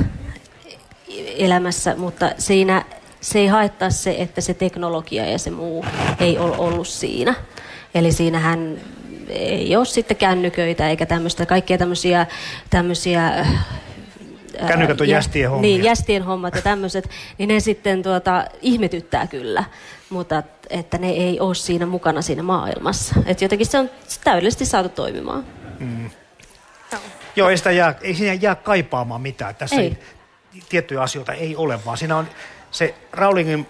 elämässä, 1.36 1.94
mutta 1.96 2.30
siinä 2.38 2.84
se 3.20 3.38
ei 3.38 3.46
haittaa 3.46 3.90
se, 3.90 4.16
että 4.18 4.40
se 4.40 4.54
teknologia 4.54 5.26
ja 5.26 5.38
se 5.38 5.50
muu 5.50 5.84
ei 6.20 6.38
ole 6.38 6.56
ollut 6.56 6.88
siinä. 6.88 7.34
Eli 7.94 8.12
siinähän 8.12 8.80
ei 9.28 9.76
ole 9.76 9.84
sitten 9.84 10.16
kännyköitä 10.16 10.90
eikä 10.90 11.06
tämmöistä, 11.06 11.46
kaikkia 11.46 11.78
tämmöisiä, 11.78 12.26
tämmöisiä 12.70 13.46
Kännykät 14.68 15.00
on 15.00 15.08
jästien 15.08 15.50
hommia. 15.50 15.62
Niin, 15.70 15.84
jästien 15.84 16.22
hommat 16.22 16.54
ja 16.54 16.62
tämmöiset, 16.62 17.10
niin 17.38 17.48
ne 17.48 17.60
sitten 17.60 18.02
tuota, 18.02 18.44
ihmetyttää 18.62 19.26
kyllä, 19.26 19.64
mutta 20.10 20.42
että 20.70 20.98
ne 20.98 21.10
ei 21.10 21.40
ole 21.40 21.54
siinä 21.54 21.86
mukana 21.86 22.22
siinä 22.22 22.42
maailmassa. 22.42 23.14
Että 23.26 23.44
jotenkin 23.44 23.66
se 23.66 23.78
on 23.78 23.90
täydellisesti 24.24 24.66
saatu 24.66 24.88
toimimaan. 24.88 25.44
Mm. 25.78 26.10
Joo, 27.36 27.48
ei, 27.48 27.56
sitä 27.56 27.70
jää, 27.70 27.94
ei 28.02 28.14
siinä 28.14 28.34
jää 28.34 28.54
kaipaamaan 28.54 29.20
mitään. 29.20 29.54
Tässä 29.54 29.76
ei. 29.76 29.82
ei, 29.82 29.98
tiettyjä 30.68 31.02
asioita 31.02 31.32
ei 31.32 31.56
ole, 31.56 31.84
vaan 31.84 31.98
siinä 31.98 32.16
on 32.16 32.28
se 32.76 32.94
Rowlingin 33.12 33.66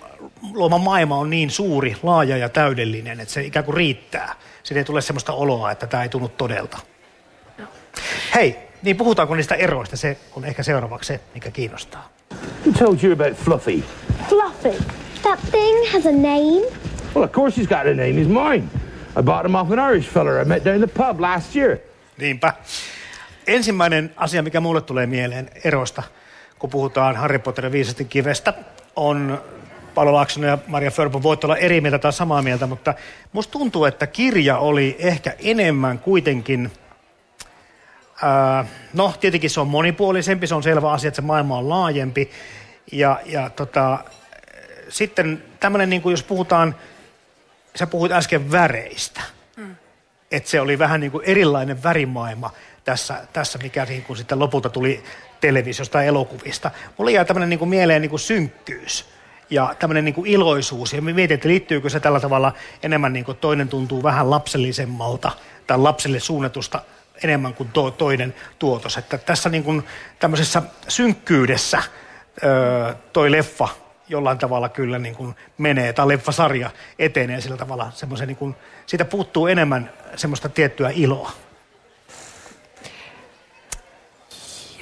luoma 0.53 0.79
maailma 0.79 1.19
on 1.19 1.31
niin 1.31 1.51
suuri, 1.51 1.97
laaja 2.03 2.37
ja 2.37 2.49
täydellinen, 2.49 3.21
että 3.21 3.35
se 3.35 3.43
ikään 3.43 3.65
kuin 3.65 3.77
riittää. 3.77 4.35
Siinä 4.63 4.79
ei 4.81 4.85
tule 4.85 5.01
sellaista 5.01 5.33
oloa, 5.33 5.71
että 5.71 5.87
tämä 5.87 6.03
ei 6.03 6.09
tunnu 6.09 6.29
todelta. 6.29 6.79
No. 7.59 7.65
Hei, 8.35 8.57
niin 8.83 8.97
puhutaanko 8.97 9.35
niistä 9.35 9.55
eroista? 9.55 9.97
Se 9.97 10.17
on 10.37 10.45
ehkä 10.45 10.63
seuraavaksi 10.63 11.09
se, 11.09 11.21
mikä 11.35 11.51
kiinnostaa. 11.51 12.09
Who 12.67 12.73
told 12.79 12.99
you 13.03 13.13
about 13.13 13.37
Fluffy? 13.37 13.85
Fluffy? 14.29 14.85
That 15.23 15.41
thing 15.51 15.93
has 15.93 16.07
a 16.07 16.13
name? 16.13 16.67
Well, 17.15 17.25
of 17.25 17.33
course 17.33 17.61
he's 17.61 17.69
got 17.69 17.87
a 17.87 17.95
name. 17.95 18.13
He's 18.13 18.29
mine. 18.29 18.69
I 19.19 19.23
bought 19.23 19.47
him 19.47 19.55
off 19.55 19.71
an 19.71 19.91
Irish 19.91 20.09
fella 20.09 20.41
I 20.41 20.45
met 20.45 20.65
down 20.65 20.79
the 20.79 21.05
pub 21.05 21.21
last 21.21 21.57
year. 21.57 21.79
Niinpä. 22.19 22.53
Ensimmäinen 23.47 24.11
asia, 24.17 24.43
mikä 24.43 24.61
mulle 24.61 24.81
tulee 24.81 25.07
mieleen 25.07 25.51
erosta, 25.65 26.03
kun 26.59 26.71
puhutaan 26.71 27.17
Harry 27.17 27.39
Potterin 27.39 27.73
viisasten 27.73 28.09
kivestä, 28.09 28.55
on 28.97 29.43
Paolo 29.95 30.13
Laaksonen 30.13 30.49
ja 30.49 30.59
Maria 30.67 30.91
Förpo 30.91 31.23
voit 31.23 31.45
olla 31.45 31.57
eri 31.57 31.81
mieltä 31.81 31.99
tai 31.99 32.13
samaa 32.13 32.43
mieltä, 32.43 32.67
mutta 32.67 32.95
musta 33.33 33.53
tuntuu, 33.53 33.85
että 33.85 34.07
kirja 34.07 34.59
oli 34.59 34.97
ehkä 34.99 35.35
enemmän 35.39 35.99
kuitenkin, 35.99 36.73
ää, 38.23 38.65
no 38.93 39.15
tietenkin 39.21 39.51
se 39.51 39.61
on 39.61 39.69
monipuolisempi, 39.69 40.47
se 40.47 40.55
on 40.55 40.63
selvä 40.63 40.93
asia, 40.93 41.09
että 41.09 41.17
se 41.17 41.23
maailma 41.23 41.59
on 41.59 41.69
laajempi. 41.69 42.31
Ja, 42.93 43.21
ja 43.25 43.51
tota, 43.51 44.05
sitten 44.89 45.45
tämmöinen, 45.61 45.91
niin 45.91 46.03
kuin 46.03 46.11
jos 46.11 46.23
puhutaan, 46.23 46.75
sä 47.77 47.87
puhuit 47.87 48.13
äsken 48.13 48.53
väreistä, 48.53 49.21
mm. 49.57 49.77
että 50.31 50.51
se 50.51 50.61
oli 50.61 50.79
vähän 50.79 51.01
niin 51.01 51.13
kuin 51.13 51.25
erilainen 51.25 51.83
värimaailma 51.83 52.51
tässä, 52.85 53.27
tässä 53.33 53.59
mikä 53.59 53.85
niin 53.85 54.03
kuin 54.03 54.17
sitten 54.17 54.39
lopulta 54.39 54.69
tuli 54.69 55.05
televisiosta 55.41 55.99
ja 55.99 56.05
elokuvista. 56.05 56.71
Mulla 56.99 57.11
jää 57.11 57.25
tämmöinen 57.25 57.49
niin 57.49 57.69
mieleen 57.69 58.03
niin 58.03 58.11
kuin 58.11 58.21
synkkyys 58.21 59.07
ja 59.51 59.75
tämmöinen 59.79 60.05
niin 60.05 60.15
kuin 60.15 60.31
iloisuus. 60.31 60.93
Ja 60.93 61.03
mietin, 61.03 61.35
että 61.35 61.49
liittyykö 61.49 61.91
se 61.91 62.01
tällä 62.01 62.21
tavalla 62.21 62.53
enemmän 62.83 63.13
niin 63.13 63.25
kuin 63.25 63.39
toinen 63.39 63.69
tuntuu 63.69 64.03
vähän 64.03 64.31
lapsellisemmalta 64.31 65.33
tai 65.67 65.79
lapselle 65.79 66.21
suunnatusta 66.21 66.83
enemmän 67.25 67.55
kuin 67.55 67.69
to, 67.69 67.91
toinen 67.91 68.35
tuotos. 68.59 68.97
Että 68.97 69.19
tässä 69.19 69.49
niin 69.49 69.65
kuin 69.65 69.85
tämmöisessä 70.19 70.63
synkkyydessä 70.89 71.83
öö, 72.45 72.95
toi 73.13 73.31
leffa 73.31 73.69
jollain 74.09 74.39
tavalla 74.39 74.69
kyllä 74.69 74.99
niin 74.99 75.15
kuin 75.15 75.35
menee, 75.59 75.93
tai 75.93 76.09
leffasarja 76.09 76.71
etenee 76.99 77.41
sillä 77.41 77.57
tavalla 77.57 77.93
niin 78.27 78.37
kuin, 78.37 78.55
siitä 78.87 79.05
puuttuu 79.05 79.47
enemmän 79.47 79.91
semmoista 80.17 80.49
tiettyä 80.49 80.91
iloa. 80.95 81.33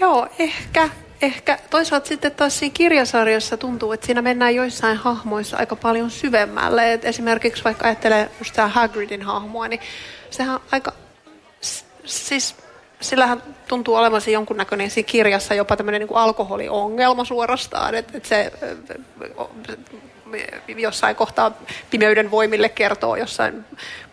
Joo, 0.05 0.27
ehkä 0.39 0.89
ehkä 1.23 1.59
toisaalta 1.71 2.09
sitten 2.09 2.33
taas 2.33 2.59
siinä 2.59 2.73
kirjasarjassa 2.75 3.57
tuntuu, 3.57 3.93
että 3.93 4.07
siinä 4.07 4.23
mennään 4.23 4.55
joissain 4.55 4.97
hahmoissa 4.97 5.57
aika 5.57 5.77
paljon 5.77 6.11
syvemmälle. 6.11 6.93
Et 6.93 7.05
esimerkiksi 7.05 7.65
vaikka 7.65 7.87
ajattelee 7.87 8.31
just 8.39 8.55
tämä 8.55 8.69
Hagridin 8.69 9.23
hahmoa, 9.23 9.69
niin 9.69 9.81
sehän 10.31 10.61
aika, 10.73 10.93
siis 12.05 12.57
sillähän 13.01 13.43
tuntuu 13.69 13.95
olevan 13.95 14.21
se 14.21 14.31
jonkunnäköinen 14.31 14.91
siinä 14.91 15.07
kirjassa 15.07 15.55
jopa 15.55 15.77
tämmöinen 15.77 16.01
niin 16.01 16.09
kuin 16.09 16.19
alkoholiongelma 16.19 17.25
suorastaan, 17.25 17.95
että 17.95 18.19
et 18.19 18.25
se 18.25 18.53
jossain 20.77 21.17
kohtaa 21.17 21.53
pimeyden 21.91 22.31
voimille 22.31 22.69
kertoo 22.69 23.17
jossain 23.17 23.65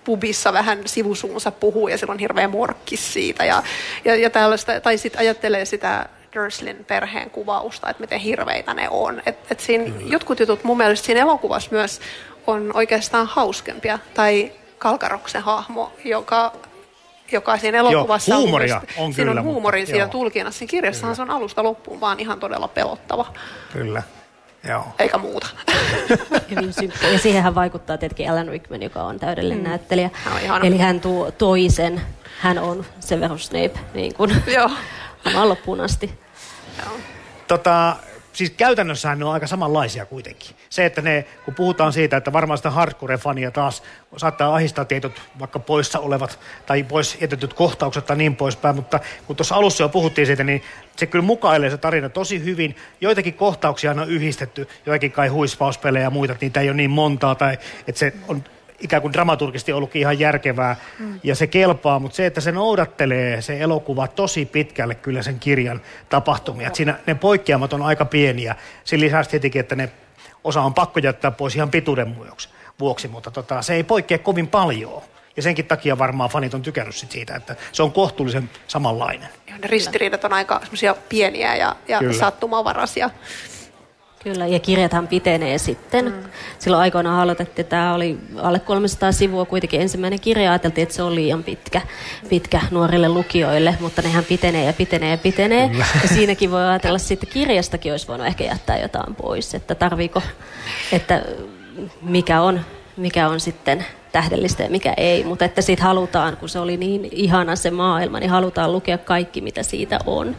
pubissa 0.03 0.53
vähän 0.53 0.79
sivusuunsa 0.85 1.51
puhuu 1.51 1.87
ja 1.87 1.97
silloin 1.97 2.19
hirveä 2.19 2.47
morkkis 2.47 3.13
siitä 3.13 3.45
ja, 3.45 3.63
ja, 4.05 4.15
ja 4.15 4.29
tällaista, 4.29 4.81
tai 4.81 4.97
sitten 4.97 5.19
ajattelee 5.19 5.65
sitä 5.65 6.09
Durslin 6.35 6.85
perheen 6.85 7.29
kuvausta, 7.29 7.89
että 7.89 8.01
miten 8.01 8.19
hirveitä 8.19 8.73
ne 8.73 8.89
on. 8.89 9.21
Et, 9.25 9.37
et 9.51 9.59
siinä 9.59 9.93
jotkut 10.05 10.39
jutut 10.39 10.63
mun 10.63 10.77
mielestä 10.77 11.05
siinä 11.05 11.21
elokuvassa 11.21 11.69
myös 11.71 11.99
on 12.47 12.71
oikeastaan 12.73 13.27
hauskempia. 13.27 13.99
Tai 14.13 14.51
Kalkaroksen 14.77 15.41
hahmo, 15.41 15.91
joka 16.05 16.53
joka 17.31 17.57
siinä 17.57 17.77
elokuvassa 17.77 18.31
Joo, 18.31 18.41
huumoria 18.41 18.75
on, 18.75 19.05
on 19.05 19.13
siinä 19.13 19.29
kyllä, 19.29 19.41
on 19.41 19.47
huumorin 19.47 19.81
mutta, 19.81 19.91
siinä 19.91 20.03
joo. 20.03 20.11
tulkinnassa. 20.11 20.59
Siinä 20.59 20.69
kirjassahan 20.69 21.15
se 21.15 21.21
on 21.21 21.29
alusta 21.29 21.63
loppuun 21.63 21.99
vaan 22.01 22.19
ihan 22.19 22.39
todella 22.39 22.67
pelottava. 22.67 23.33
Kyllä, 23.73 24.03
joo. 24.63 24.83
Eikä 24.99 25.17
muuta. 25.17 25.47
Hyvin 26.49 26.73
synkkä. 26.73 27.07
Ja 27.07 27.19
siihenhän 27.19 27.55
vaikuttaa 27.55 27.97
tietenkin 27.97 28.31
Alan 28.31 28.47
Rickman, 28.47 28.83
joka 28.83 29.03
on 29.03 29.19
täydellinen 29.19 29.63
mm. 29.63 29.69
näyttelijä. 29.69 30.09
Hän. 30.47 30.65
Eli 30.65 30.77
hän 30.77 31.01
tuo 31.01 31.31
toisen, 31.31 32.01
hän 32.39 32.57
on 32.57 32.85
Severus 32.99 33.45
Snape, 33.45 33.79
niin 33.93 34.13
kuin 34.13 34.43
Joo. 34.47 34.69
hän 35.33 35.49
loppuun 35.49 35.81
asti. 35.81 36.19
Joo. 36.85 36.93
Tota, 37.47 37.95
siis 38.33 38.49
käytännössähän 38.49 39.19
ne 39.19 39.25
on 39.25 39.33
aika 39.33 39.47
samanlaisia 39.47 40.05
kuitenkin. 40.05 40.55
Se, 40.69 40.85
että 40.85 41.01
ne, 41.01 41.25
kun 41.45 41.55
puhutaan 41.55 41.93
siitä, 41.93 42.17
että 42.17 42.33
varmaan 42.33 42.57
sitä 42.57 42.69
hardcore-fania 42.69 43.51
taas 43.53 43.83
saattaa 44.17 44.55
ahistaa 44.55 44.85
tietyt 44.85 45.21
vaikka 45.39 45.59
poissa 45.59 45.99
olevat 45.99 46.39
tai 46.65 46.83
pois 46.83 47.17
jätetyt 47.21 47.53
kohtaukset 47.53 48.05
tai 48.05 48.17
niin 48.17 48.35
poispäin, 48.35 48.75
mutta 48.75 48.99
kun 49.27 49.35
tuossa 49.35 49.55
alussa 49.55 49.83
jo 49.83 49.89
puhuttiin 49.89 50.27
siitä, 50.27 50.43
niin 50.43 50.63
se 50.95 51.05
kyllä 51.05 51.25
mukailee 51.25 51.69
se 51.69 51.77
tarina 51.77 52.09
tosi 52.09 52.43
hyvin. 52.43 52.75
Joitakin 53.01 53.33
kohtauksia 53.33 53.91
on 53.91 54.09
yhdistetty, 54.09 54.67
joitakin 54.85 55.11
kai 55.11 55.27
huispauspelejä 55.27 56.03
ja 56.03 56.09
muita, 56.09 56.33
että 56.33 56.45
niitä 56.45 56.59
ei 56.59 56.69
ole 56.69 56.77
niin 56.77 56.91
montaa 56.91 57.35
tai 57.35 57.57
että 57.87 57.99
se 57.99 58.13
on 58.27 58.43
ikään 58.81 59.01
kuin 59.01 59.13
dramaturgisesti 59.13 59.73
ollutkin 59.73 59.99
ihan 59.99 60.19
järkevää 60.19 60.75
mm. 60.99 61.19
ja 61.23 61.35
se 61.35 61.47
kelpaa, 61.47 61.99
mutta 61.99 62.15
se, 62.15 62.25
että 62.25 62.41
se 62.41 62.51
noudattelee 62.51 63.41
se 63.41 63.59
elokuva 63.59 64.07
tosi 64.07 64.45
pitkälle 64.45 64.95
kyllä 64.95 65.23
sen 65.23 65.39
kirjan 65.39 65.81
tapahtumia. 66.09 66.67
Et 66.67 66.75
siinä 66.75 66.99
ne 67.07 67.15
poikkeamat 67.15 67.73
on 67.73 67.81
aika 67.81 68.05
pieniä. 68.05 68.55
Sen 68.83 68.99
lisäksi 68.99 69.31
tietenkin, 69.31 69.59
että 69.59 69.75
ne 69.75 69.91
osa 70.43 70.61
on 70.61 70.73
pakko 70.73 70.99
jättää 70.99 71.31
pois 71.31 71.55
ihan 71.55 71.71
pituuden 71.71 72.15
vuoksi. 72.15 72.49
vuoksi, 72.79 73.07
mutta 73.07 73.31
tota, 73.31 73.61
se 73.61 73.73
ei 73.73 73.83
poikkea 73.83 74.17
kovin 74.17 74.47
paljon. 74.47 75.01
Ja 75.35 75.41
senkin 75.41 75.65
takia 75.65 75.97
varmaan 75.97 76.29
fanit 76.29 76.53
on 76.53 76.61
tykännyt 76.61 76.95
sit 76.95 77.11
siitä, 77.11 77.35
että 77.35 77.55
se 77.71 77.83
on 77.83 77.91
kohtuullisen 77.91 78.49
samanlainen. 78.67 79.29
Ja 79.47 79.57
ne 79.57 79.67
ristiriidat 79.67 80.23
on 80.23 80.33
aika 80.33 80.59
semmoisia 80.59 80.95
pieniä 81.09 81.55
ja, 81.55 81.75
ja 81.87 81.99
Kyllä. 81.99 82.13
sattumavaraisia. 82.13 83.09
Kyllä, 84.23 84.47
ja 84.47 84.59
kirjathan 84.59 85.07
pitenee 85.07 85.57
sitten. 85.57 86.05
Mm. 86.05 86.23
Silloin 86.59 86.81
aikoinaan 86.81 87.19
aloitettiin, 87.19 87.67
tämä 87.67 87.93
oli 87.93 88.17
alle 88.37 88.59
300 88.59 89.11
sivua 89.11 89.45
kuitenkin 89.45 89.81
ensimmäinen 89.81 90.19
kirja. 90.19 90.51
Ajateltiin, 90.51 90.83
että 90.83 90.95
se 90.95 91.03
on 91.03 91.15
liian 91.15 91.43
pitkä, 91.43 91.81
pitkä 92.29 92.61
nuorille 92.71 93.09
lukijoille, 93.09 93.77
mutta 93.79 94.01
nehän 94.01 94.23
pitenee 94.23 94.65
ja 94.65 94.73
pitenee 94.73 95.11
ja 95.11 95.17
pitenee. 95.17 95.69
Kyllä. 95.69 95.85
Ja 96.01 96.07
siinäkin 96.07 96.51
voi 96.51 96.63
ajatella, 96.63 96.95
että 96.95 97.07
sitten 97.07 97.29
kirjastakin 97.29 97.91
olisi 97.91 98.07
voinut 98.07 98.27
ehkä 98.27 98.43
jättää 98.43 98.79
jotain 98.79 99.15
pois, 99.15 99.55
että 99.55 99.75
tarviiko, 99.75 100.21
että 100.91 101.21
mikä 102.01 102.41
on, 102.41 102.61
mikä 102.97 103.27
on 103.27 103.39
sitten 103.39 103.85
tähdellistä 104.11 104.63
ja 104.63 104.69
mikä 104.69 104.93
ei, 104.97 105.23
mutta 105.23 105.45
että 105.45 105.61
siitä 105.61 105.83
halutaan, 105.83 106.37
kun 106.37 106.49
se 106.49 106.59
oli 106.59 106.77
niin 106.77 107.09
ihana 107.11 107.55
se 107.55 107.71
maailma, 107.71 108.19
niin 108.19 108.29
halutaan 108.29 108.71
lukea 108.71 108.97
kaikki, 108.97 109.41
mitä 109.41 109.63
siitä 109.63 109.99
on. 110.05 110.35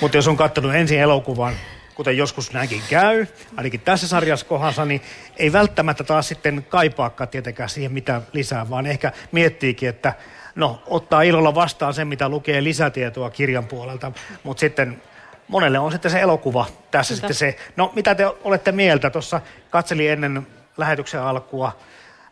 Mutta 0.00 0.16
jos 0.16 0.28
on 0.28 0.36
katsonut 0.36 0.74
ensin 0.74 1.00
elokuvan, 1.00 1.54
kuten 1.94 2.16
joskus 2.16 2.52
näinkin 2.52 2.82
käy, 2.90 3.26
ainakin 3.56 3.80
tässä 3.80 4.08
sarjassa 4.08 4.46
kohdassa, 4.46 4.84
niin 4.84 5.02
ei 5.36 5.52
välttämättä 5.52 6.04
taas 6.04 6.28
sitten 6.28 6.66
kaipaakaan 6.68 7.28
tietenkään 7.28 7.68
siihen 7.68 7.92
mitä 7.92 8.22
lisää, 8.32 8.70
vaan 8.70 8.86
ehkä 8.86 9.12
miettiikin, 9.32 9.88
että 9.88 10.14
no 10.54 10.82
ottaa 10.86 11.22
ilolla 11.22 11.54
vastaan 11.54 11.94
sen, 11.94 12.08
mitä 12.08 12.28
lukee 12.28 12.64
lisätietoa 12.64 13.30
kirjan 13.30 13.66
puolelta, 13.66 14.12
mutta 14.42 14.60
sitten 14.60 15.02
monelle 15.48 15.78
on 15.78 15.92
sitten 15.92 16.10
se 16.10 16.20
elokuva 16.20 16.66
tässä 16.90 17.14
Niinpä. 17.14 17.28
sitten 17.28 17.52
se. 17.52 17.56
No 17.76 17.92
mitä 17.96 18.14
te 18.14 18.26
olette 18.44 18.72
mieltä? 18.72 19.10
Tuossa 19.10 19.40
katselin 19.70 20.10
ennen 20.10 20.46
lähetyksen 20.76 21.22
alkua 21.22 21.78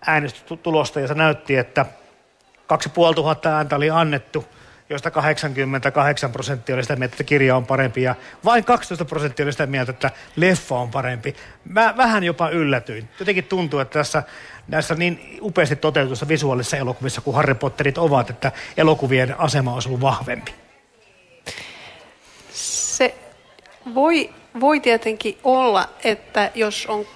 äänestystulosta 0.06 1.00
ja 1.00 1.08
se 1.08 1.14
näytti, 1.14 1.56
että 1.56 1.86
2500 2.66 3.56
ääntä 3.56 3.76
oli 3.76 3.90
annettu, 3.90 4.44
joista 4.90 5.10
88 5.10 6.32
prosenttia 6.32 6.74
oli 6.74 6.82
sitä 6.82 6.96
mieltä, 6.96 7.14
että 7.14 7.24
kirja 7.24 7.56
on 7.56 7.66
parempi 7.66 8.02
ja 8.02 8.14
vain 8.44 8.64
12 8.64 9.04
prosenttia 9.04 9.44
oli 9.44 9.52
sitä 9.52 9.66
mieltä, 9.66 9.90
että 9.90 10.10
leffa 10.36 10.78
on 10.78 10.90
parempi. 10.90 11.36
Mä 11.64 11.94
vähän 11.96 12.24
jopa 12.24 12.48
yllätyin. 12.48 13.08
Jotenkin 13.18 13.44
tuntuu, 13.44 13.80
että 13.80 13.98
tässä 13.98 14.22
näissä 14.68 14.94
niin 14.94 15.38
upeasti 15.42 15.76
toteutuissa 15.76 16.28
visuaalisissa 16.28 16.76
elokuvissa 16.76 17.20
kuin 17.20 17.34
Harry 17.34 17.54
Potterit 17.54 17.98
ovat, 17.98 18.30
että 18.30 18.52
elokuvien 18.76 19.40
asema 19.40 19.74
olisi 19.74 19.88
ollut 19.88 20.00
vahvempi. 20.00 20.54
Se 22.52 23.14
voi, 23.94 24.30
voi 24.60 24.80
tietenkin 24.80 25.38
olla, 25.44 25.88
että 26.04 26.50
jos 26.54 26.86
on, 26.86 27.06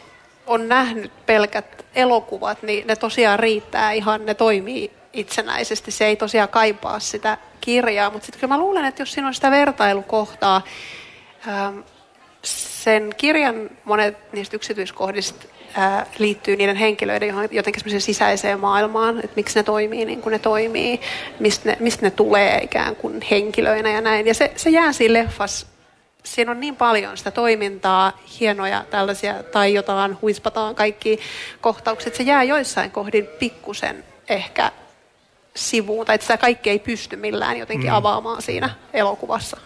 on 0.47 0.69
nähnyt 0.69 1.27
pelkät 1.27 1.85
elokuvat, 1.95 2.63
niin 2.63 2.87
ne 2.87 2.97
tosiaan 2.97 3.39
riittää 3.39 3.93
ihan, 3.93 4.27
ne 4.27 4.35
toimii 4.35 5.04
itsenäisesti. 5.15 5.91
Se 5.91 6.07
ei 6.07 6.17
tosiaan 6.17 6.49
kaipaa 6.49 7.01
sitä 7.01 7.39
kirjaa, 7.61 8.11
mutta 8.11 8.27
sitten 8.27 8.41
kyllä 8.41 8.55
mä 8.55 8.61
luulen, 8.61 8.85
että 8.85 9.03
jos 9.03 9.13
siinä 9.13 9.29
on 9.29 9.35
sitä 9.35 9.51
vertailukohtaa, 9.51 10.63
ähm, 11.49 11.79
sen 12.43 13.15
kirjan 13.17 13.71
monet 13.85 14.33
niistä 14.33 14.57
yksityiskohdista 14.57 15.47
ää, 15.75 16.07
liittyy 16.19 16.57
niiden 16.57 16.77
henkilöiden 16.77 17.35
jotenkin 17.51 17.81
semmoiseen 17.81 18.01
sisäiseen 18.01 18.61
maailmaan, 18.61 19.19
että 19.19 19.37
miksi 19.37 19.59
ne 19.59 19.63
toimii 19.63 20.05
niin 20.05 20.23
kuin 20.23 20.33
ne 20.33 20.39
toimii, 20.39 21.01
mistä 21.41 21.69
ne, 21.69 21.77
mistä 21.81 22.07
ne 22.07 22.11
tulee 22.11 22.59
ikään 22.63 22.97
kuin 22.97 23.21
henkilöinä 23.31 23.91
ja 23.91 24.01
näin. 24.01 24.27
Ja 24.27 24.35
se, 24.35 24.53
se 24.57 24.71
jää 24.71 24.93
siinä 24.93 25.15
leffassa 25.15 25.67
siinä 26.25 26.51
on 26.51 26.61
niin 26.61 26.77
paljon 26.77 27.17
sitä 27.17 27.31
toimintaa, 27.31 28.19
hienoja 28.41 28.85
tällaisia, 28.91 29.43
tai 29.43 29.75
jotain 29.75 30.17
huispataan 30.23 30.75
kaikki 30.75 31.21
kohtaukset. 31.61 32.15
Se 32.15 32.23
jää 32.23 32.43
joissain 32.43 32.91
kohdin 32.91 33.27
pikkusen 33.27 34.05
ehkä 34.29 34.73
sivuun, 35.57 36.07
tai 36.07 36.15
että 36.15 36.25
sitä 36.25 36.37
kaikki 36.37 36.71
ei 36.71 36.79
pysty 36.79 37.17
millään 37.17 37.57
jotenkin 37.57 37.91
mm. 37.91 37.97
avaamaan 37.97 38.43
siinä 38.43 38.71
elokuvassa. 38.93 39.57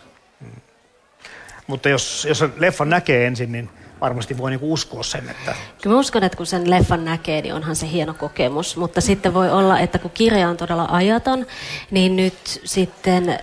Mutta 1.67 1.89
jos, 1.89 2.27
jos 2.29 2.45
leffan 2.59 2.91
näkee 2.91 3.27
ensin, 3.27 3.53
niin 3.53 3.71
varmasti 4.01 4.39
voi 4.39 4.51
niinku 4.51 4.73
uskoa 4.73 5.03
sen, 5.03 5.29
että 5.31 5.55
Kyllä 5.83 5.95
mä 5.95 6.01
uskon, 6.01 6.25
että 6.25 6.37
kun 6.37 6.47
sen 6.47 6.71
leffan 6.71 7.05
näkee, 7.05 7.43
niin 7.43 7.55
onhan 7.55 7.77
se 7.77 7.91
hieno 7.91 8.15
kokemus. 8.15 8.77
Mutta 8.77 9.01
sitten 9.01 9.35
voi 9.35 9.51
olla, 9.51 9.79
että 9.81 9.99
kun 9.99 10.11
kirja 10.11 10.49
on 10.49 10.57
todella 10.57 10.89
ajaton, 10.91 11.47
niin 11.91 12.17
nyt 12.17 12.61
sitten 12.65 13.39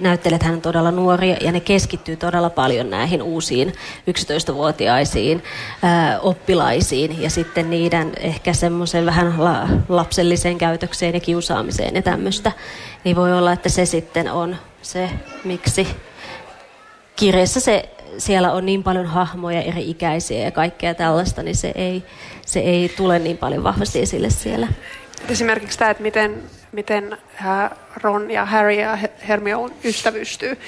näyttelijät 0.00 0.42
hän 0.42 0.54
on 0.54 0.60
todella 0.60 0.90
nuoria 0.90 1.36
ja 1.40 1.52
ne 1.52 1.60
keskittyy 1.60 2.16
todella 2.16 2.50
paljon 2.50 2.90
näihin 2.90 3.22
uusiin 3.22 3.72
11-vuotiaisiin 4.10 5.42
ää, 5.82 6.20
oppilaisiin 6.20 7.22
ja 7.22 7.30
sitten 7.30 7.70
niiden 7.70 8.12
ehkä 8.20 8.52
semmoisen 8.52 9.06
vähän 9.06 9.34
la, 9.38 9.68
lapselliseen 9.88 10.58
käytökseen 10.58 11.14
ja 11.14 11.20
kiusaamiseen 11.20 11.94
ja 11.94 12.02
tämmöistä. 12.02 12.52
Niin 13.04 13.16
voi 13.16 13.32
olla, 13.32 13.52
että 13.52 13.68
se 13.68 13.86
sitten 13.86 14.32
on 14.32 14.56
se, 14.82 15.10
miksi 15.44 15.86
kirjassa 17.16 17.60
se, 17.60 17.88
siellä 18.18 18.52
on 18.52 18.66
niin 18.66 18.82
paljon 18.82 19.06
hahmoja 19.06 19.62
eri 19.62 19.90
ikäisiä 19.90 20.44
ja 20.44 20.50
kaikkea 20.50 20.94
tällaista, 20.94 21.42
niin 21.42 21.56
se 21.56 21.72
ei, 21.74 22.02
se 22.46 22.60
ei 22.60 22.88
tule 22.96 23.18
niin 23.18 23.38
paljon 23.38 23.64
vahvasti 23.64 24.00
esille 24.00 24.30
siellä. 24.30 24.68
Esimerkiksi 25.28 25.78
tämä, 25.78 25.90
että 25.90 26.02
miten, 26.02 26.42
miten 26.76 27.18
Ron 28.02 28.30
ja 28.30 28.44
Harry 28.44 28.72
ja 28.74 28.96
He- 28.96 29.12
Hermione 29.28 29.74
ystävystyy, 29.84 30.58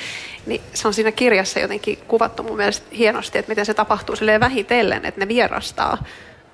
niin 0.47 0.61
se 0.75 0.88
on 0.88 0.94
siinä 0.94 1.12
kirjassa 1.12 1.61
jotenkin 1.61 1.99
kuvattu 2.09 2.42
mun 2.42 2.57
mielestä 2.57 2.87
hienosti, 2.97 3.38
että 3.38 3.49
miten 3.49 3.66
se 3.66 3.75
tapahtuu 3.75 4.16
silleen 4.16 4.40
vähitellen, 4.40 5.05
että 5.05 5.21
ne 5.21 5.29
vierastaa 5.29 6.05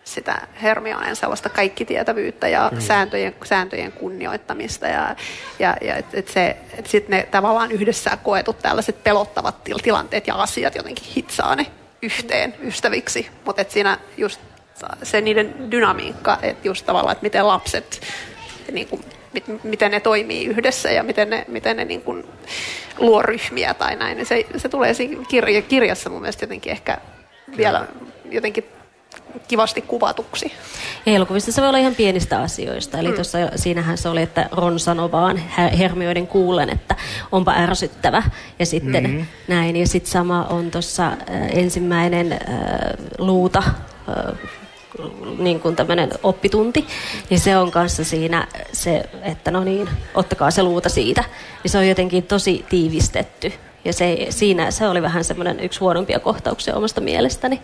sitä 0.04 0.46
Hermioneen 0.62 1.16
sellaista 1.16 1.48
kaikkitietävyyttä 1.48 2.48
ja 2.48 2.72
sääntöjen, 2.78 3.34
sääntöjen 3.44 3.92
kunnioittamista 3.92 4.86
ja, 4.86 5.16
ja, 5.58 5.76
ja 5.80 5.96
että 5.96 6.18
et 6.18 6.28
se, 6.28 6.56
et 6.78 6.86
sitten 6.86 7.18
ne 7.18 7.28
tavallaan 7.30 7.72
yhdessä 7.72 8.18
koetut 8.22 8.58
tällaiset 8.58 9.04
pelottavat 9.04 9.64
til- 9.64 9.78
tilanteet 9.78 10.26
ja 10.26 10.34
asiat 10.34 10.74
jotenkin 10.74 11.04
hitsaa 11.16 11.56
ne 11.56 11.66
yhteen 12.02 12.54
ystäviksi, 12.62 13.30
mutta 13.44 13.64
siinä 13.68 13.98
just 14.16 14.40
se 15.02 15.20
niiden 15.20 15.70
dynamiikka, 15.70 16.38
että 16.42 16.68
just 16.68 16.86
tavallaan, 16.86 17.12
että 17.12 17.22
miten 17.22 17.48
lapset, 17.48 18.00
niin 18.72 18.88
kuin, 18.88 19.04
mit, 19.34 19.64
miten 19.64 19.90
ne 19.90 20.00
toimii 20.00 20.44
yhdessä 20.46 20.90
ja 20.90 21.02
miten 21.02 21.30
ne, 21.30 21.44
miten 21.48 21.76
ne 21.76 21.84
niin 21.84 22.02
kuin 22.02 22.24
luo 22.98 23.22
ryhmiä 23.22 23.74
tai 23.74 23.96
näin, 23.96 24.16
niin 24.16 24.26
se, 24.26 24.46
se 24.56 24.68
tulee 24.68 24.94
siinä 24.94 25.24
kirja, 25.28 25.62
kirjassa 25.62 26.10
mun 26.10 26.20
mielestä 26.20 26.44
jotenkin 26.44 26.72
ehkä 26.72 26.98
vielä 27.56 27.86
jotenkin 28.30 28.64
kivasti 29.48 29.82
kuvatuksi. 29.82 30.52
Ja 31.06 31.12
elokuvissa 31.12 31.52
se 31.52 31.60
voi 31.60 31.68
olla 31.68 31.78
ihan 31.78 31.94
pienistä 31.94 32.40
asioista. 32.40 32.98
Eli 32.98 33.08
mm. 33.08 33.14
tuossa 33.14 33.38
siinähän 33.56 33.98
se 33.98 34.08
oli, 34.08 34.22
että 34.22 34.48
Ron 34.52 34.80
sanoi 34.80 35.12
vaan 35.12 35.36
Her- 35.36 35.76
Hermioiden 35.76 36.26
kuulen, 36.26 36.70
että 36.70 36.96
onpa 37.32 37.52
ärsyttävä. 37.56 38.22
Ja 38.58 38.66
sitten 38.66 39.04
mm-hmm. 39.04 39.26
näin. 39.48 39.76
Ja 39.76 39.86
sitten 39.86 40.12
sama 40.12 40.44
on 40.44 40.70
tuossa 40.70 41.06
äh, 41.06 41.16
ensimmäinen 41.52 42.32
äh, 42.32 42.38
luuta, 43.18 43.62
äh, 44.08 44.38
niin 45.38 45.60
kuin 45.60 45.76
tämmöinen 45.76 46.10
oppitunti, 46.22 46.86
niin 47.30 47.40
se 47.40 47.56
on 47.56 47.70
kanssa 47.70 48.04
siinä 48.04 48.46
se, 48.72 49.02
että 49.22 49.50
no 49.50 49.64
niin, 49.64 49.88
ottakaa 50.14 50.50
se 50.50 50.62
luuta 50.62 50.88
siitä. 50.88 51.24
Niin 51.62 51.70
se 51.70 51.78
on 51.78 51.88
jotenkin 51.88 52.22
tosi 52.22 52.64
tiivistetty. 52.68 53.52
Ja 53.84 53.92
se, 53.92 54.26
siinä 54.30 54.70
se 54.70 54.88
oli 54.88 55.02
vähän 55.02 55.24
semmoinen 55.24 55.60
yksi 55.60 55.80
huonompia 55.80 56.18
kohtauksia 56.18 56.76
omasta 56.76 57.00
mielestäni. 57.00 57.60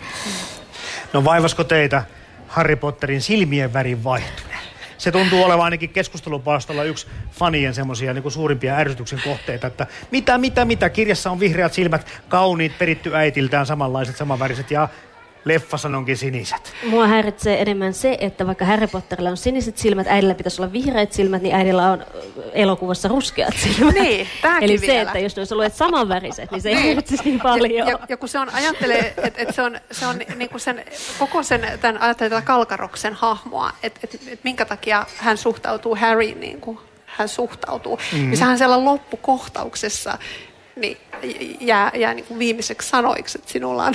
No 1.12 1.24
vaivasko 1.24 1.64
teitä 1.64 2.02
Harry 2.46 2.76
Potterin 2.76 3.22
silmien 3.22 3.72
värin 3.72 4.04
vaihtuminen? 4.04 4.60
Se 4.98 5.12
tuntuu 5.12 5.44
olevan 5.44 5.64
ainakin 5.64 5.90
keskustelupalstalla 5.90 6.84
yksi 6.84 7.06
fanien 7.30 7.74
semmoisia 7.74 8.14
niin 8.14 8.30
suurimpia 8.30 8.76
ärsytyksen 8.76 9.20
kohteita, 9.24 9.66
että 9.66 9.86
mitä, 10.10 10.38
mitä, 10.38 10.64
mitä, 10.64 10.90
kirjassa 10.90 11.30
on 11.30 11.40
vihreät 11.40 11.72
silmät, 11.72 12.06
kauniit, 12.28 12.78
peritty 12.78 13.16
äitiltään 13.16 13.66
samanlaiset, 13.66 14.16
samanväriset 14.16 14.70
ja 14.70 14.88
leffassa 15.44 15.88
ne 15.88 15.96
onkin 15.96 16.16
siniset. 16.16 16.72
Mua 16.86 17.06
häiritsee 17.06 17.62
enemmän 17.62 17.94
se, 17.94 18.16
että 18.20 18.46
vaikka 18.46 18.64
Harry 18.64 18.86
Potterilla 18.86 19.30
on 19.30 19.36
siniset 19.36 19.78
silmät, 19.78 20.06
äidillä 20.06 20.34
pitäisi 20.34 20.62
olla 20.62 20.72
vihreät 20.72 21.12
silmät, 21.12 21.42
niin 21.42 21.54
äidillä 21.54 21.92
on 21.92 22.00
ö, 22.02 22.50
elokuvassa 22.52 23.08
ruskeat 23.08 23.54
silmät. 23.56 23.94
Niin, 23.94 24.26
Eli 24.60 24.78
se, 24.78 24.86
vielä. 24.86 25.02
että 25.02 25.18
jos 25.18 25.36
ne 25.36 25.40
olisi 25.40 25.54
olleet 25.54 25.74
samanväriset, 25.74 26.50
niin 26.50 26.62
se 26.62 26.68
ei 26.68 26.74
häiritsisi 26.74 27.24
niin 27.24 27.40
paljon. 27.40 27.88
Ja, 27.88 27.98
ja 28.08 28.16
kun 28.16 28.28
se 28.28 28.38
on, 28.38 28.54
ajattelee, 28.54 29.14
että 29.16 29.42
et 29.42 29.54
se 29.54 29.62
on, 29.62 29.80
se 29.90 30.06
on 30.06 30.18
niinku 30.36 30.58
sen, 30.58 30.84
koko 31.18 31.42
sen, 31.42 31.78
tämän, 31.80 32.02
ajattelee 32.02 32.30
tätä 32.30 32.42
Kalkaroksen 32.42 33.14
hahmoa, 33.14 33.72
että 33.82 34.00
et, 34.04 34.20
et 34.28 34.44
minkä 34.44 34.64
takia 34.64 35.06
hän 35.16 35.36
suhtautuu 35.36 35.96
Harryin 35.96 36.40
niin 36.40 36.60
kuin 36.60 36.78
hän 37.06 37.28
suhtautuu. 37.28 37.96
Mm-hmm. 37.96 38.26
Niin 38.26 38.36
sehän 38.36 38.58
siellä 38.58 38.84
loppukohtauksessa 38.84 40.18
niin 40.76 40.96
jää, 41.60 41.90
jää 41.94 42.14
niin 42.14 42.24
kuin 42.24 42.38
viimeiseksi 42.38 42.88
sanoiksi, 42.88 43.38
että 43.38 43.52
sinulla 43.52 43.84
on 43.84 43.94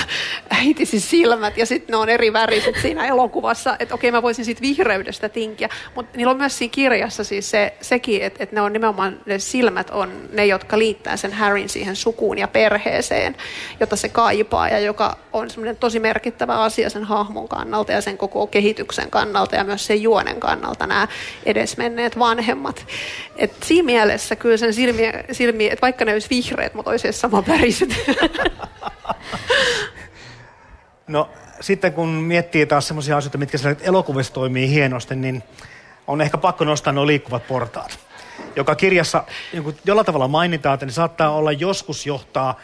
äitisi 0.50 1.00
silmät 1.00 1.58
ja 1.58 1.66
sitten 1.66 1.94
ne 1.94 1.98
on 1.98 2.10
eri 2.10 2.34
väriset 2.34 2.76
siinä 2.82 3.06
elokuvassa, 3.06 3.76
että 3.80 3.96
okei 3.96 4.12
mä 4.12 4.22
voisin 4.22 4.46
siitä 4.46 4.62
vihreydestä 4.62 5.30
tinkiä, 5.30 5.70
mutta 5.96 6.18
niillä 6.18 6.32
on 6.32 6.38
myös 6.38 6.58
siinä 6.58 6.72
kirjassa 6.72 7.24
siis 7.24 7.52
se, 7.52 7.74
sekin, 7.82 8.22
että, 8.22 8.44
että 8.44 8.56
ne 8.56 8.62
on 8.62 8.74
nimenomaan, 8.74 9.20
ne 9.26 9.40
silmät 9.40 9.90
on 9.90 10.30
ne, 10.32 10.46
jotka 10.46 10.80
liittää 10.80 11.18
sen 11.18 11.34
Harryn 11.34 11.70
siihen 11.70 11.96
sukuun 11.96 12.38
ja 12.38 12.48
perheeseen, 12.48 13.36
jota 13.80 13.96
se 13.96 14.10
kaipaa 14.10 14.70
ja 14.70 14.80
joka 14.80 15.18
on 15.34 15.50
semmoinen 15.50 15.78
tosi 15.78 16.00
merkittävä 16.00 16.62
asia 16.62 16.90
sen 16.90 17.04
hahmon 17.04 17.48
kannalta 17.48 17.92
ja 17.92 18.02
sen 18.02 18.18
koko 18.18 18.48
kehityksen 18.48 19.12
kannalta 19.12 19.56
ja 19.56 19.64
myös 19.64 19.86
sen 19.86 20.02
juonen 20.02 20.40
kannalta 20.40 20.88
nämä 20.88 21.08
edesmenneet 21.46 22.20
vanhemmat. 22.20 22.88
Et 23.36 23.54
siinä 23.64 23.86
mielessä 23.86 24.36
kyllä 24.36 24.58
sen 24.58 24.74
silmiä, 24.74 25.24
silmiä 25.32 25.74
että 25.74 25.82
vaikka 25.82 26.06
ne 26.06 26.14
olisi 26.14 26.30
vihreät, 26.30 26.75
mutta 26.76 26.92
olisi 26.92 27.14
saman 27.14 27.48
väriset. 27.48 27.90
No 31.08 31.30
sitten 31.62 31.94
kun 31.94 32.10
miettii 32.10 32.66
taas 32.66 32.88
semmoisia 32.88 33.18
asioita, 33.18 33.38
mitkä 33.38 33.58
siellä 33.58 33.80
elokuvissa 33.82 34.34
toimii 34.34 34.70
hienosti, 34.70 35.16
niin 35.16 35.44
on 36.08 36.22
ehkä 36.22 36.38
pakko 36.38 36.66
nostaa 36.66 36.94
nuo 36.94 37.08
liikkuvat 37.08 37.48
portaat. 37.48 38.00
Joka 38.56 38.76
kirjassa 38.76 39.24
niin 39.54 39.76
jollain 39.86 40.06
tavalla 40.06 40.28
mainitaan, 40.28 40.74
että 40.74 40.86
ne 40.86 40.92
saattaa 40.92 41.36
olla 41.36 41.52
joskus 41.52 42.06
johtaa 42.06 42.60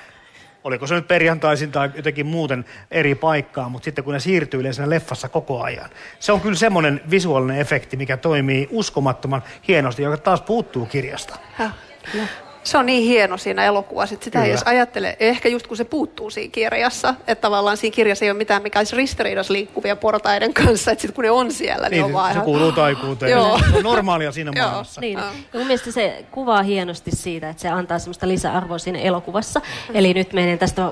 oliko 0.63 0.87
se 0.87 0.95
nyt 0.95 1.07
perjantaisin 1.07 1.71
tai 1.71 1.89
jotenkin 1.95 2.25
muuten 2.25 2.65
eri 2.91 3.15
paikkaa, 3.15 3.69
mutta 3.69 3.85
sitten 3.85 4.03
kun 4.03 4.13
ne 4.13 4.19
siirtyy 4.19 4.59
yleensä 4.59 4.89
leffassa 4.89 5.29
koko 5.29 5.61
ajan. 5.61 5.89
Se 6.19 6.31
on 6.31 6.41
kyllä 6.41 6.55
semmoinen 6.55 7.01
visuaalinen 7.09 7.59
efekti, 7.59 7.97
mikä 7.97 8.17
toimii 8.17 8.67
uskomattoman 8.71 9.43
hienosti, 9.67 10.03
joka 10.03 10.17
taas 10.17 10.41
puuttuu 10.41 10.85
kirjasta. 10.85 11.39
Ja, 11.59 11.71
ja 12.13 12.23
se 12.63 12.77
on 12.77 12.85
niin 12.85 13.03
hieno 13.03 13.37
siinä 13.37 13.65
elokuvassa, 13.65 14.13
että 14.13 14.23
sitä 14.23 14.37
Kyllä. 14.39 14.45
ei 14.45 14.51
edes 14.51 14.63
ajattele. 14.63 15.17
Ehkä 15.19 15.49
just 15.49 15.67
kun 15.67 15.77
se 15.77 15.83
puuttuu 15.83 16.29
siinä 16.29 16.51
kirjassa, 16.51 17.15
että 17.27 17.41
tavallaan 17.41 17.77
siinä 17.77 17.95
kirjassa 17.95 18.25
ei 18.25 18.31
ole 18.31 18.37
mitään, 18.37 18.61
mikä 18.61 18.79
olisi 18.79 18.95
ristiriidassa 18.95 19.53
liikkuvia 19.53 19.95
portaiden 19.95 20.53
kanssa, 20.53 20.91
että 20.91 21.01
sitten 21.01 21.15
kun 21.15 21.23
ne 21.23 21.31
on 21.31 21.51
siellä, 21.51 21.89
niin, 21.89 21.91
niin 21.91 22.03
on 22.03 22.13
vaan 22.13 22.29
se 22.29 22.33
ihan... 22.33 22.45
kuuluu 22.45 22.71
taikuuteen. 22.71 23.31
Joo. 23.31 23.59
Se 23.59 23.77
on 23.77 23.83
normaalia 23.83 24.31
siinä 24.31 24.51
maailmassa. 24.51 25.01
Niin. 25.01 25.19
Ja 25.19 25.31
mun 25.53 25.67
mielestä 25.67 25.91
se 25.91 26.25
kuvaa 26.31 26.63
hienosti 26.63 27.11
siitä, 27.13 27.49
että 27.49 27.61
se 27.61 27.69
antaa 27.69 27.99
semmoista 27.99 28.27
lisäarvoa 28.27 28.77
siinä 28.77 28.99
elokuvassa. 28.99 29.59
Mm. 29.59 29.95
Eli 29.95 30.13
nyt 30.13 30.33
meidän 30.33 30.59
tästä 30.59 30.91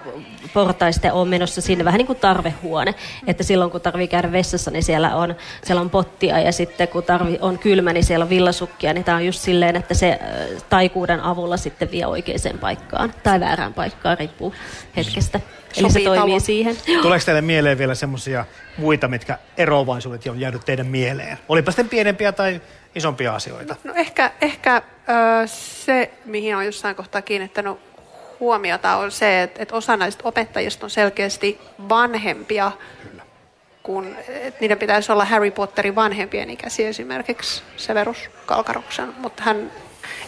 portaista 0.53 1.13
on 1.13 1.27
menossa 1.27 1.61
sinne 1.61 1.85
vähän 1.85 1.97
niin 1.97 2.07
kuin 2.07 2.19
tarvehuone. 2.19 2.95
Että 3.27 3.43
silloin 3.43 3.71
kun 3.71 3.81
tarvii 3.81 4.07
käydä 4.07 4.31
vessassa, 4.31 4.71
niin 4.71 4.83
siellä 4.83 5.15
on, 5.15 5.35
siellä 5.63 5.81
on 5.81 5.89
pottia 5.89 6.39
ja 6.39 6.51
sitten 6.51 6.87
kun 6.87 7.03
tarvi 7.03 7.37
on 7.41 7.59
kylmä, 7.59 7.93
niin 7.93 8.03
siellä 8.03 8.23
on 8.23 8.29
villasukkia. 8.29 8.93
Niin 8.93 9.03
tämä 9.03 9.17
on 9.17 9.25
just 9.25 9.39
silleen, 9.39 9.75
että 9.75 9.93
se 9.93 10.19
taikuuden 10.69 11.21
avulla 11.21 11.57
sitten 11.59 11.91
vie 11.91 12.05
oikeaan 12.05 12.59
paikkaan 12.61 13.13
tai 13.23 13.39
väärään 13.39 13.73
paikkaan, 13.73 14.17
riippuu 14.17 14.53
hetkestä. 14.95 15.39
Eli 15.77 15.91
se 15.91 15.99
toimii 15.99 16.15
talo. 16.15 16.39
siihen. 16.39 16.75
Tuleeko 17.01 17.25
teille 17.25 17.41
mieleen 17.41 17.77
vielä 17.77 17.95
semmoisia 17.95 18.45
muita, 18.77 19.07
mitkä 19.07 19.37
eroavaisuudet 19.57 20.27
on 20.27 20.39
jäänyt 20.39 20.65
teidän 20.65 20.87
mieleen? 20.87 21.37
Olipa 21.49 21.71
sitten 21.71 21.89
pienempiä 21.89 22.31
tai 22.31 22.61
isompia 22.95 23.35
asioita? 23.35 23.75
No 23.83 23.93
ehkä, 23.93 24.31
ehkä 24.41 24.75
äh, 24.75 24.83
se, 25.85 26.11
mihin 26.25 26.55
on 26.55 26.65
jossain 26.65 26.95
kohtaa 26.95 27.21
kiinnittänyt 27.21 27.77
huomiota, 28.39 28.95
on 28.95 29.11
se, 29.11 29.43
että, 29.43 29.63
että 29.63 29.75
osa 29.75 29.97
näistä 29.97 30.21
opettajista 30.27 30.85
on 30.85 30.89
selkeästi 30.89 31.59
vanhempia 31.89 32.71
Kyllä. 33.03 33.23
kun 33.83 34.15
että 34.27 34.59
niiden 34.59 34.77
pitäisi 34.77 35.11
olla 35.11 35.25
Harry 35.25 35.51
Potterin 35.51 35.95
vanhempien 35.95 36.49
ikäisiä 36.49 36.89
esimerkiksi 36.89 37.63
Severus 37.77 38.29
Kalkaroksen, 38.45 39.13
mutta 39.17 39.43
hän 39.43 39.71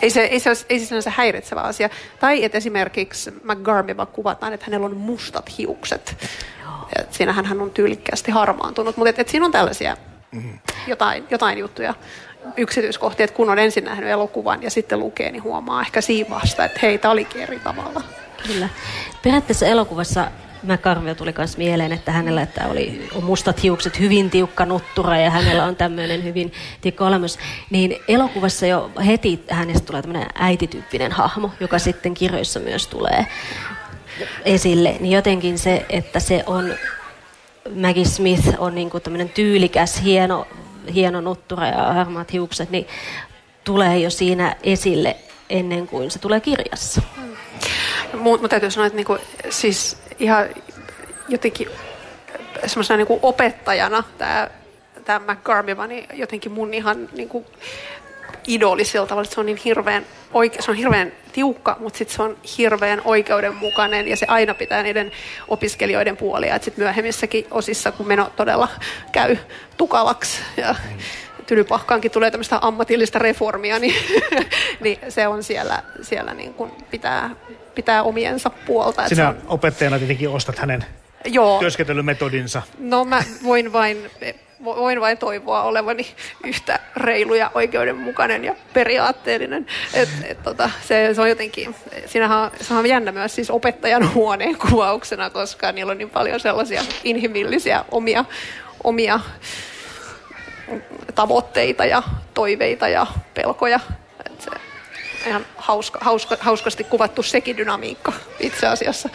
ei 0.01 0.09
se, 0.09 0.21
ei 0.21 0.39
se, 0.39 0.49
ei 0.69 0.79
se 0.79 0.85
sinänsä 0.85 1.11
häiritsevä 1.15 1.61
asia. 1.61 1.89
Tai 2.19 2.43
että 2.43 2.57
esimerkiksi 2.57 3.31
McGarmiva 3.43 4.05
kuvataan, 4.05 4.53
että 4.53 4.65
hänellä 4.65 4.85
on 4.85 4.97
mustat 4.97 5.57
hiukset. 5.57 6.17
Et 6.99 7.13
siinähän 7.13 7.45
hän 7.45 7.61
on 7.61 7.71
tyylikkäästi 7.71 8.31
harmaantunut, 8.31 8.97
mutta 8.97 9.09
et, 9.09 9.19
et 9.19 9.29
siinä 9.29 9.45
on 9.45 9.51
tällaisia 9.51 9.97
mm. 10.31 10.59
jotain, 10.87 11.23
jotain 11.29 11.57
juttuja 11.57 11.93
yksityiskohtia, 12.57 13.23
että 13.23 13.35
kun 13.35 13.49
on 13.49 13.59
ensin 13.59 13.83
nähnyt 13.83 14.09
elokuvan 14.09 14.63
ja 14.63 14.69
sitten 14.69 14.99
lukee, 14.99 15.31
niin 15.31 15.43
huomaa 15.43 15.81
ehkä 15.81 16.01
siinä 16.01 16.29
vasta, 16.29 16.65
että 16.65 16.79
hei, 16.81 16.97
tämä 16.97 17.11
olikin 17.11 17.41
eri 17.41 17.59
tavalla. 17.59 18.01
Kyllä. 18.47 18.69
Periaatteessa 19.23 19.65
elokuvassa 19.65 20.31
McCarvey 20.63 21.15
tuli 21.15 21.33
myös 21.37 21.57
mieleen, 21.57 21.91
että 21.91 22.11
hänellä 22.11 22.41
että 22.41 22.67
oli 22.67 23.09
on 23.15 23.23
mustat 23.23 23.63
hiukset, 23.63 23.99
hyvin 23.99 24.29
tiukka 24.29 24.65
nuttura 24.65 25.17
ja 25.17 25.29
hänellä 25.29 25.65
on 25.65 25.75
tämmöinen 25.75 26.23
hyvin 26.23 26.53
tiukka 26.81 27.07
olemus. 27.07 27.39
Niin 27.69 27.95
elokuvassa 28.07 28.65
jo 28.65 28.91
heti 29.05 29.43
hänestä 29.49 29.85
tulee 29.85 30.01
tämmöinen 30.01 30.27
äitityyppinen 30.35 31.11
hahmo, 31.11 31.51
joka 31.59 31.79
sitten 31.79 32.13
kirjoissa 32.13 32.59
myös 32.59 32.87
tulee 32.87 33.27
esille. 34.45 34.95
Niin 34.99 35.11
jotenkin 35.11 35.57
se, 35.57 35.85
että 35.89 36.19
se 36.19 36.43
on, 36.45 36.73
Maggie 37.75 38.05
Smith 38.05 38.47
on 38.57 38.75
niin 38.75 38.89
kuin 38.89 39.03
tämmöinen 39.03 39.29
tyylikäs, 39.29 40.01
hieno, 40.03 40.47
hieno 40.93 41.21
nuttura 41.21 41.67
ja 41.67 41.93
harmaat 41.93 42.33
hiukset, 42.33 42.69
niin 42.69 42.87
tulee 43.63 43.99
jo 43.99 44.09
siinä 44.09 44.55
esille 44.63 45.17
ennen 45.49 45.87
kuin 45.87 46.11
se 46.11 46.19
tulee 46.19 46.39
kirjassa. 46.39 47.01
Mutta 48.19 48.49
täytyy 48.49 48.71
sanoa, 48.71 48.87
että 48.87 48.95
niinku, 48.95 49.17
siis 49.49 49.97
ihan 50.19 50.49
jotenkin 51.29 51.67
semmoisena 52.65 52.97
niin 52.97 53.19
opettajana 53.21 54.03
tämä 54.17 54.49
tämä 55.05 55.33
McGarmiva, 55.33 55.87
niin 55.87 56.07
jotenkin 56.13 56.51
mun 56.51 56.73
ihan 56.73 57.09
niin 57.13 57.29
kuin 57.29 57.45
idoli 58.47 58.85
sillä 58.85 59.05
tavalla, 59.05 59.23
että 59.23 59.33
se 59.33 59.39
on 59.39 59.45
niin 59.45 59.59
hirveän, 59.65 60.05
oike- 60.33 60.61
se 60.61 60.71
on 60.71 60.77
hirveän 60.77 61.11
tiukka, 61.31 61.77
mutta 61.79 61.97
sitten 61.97 62.15
se 62.15 62.21
on 62.21 62.37
hirveän 62.57 63.01
oikeudenmukainen 63.05 64.07
ja 64.07 64.17
se 64.17 64.25
aina 64.29 64.53
pitää 64.53 64.83
niiden 64.83 65.11
opiskelijoiden 65.47 66.17
puolia. 66.17 66.55
Että 66.55 66.65
sitten 66.65 66.83
myöhemmissäkin 66.83 67.47
osissa, 67.51 67.91
kun 67.91 68.07
meno 68.07 68.31
todella 68.35 68.67
käy 69.11 69.37
tukalaksi 69.77 70.41
ja 70.57 70.75
tylypahkaankin 71.47 72.11
tulee 72.11 72.31
tämmöistä 72.31 72.59
ammatillista 72.61 73.19
reformia, 73.19 73.79
niin, 73.79 73.95
niin 74.83 74.99
se 75.09 75.27
on 75.27 75.43
siellä, 75.43 75.83
siellä 76.01 76.33
niin 76.33 76.53
kuin 76.53 76.71
pitää, 76.91 77.29
pitää 77.75 78.03
omiensa 78.03 78.49
puolta. 78.49 79.07
Sinä 79.07 79.29
on... 79.29 79.37
opettajana 79.47 79.97
tietenkin 79.97 80.29
ostat 80.29 80.57
hänen 80.57 80.85
Joo. 81.25 81.59
työskentelymetodinsa. 81.59 82.61
No 82.79 83.05
mä 83.05 83.23
voin 83.43 83.73
vain, 83.73 84.11
voin 84.63 85.01
vain 85.01 85.17
toivoa 85.17 85.63
olevani 85.63 86.07
yhtä 86.43 86.79
reilu 86.95 87.33
ja 87.33 87.51
oikeudenmukainen 87.53 88.43
ja 88.43 88.55
periaatteellinen. 88.73 89.65
Et, 89.93 90.09
et, 90.23 90.43
tota, 90.43 90.69
se, 90.87 91.09
se 91.13 91.21
on 91.21 91.29
jotenkin, 91.29 91.75
siinähän 92.05 92.51
se 92.61 92.73
on 92.73 92.85
jännä 92.85 93.11
myös 93.11 93.35
siis 93.35 93.51
opettajan 93.51 94.13
huoneen 94.15 94.57
kuvauksena, 94.57 95.29
koska 95.29 95.71
niillä 95.71 95.91
on 95.91 95.97
niin 95.97 96.09
paljon 96.09 96.39
sellaisia 96.39 96.81
inhimillisiä 97.03 97.85
omia, 97.91 98.25
omia 98.83 99.19
tavoitteita 101.15 101.85
ja 101.85 102.03
toiveita 102.33 102.87
ja 102.87 103.07
pelkoja. 103.33 103.79
Ihan 105.27 105.45
hauska, 105.57 105.99
hauska, 106.01 106.37
hauskasti 106.39 106.83
kuvattu 106.83 107.23
sekin 107.23 107.57
dynamiikka 107.57 108.13
itse 108.39 108.67
asiassa. 108.67 109.09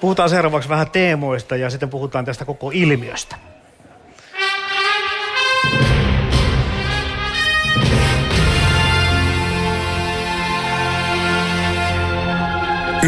Puhutaan 0.00 0.30
seuraavaksi 0.30 0.68
vähän 0.68 0.90
teemoista 0.90 1.56
ja 1.56 1.70
sitten 1.70 1.90
puhutaan 1.90 2.24
tästä 2.24 2.44
koko 2.44 2.70
ilmiöstä. 2.74 3.36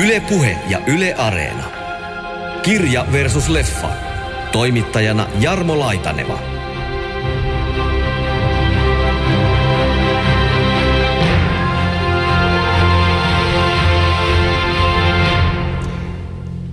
Yle 0.05 0.21
Puhe 0.21 0.59
ja 0.69 0.79
Yle 0.87 1.15
Areena. 1.15 1.65
Kirja 2.63 3.07
versus 3.13 3.49
leffa. 3.49 3.89
Toimittajana 4.53 5.27
Jarmo 5.41 5.79
Laitaneva. 5.79 6.60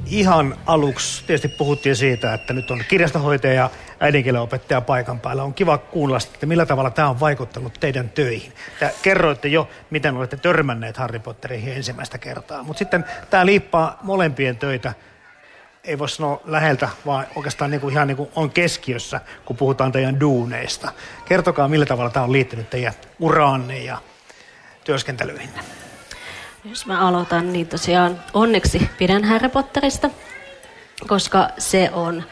Ihan 0.10 0.58
aluksi 0.66 1.24
tietysti 1.26 1.48
puhuttiin 1.48 1.96
siitä, 1.96 2.34
että 2.34 2.54
nyt 2.54 2.72
on 2.72 2.84
kirjastohoitaja 2.90 3.54
ja 3.54 3.70
äidinkielen 4.00 4.42
opettaja 4.42 4.82
paikan 4.82 5.20
päällä. 5.20 5.44
On 5.44 5.54
kiva 5.54 5.78
kuulla, 5.78 6.18
että 6.34 6.46
millä 6.46 6.66
tavalla 6.66 6.90
tämä 6.90 7.10
on 7.10 7.20
vaikuttanut 7.20 7.78
teidän 7.80 8.10
töihin. 8.10 8.54
Te 8.80 8.94
kerroitte 9.02 9.48
jo, 9.48 9.70
miten 9.90 10.18
olette 10.18 10.38
törmänneet 10.38 10.98
Harry 10.98 11.20
Potteriin 11.20 11.68
ensimmäistä 11.68 12.18
kertaa. 12.18 12.64
Mutta 12.64 12.80
sitten 12.80 13.06
tämä 13.30 13.46
liippaa 13.46 14.00
molempien 14.02 14.58
töitä 14.58 14.94
ei 15.84 16.00
voi 16.00 16.10
sanoa 16.10 16.42
läheltä, 16.46 16.90
vaan 17.06 17.28
oikeastaan 17.36 17.72
niin 17.72 17.82
kuin 17.82 17.94
ihan 17.94 18.08
niin 18.08 18.18
kuin 18.18 18.30
on 18.36 18.52
keskiössä, 18.52 19.22
kun 19.46 19.58
puhutaan 19.58 19.92
teidän 19.92 20.20
duuneista. 20.20 20.92
Kertokaa, 21.26 21.68
millä 21.68 21.86
tavalla 21.86 22.10
tämä 22.10 22.24
on 22.24 22.32
liittynyt 22.32 22.70
teidän 22.70 22.94
uraanne 23.20 23.80
ja 23.80 23.98
työskentelyihinne. 24.84 25.87
Jos 26.70 26.86
mä 26.86 27.08
aloitan, 27.08 27.54
niin 27.54 27.68
tosiaan 27.68 28.20
onneksi 28.34 28.90
pidän 28.98 29.24
Harry 29.24 29.50
Potterista, 29.50 30.10
koska 31.08 31.50
se 31.58 31.90
on 31.94 32.24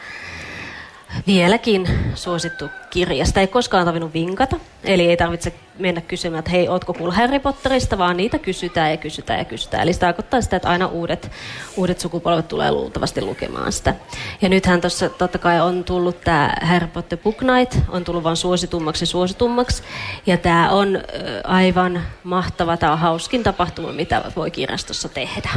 vieläkin 1.26 1.88
suosittu 2.14 2.70
kirja. 2.90 3.24
Sitä 3.24 3.40
ei 3.40 3.46
koskaan 3.46 3.84
tarvinnut 3.84 4.14
vinkata, 4.14 4.56
eli 4.84 5.08
ei 5.10 5.16
tarvitse 5.16 5.54
mennä 5.78 6.00
kysymään, 6.00 6.38
että 6.38 6.50
hei, 6.50 6.68
ootko 6.68 6.94
kuullut 6.94 7.16
Harry 7.16 7.38
Potterista, 7.38 7.98
vaan 7.98 8.16
niitä 8.16 8.38
kysytään 8.38 8.90
ja 8.90 8.96
kysytään 8.96 9.38
ja 9.38 9.44
kysytään. 9.44 9.82
Eli 9.82 9.92
se 9.92 10.00
tarkoittaa 10.00 10.40
sitä, 10.40 10.56
että 10.56 10.68
aina 10.68 10.86
uudet, 10.86 11.30
uudet 11.76 12.00
sukupolvet 12.00 12.48
tulee 12.48 12.70
luultavasti 12.70 13.22
lukemaan 13.22 13.72
sitä. 13.72 13.94
Ja 14.42 14.48
nythän 14.48 14.80
tuossa 14.80 15.08
totta 15.08 15.38
kai 15.38 15.60
on 15.60 15.84
tullut 15.84 16.20
tämä 16.20 16.52
Harry 16.62 16.86
Potter 16.86 17.18
Book 17.18 17.42
Night, 17.42 17.78
on 17.88 18.04
tullut 18.04 18.24
vain 18.24 18.36
suositummaksi 18.36 19.02
ja 19.02 19.06
suositummaksi. 19.06 19.82
Ja 20.26 20.36
tämä 20.36 20.70
on 20.70 21.02
aivan 21.44 22.02
mahtava, 22.24 22.76
tämä 22.76 22.92
on 22.92 22.98
hauskin 22.98 23.42
tapahtuma, 23.42 23.92
mitä 23.92 24.22
voi 24.36 24.50
kirjastossa 24.50 25.08
tehdä. 25.08 25.50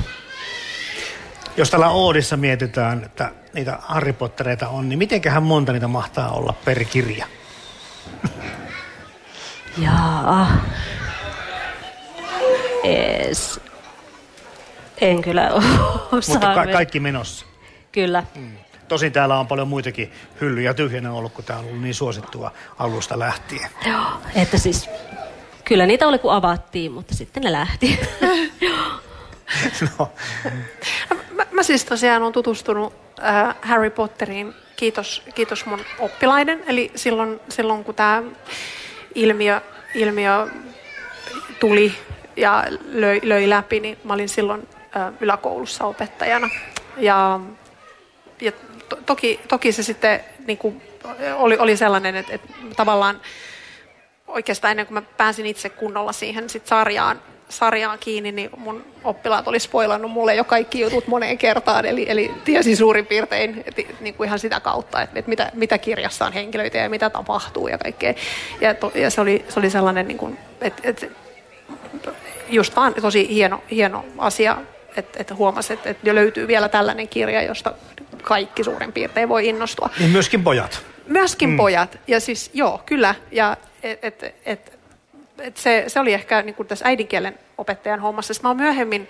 Jos 1.57 1.69
tällä 1.69 1.89
Oodissa 1.89 2.37
mietitään, 2.37 3.03
että 3.03 3.31
niitä 3.53 3.77
Harry 3.81 4.13
Pottereita 4.13 4.67
on, 4.67 4.89
niin 4.89 4.99
mitenköhän 4.99 5.43
monta 5.43 5.71
niitä 5.73 5.87
mahtaa 5.87 6.31
olla 6.31 6.53
per 6.65 6.85
kirja? 6.85 7.25
Jaa. 9.77 10.51
Es. 12.83 13.59
En 15.01 15.21
kyllä 15.21 15.49
osaa. 16.11 16.29
Mutta 16.33 16.53
ka- 16.55 16.71
kaikki 16.71 16.99
menossa. 16.99 17.45
Kyllä. 17.91 18.23
Mm. 18.35 18.51
Tosin 18.87 19.11
täällä 19.11 19.39
on 19.39 19.47
paljon 19.47 19.67
muitakin 19.67 20.11
hyllyjä 20.41 20.73
tyhjänä 20.73 21.11
ollut, 21.11 21.33
kun 21.33 21.43
tämä 21.43 21.59
on 21.59 21.65
ollut 21.65 21.81
niin 21.81 21.95
suosittua 21.95 22.51
alusta 22.79 23.19
lähtien. 23.19 23.69
Joo, 23.85 24.05
että 24.35 24.57
siis 24.57 24.89
kyllä 25.65 25.85
niitä 25.85 26.07
oli 26.07 26.19
kun 26.19 26.33
avattiin, 26.33 26.91
mutta 26.91 27.15
sitten 27.15 27.43
ne 27.43 27.51
lähti. 27.51 27.99
no. 29.97 30.11
mä, 31.33 31.45
mä 31.51 31.63
siis 31.63 31.85
tosiaan 31.85 32.21
olen 32.21 32.33
tutustunut 32.33 32.93
äh, 33.23 33.55
Harry 33.61 33.89
Potteriin, 33.89 34.53
kiitos, 34.75 35.23
kiitos 35.35 35.65
mun 35.65 35.79
oppilaiden. 35.99 36.63
Eli 36.67 36.91
silloin, 36.95 37.39
silloin 37.49 37.83
kun 37.83 37.95
tämä 37.95 38.23
ilmiö, 39.19 39.61
ilmiö 39.95 40.47
tuli 41.59 41.95
ja 42.35 42.63
löi, 42.85 43.19
löi 43.23 43.49
läpi, 43.49 43.79
niin 43.79 43.97
mä 44.03 44.13
olin 44.13 44.29
silloin 44.29 44.67
yläkoulussa 45.19 45.85
opettajana. 45.85 46.49
Ja, 46.97 47.39
ja 48.41 48.51
to, 48.89 48.95
toki, 49.05 49.39
toki 49.47 49.71
se 49.71 49.83
sitten 49.83 50.23
niin 50.47 50.57
kuin, 50.57 50.81
oli, 51.35 51.57
oli 51.57 51.77
sellainen, 51.77 52.15
että, 52.15 52.33
että 52.33 52.47
tavallaan 52.75 53.21
oikeastaan 54.27 54.71
ennen 54.71 54.85
kuin 54.85 54.93
mä 54.93 55.01
pääsin 55.01 55.45
itse 55.45 55.69
kunnolla 55.69 56.11
siihen 56.11 56.49
sit 56.49 56.67
sarjaan, 56.67 57.21
sarjaan 57.49 57.99
kiinni, 57.99 58.31
niin 58.31 58.49
mun 58.57 58.85
oppilaat 59.03 59.47
oli 59.47 59.59
spoilannut 59.59 60.11
mulle 60.11 60.35
jo 60.35 60.43
kaikki 60.43 60.79
jutut 60.79 61.07
moneen 61.07 61.37
kertaan, 61.37 61.85
eli, 61.85 62.05
eli 62.09 62.31
tiesin 62.45 62.77
suurin 62.77 63.05
piirtein 63.05 63.63
et, 63.65 64.01
niin 64.01 64.13
kuin 64.13 64.27
ihan 64.27 64.39
sitä 64.39 64.59
kautta, 64.59 65.01
että, 65.01 65.19
että 65.19 65.29
mitä, 65.29 65.51
mitä 65.53 65.77
kirjassa 65.77 66.25
on 66.25 66.33
henkilöitä 66.33 66.77
ja 66.77 66.89
mitä 66.89 67.09
tapahtuu 67.09 67.67
ja 67.67 67.77
kaikkea. 67.77 68.13
Ja, 68.61 68.73
to, 68.73 68.91
ja 68.95 69.09
se, 69.09 69.21
oli, 69.21 69.45
se 69.49 69.59
oli 69.59 69.69
sellainen, 69.69 70.07
niin 70.07 70.17
kuin, 70.17 70.37
että, 70.61 70.81
että 70.89 71.05
just 72.49 72.75
vaan 72.75 72.93
tosi 72.93 73.29
hieno, 73.29 73.63
hieno 73.71 74.05
asia, 74.17 74.57
että, 74.97 75.19
että 75.19 75.35
huomasi, 75.35 75.73
että, 75.73 75.89
että 75.89 76.09
jo 76.09 76.15
löytyy 76.15 76.47
vielä 76.47 76.69
tällainen 76.69 77.07
kirja, 77.07 77.41
josta 77.41 77.73
kaikki 78.21 78.63
suurin 78.63 78.93
piirtein 78.93 79.29
voi 79.29 79.47
innostua. 79.47 79.89
Niin 79.99 80.11
myöskin 80.11 80.43
pojat. 80.43 80.81
Myöskin 81.07 81.49
mm. 81.49 81.57
pojat, 81.57 81.99
ja 82.07 82.19
siis 82.19 82.49
joo, 82.53 82.81
kyllä, 82.85 83.15
ja 83.31 83.57
et, 83.83 83.99
et, 84.03 84.35
et, 84.45 84.78
et 85.41 85.57
se, 85.57 85.83
se 85.87 85.99
oli 85.99 86.13
ehkä 86.13 86.41
niin 86.41 86.55
kuin 86.55 86.67
tässä 86.67 86.87
äidinkielen 86.87 87.39
opettajan 87.57 87.99
hommassa. 87.99 88.33
Mä 88.43 88.53
myöhemmin, 88.53 89.09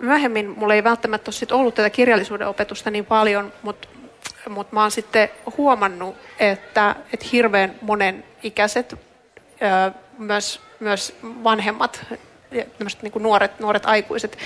myöhemmin, 0.00 0.54
mulla 0.56 0.74
ei 0.74 0.84
välttämättä 0.84 1.28
ole 1.28 1.34
sit 1.34 1.52
ollut 1.52 1.74
tätä 1.74 1.90
kirjallisuuden 1.90 2.48
opetusta 2.48 2.90
niin 2.90 3.06
paljon, 3.06 3.52
mutta 3.62 3.88
mut 4.48 4.72
mä 4.72 4.80
oon 4.80 4.90
sitten 4.90 5.28
huomannut, 5.56 6.16
että, 6.38 6.96
että 7.12 7.26
hirveän 7.32 7.74
monen 7.80 8.24
ikäiset, 8.42 8.94
myös, 10.18 10.60
myös 10.80 11.16
vanhemmat, 11.22 12.06
niin 13.02 13.12
kuin 13.12 13.22
nuoret, 13.22 13.60
nuoret 13.60 13.86
aikuiset 13.86 14.38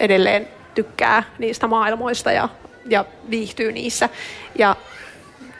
edelleen 0.00 0.48
tykkää 0.74 1.22
niistä 1.38 1.66
maailmoista 1.66 2.32
ja, 2.32 2.48
ja 2.86 3.04
viihtyy 3.30 3.72
niissä. 3.72 4.08
Ja 4.58 4.76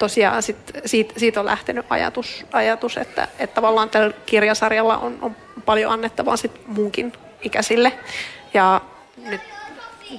tosiaan 0.00 0.42
sit, 0.42 0.56
siitä, 0.86 1.14
siitä 1.16 1.40
on 1.40 1.46
lähtenyt 1.46 1.86
ajatus, 1.90 2.46
ajatus 2.52 2.96
että, 2.96 3.28
että 3.38 3.54
tavallaan 3.54 3.90
tällä 3.90 4.14
kirjasarjalla 4.26 4.98
on, 4.98 5.18
on 5.22 5.36
paljon 5.64 5.92
annettavaa 5.92 6.36
sit 6.36 6.66
muunkin 6.66 7.12
ikäisille. 7.42 7.92
Ja 8.54 8.80
nyt 9.16 9.40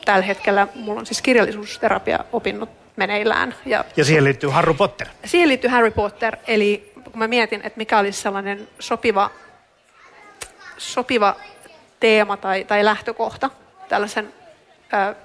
tällä 0.05 0.25
hetkellä 0.25 0.67
mulla 0.75 0.99
on 0.99 1.05
siis 1.05 1.21
kirjallisuusterapia 1.21 2.19
opinnut 2.31 2.69
meneillään. 2.95 3.55
Ja, 3.65 3.85
ja 3.97 4.05
siihen 4.05 4.23
liittyy 4.23 4.49
Harry 4.49 4.73
Potter. 4.73 5.07
Siihen 5.25 5.49
liittyy 5.49 5.69
Harry 5.69 5.91
Potter, 5.91 6.37
eli 6.47 6.91
kun 7.03 7.19
mä 7.19 7.27
mietin, 7.27 7.61
että 7.63 7.77
mikä 7.77 7.99
olisi 7.99 8.21
sellainen 8.21 8.67
sopiva, 8.79 9.29
sopiva 10.77 11.35
teema 11.99 12.37
tai, 12.37 12.63
tai 12.63 12.85
lähtökohta 12.85 13.49
tällaisen 13.89 14.33
ö, 14.93 15.15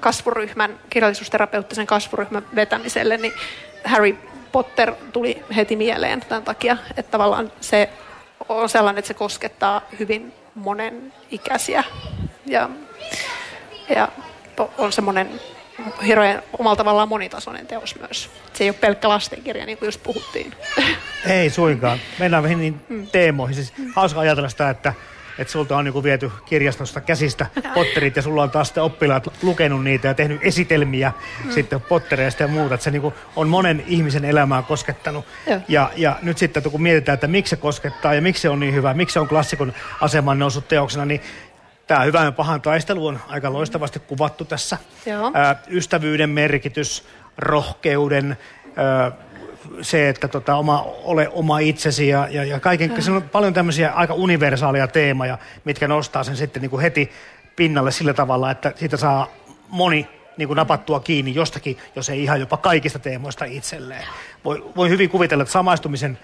kasvuryhmän, 0.00 0.80
kirjallisuusterapeuttisen 0.90 1.86
kasvuryhmän 1.86 2.46
vetämiselle, 2.54 3.16
niin 3.16 3.32
Harry 3.88 4.16
Potter 4.52 4.94
tuli 5.12 5.44
heti 5.56 5.76
mieleen 5.76 6.20
tämän 6.20 6.42
takia, 6.42 6.76
että 6.96 7.10
tavallaan 7.10 7.52
se 7.60 7.90
on 8.48 8.68
sellainen, 8.68 8.98
että 8.98 9.06
se 9.08 9.14
koskettaa 9.14 9.82
hyvin 9.98 10.32
monen 10.54 11.12
ikäisiä 11.30 11.84
ja, 12.46 12.70
ja 13.88 14.08
on 14.78 14.92
semmoinen 14.92 15.40
hirveän 16.06 16.42
omalla 16.58 16.76
tavallaan 16.76 17.08
monitasoinen 17.08 17.66
teos 17.66 18.00
myös. 18.00 18.30
Se 18.52 18.64
ei 18.64 18.70
ole 18.70 18.76
pelkkä 18.80 19.08
lastenkirja, 19.08 19.66
niin 19.66 19.78
kuin 19.78 19.86
just 19.86 20.02
puhuttiin. 20.02 20.54
Ei 21.26 21.50
suinkaan. 21.50 21.98
Mennään 22.18 22.42
vähän 22.42 22.60
niin 22.60 22.80
mm. 22.88 23.06
teemoihin. 23.06 23.54
Siis 23.54 23.72
hauska 23.96 24.20
ajatella 24.20 24.48
sitä, 24.48 24.70
että 24.70 24.94
että 25.38 25.52
sulta 25.52 25.76
on 25.76 25.84
niinku 25.84 26.02
viety 26.02 26.30
kirjastosta 26.44 27.00
käsistä 27.00 27.46
Potterit 27.74 28.16
ja 28.16 28.22
sulla 28.22 28.42
on 28.42 28.50
taas 28.50 28.68
sitten 28.68 28.82
oppilaat 28.82 29.28
lukenut 29.42 29.84
niitä 29.84 30.08
ja 30.08 30.14
tehnyt 30.14 30.40
esitelmiä 30.42 31.12
mm. 31.44 31.50
sitten 31.50 31.80
Pottereista 31.80 32.42
ja 32.42 32.48
muuta. 32.48 32.74
Että 32.74 32.84
se 32.84 32.90
niinku 32.90 33.14
on 33.36 33.48
monen 33.48 33.84
ihmisen 33.86 34.24
elämää 34.24 34.62
koskettanut. 34.62 35.24
Ja, 35.68 35.90
ja 35.96 36.16
nyt 36.22 36.38
sitten 36.38 36.62
kun 36.62 36.82
mietitään, 36.82 37.14
että 37.14 37.26
miksi 37.26 37.50
se 37.50 37.56
koskettaa 37.56 38.14
ja 38.14 38.22
miksi 38.22 38.42
se 38.42 38.48
on 38.48 38.60
niin 38.60 38.74
hyvä, 38.74 38.94
miksi 38.94 39.12
se 39.12 39.20
on 39.20 39.28
klassikon 39.28 39.72
aseman 40.00 40.38
noussut 40.38 40.68
teoksena, 40.68 41.04
niin 41.04 41.20
Tämä 41.88 42.02
hyvän 42.02 42.24
ja 42.24 42.32
pahan 42.32 42.62
taistelu 42.62 43.06
on 43.06 43.20
aika 43.28 43.52
loistavasti 43.52 43.98
kuvattu 43.98 44.44
tässä. 44.44 44.78
Joo. 45.06 45.30
Ää, 45.34 45.62
ystävyyden 45.68 46.30
merkitys, 46.30 47.04
rohkeuden, 47.38 48.36
ää, 48.76 49.12
se, 49.82 50.08
että 50.08 50.28
tota, 50.28 50.56
oma, 50.56 50.82
ole 50.82 51.28
oma 51.28 51.58
itsesi 51.58 52.08
ja, 52.08 52.28
ja, 52.30 52.44
ja 52.44 52.60
kaiken, 52.60 53.02
se 53.02 53.10
on 53.12 53.22
paljon 53.22 53.54
tämmöisiä 53.54 53.90
aika 53.90 54.14
universaaleja 54.14 54.88
teemoja, 54.88 55.38
mitkä 55.64 55.88
nostaa 55.88 56.24
sen 56.24 56.36
sitten 56.36 56.62
niin 56.62 56.70
kuin 56.70 56.82
heti 56.82 57.10
pinnalle 57.56 57.90
sillä 57.90 58.14
tavalla, 58.14 58.50
että 58.50 58.72
siitä 58.76 58.96
saa 58.96 59.28
moni 59.68 60.08
niin 60.36 60.48
kuin 60.48 60.56
napattua 60.56 61.00
kiinni 61.00 61.34
jostakin, 61.34 61.78
jos 61.96 62.08
ei 62.08 62.22
ihan 62.22 62.40
jopa 62.40 62.56
kaikista 62.56 62.98
teemoista 62.98 63.44
itselleen. 63.44 64.04
Voi, 64.44 64.64
voi 64.76 64.88
hyvin 64.88 65.10
kuvitella, 65.10 65.42
että 65.42 65.52
samaistumisen 65.52 66.18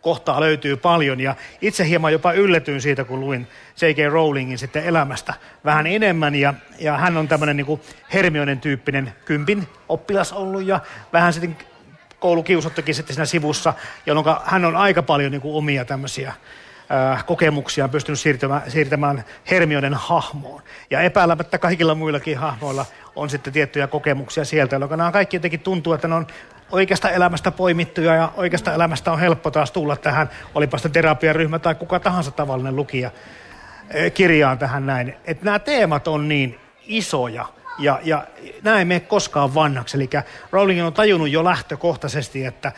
kohtaa 0.00 0.40
löytyy 0.40 0.76
paljon 0.76 1.20
ja 1.20 1.34
itse 1.60 1.88
hieman 1.88 2.12
jopa 2.12 2.32
yllätyin 2.32 2.80
siitä, 2.80 3.04
kun 3.04 3.20
luin 3.20 3.46
J.K. 3.82 4.12
Rowlingin 4.12 4.58
sitten 4.58 4.84
elämästä 4.84 5.34
vähän 5.64 5.86
enemmän 5.86 6.34
ja, 6.34 6.54
ja 6.78 6.96
hän 6.96 7.16
on 7.16 7.28
tämmöinen 7.28 7.56
niin 7.56 7.80
Hermionen 8.12 8.60
tyyppinen 8.60 9.12
kympin 9.24 9.68
oppilas 9.88 10.32
ollut 10.32 10.62
ja 10.62 10.80
vähän 11.12 11.32
sitten 11.32 11.56
koulukiusattukin 12.20 12.94
sitten 12.94 13.14
siinä 13.14 13.26
sivussa, 13.26 13.74
jolloin 14.06 14.26
hän 14.44 14.64
on 14.64 14.76
aika 14.76 15.02
paljon 15.02 15.32
niin 15.32 15.40
kuin 15.40 15.54
omia 15.54 15.84
tämmöisiä 15.84 16.28
äh, 16.28 17.24
kokemuksia 17.26 17.88
pystynyt 17.88 18.20
siirtämään, 18.20 18.62
siirtämään 18.68 19.24
Hermionen 19.50 19.94
hahmoon. 19.94 20.62
Ja 20.90 21.00
epäilemättä 21.00 21.58
kaikilla 21.58 21.94
muillakin 21.94 22.38
hahmoilla 22.38 22.86
on 23.16 23.30
sitten 23.30 23.52
tiettyjä 23.52 23.86
kokemuksia 23.86 24.44
sieltä, 24.44 24.74
jolloin 24.74 24.98
nämä 24.98 25.12
kaikki 25.12 25.36
jotenkin 25.36 25.60
tuntuu, 25.60 25.92
että 25.92 26.08
ne 26.08 26.14
on 26.14 26.26
oikeasta 26.70 27.10
elämästä 27.10 27.50
poimittuja 27.50 28.14
ja 28.14 28.32
oikeasta 28.36 28.74
elämästä 28.74 29.12
on 29.12 29.20
helppo 29.20 29.50
taas 29.50 29.70
tulla 29.70 29.96
tähän, 29.96 30.30
olipa 30.54 30.78
sitten 30.78 30.92
terapiaryhmä 30.92 31.58
tai 31.58 31.74
kuka 31.74 32.00
tahansa 32.00 32.30
tavallinen 32.30 32.76
lukija 32.76 33.10
kirjaan 34.14 34.58
tähän 34.58 34.86
näin. 34.86 35.14
Että 35.24 35.44
nämä 35.44 35.58
teemat 35.58 36.08
on 36.08 36.28
niin 36.28 36.60
isoja, 36.86 37.46
ja, 37.78 38.00
ja 38.04 38.26
näin 38.62 38.78
ei 38.78 38.84
mene 38.84 39.00
koskaan 39.00 39.54
vanhaksi. 39.54 39.96
Eli 39.96 40.10
Rowling 40.50 40.86
on 40.86 40.92
tajunnut 40.92 41.30
jo 41.30 41.44
lähtökohtaisesti, 41.44 42.44
että 42.44 42.72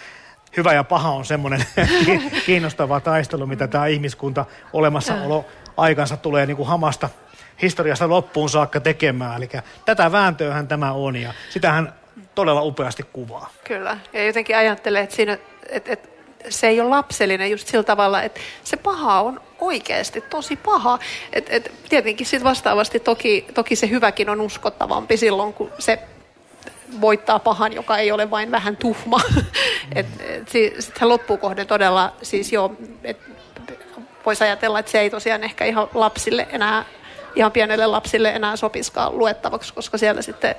hyvä 0.56 0.72
ja 0.72 0.84
paha 0.84 1.10
on 1.10 1.24
semmoinen 1.24 1.64
kiinnostava 2.46 3.00
taistelu, 3.00 3.46
mitä 3.46 3.68
tämä 3.68 3.86
ihmiskunta 3.86 4.44
olemassaolo 4.72 5.44
aikansa 5.76 6.16
tulee 6.16 6.46
niin 6.46 6.56
kuin 6.56 6.68
hamasta 6.68 7.08
historiasta 7.62 8.08
loppuun 8.08 8.50
saakka 8.50 8.80
tekemään. 8.80 9.36
Eli 9.36 9.48
tätä 9.84 10.12
vääntöähän 10.12 10.68
tämä 10.68 10.92
on 10.92 11.16
ja 11.16 11.32
sitähän 11.50 11.92
todella 12.34 12.62
upeasti 12.62 13.02
kuvaa. 13.12 13.50
Kyllä, 13.64 13.98
ja 14.12 14.26
jotenkin 14.26 14.56
ajattelee, 14.56 15.02
että, 15.02 15.16
siinä, 15.16 15.38
että, 15.68 15.92
että 15.92 16.08
se 16.48 16.68
ei 16.68 16.80
ole 16.80 16.88
lapsellinen 16.88 17.50
just 17.50 17.68
sillä 17.68 17.82
tavalla, 17.82 18.22
että 18.22 18.40
se 18.64 18.76
paha 18.76 19.20
on 19.20 19.40
oikeasti 19.60 20.20
tosi 20.20 20.56
paha. 20.56 20.98
Et, 21.32 21.46
et, 21.50 21.72
tietenkin 21.88 22.26
sitten 22.26 22.48
vastaavasti 22.48 23.00
toki, 23.00 23.46
toki 23.54 23.76
se 23.76 23.90
hyväkin 23.90 24.30
on 24.30 24.40
uskottavampi 24.40 25.16
silloin, 25.16 25.52
kun 25.52 25.70
se 25.78 25.98
voittaa 27.00 27.38
pahan, 27.38 27.72
joka 27.72 27.98
ei 27.98 28.12
ole 28.12 28.30
vain 28.30 28.50
vähän 28.50 28.76
tuhma. 28.76 29.20
et, 29.94 30.06
et, 30.20 30.48
sitten 30.48 30.82
se 30.82 31.04
loppukohde 31.04 31.64
todella, 31.64 32.12
siis 32.22 32.52
joo, 32.52 32.74
et, 33.04 33.18
voisi 34.26 34.44
ajatella, 34.44 34.78
että 34.78 34.92
se 34.92 35.00
ei 35.00 35.10
tosiaan 35.10 35.44
ehkä 35.44 35.64
ihan 35.64 35.88
lapsille 35.94 36.48
enää, 36.52 36.84
ihan 37.34 37.52
pienelle 37.52 37.86
lapsille 37.86 38.30
enää 38.30 38.56
sopiskaan 38.56 39.18
luettavaksi, 39.18 39.74
koska 39.74 39.98
siellä 39.98 40.22
sitten 40.22 40.54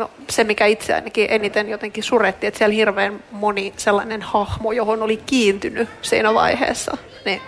no, 0.00 0.10
se, 0.30 0.44
mikä 0.44 0.66
itse 0.66 0.94
ainakin 0.94 1.26
eniten 1.30 1.68
jotenkin 1.68 2.04
suretti, 2.04 2.46
että 2.46 2.58
siellä 2.58 2.74
hirveän 2.74 3.24
moni 3.30 3.72
sellainen 3.76 4.22
hahmo, 4.22 4.72
johon 4.72 5.02
oli 5.02 5.16
kiintynyt 5.16 5.88
siinä 6.02 6.34
vaiheessa, 6.34 6.96
niin 7.24 7.40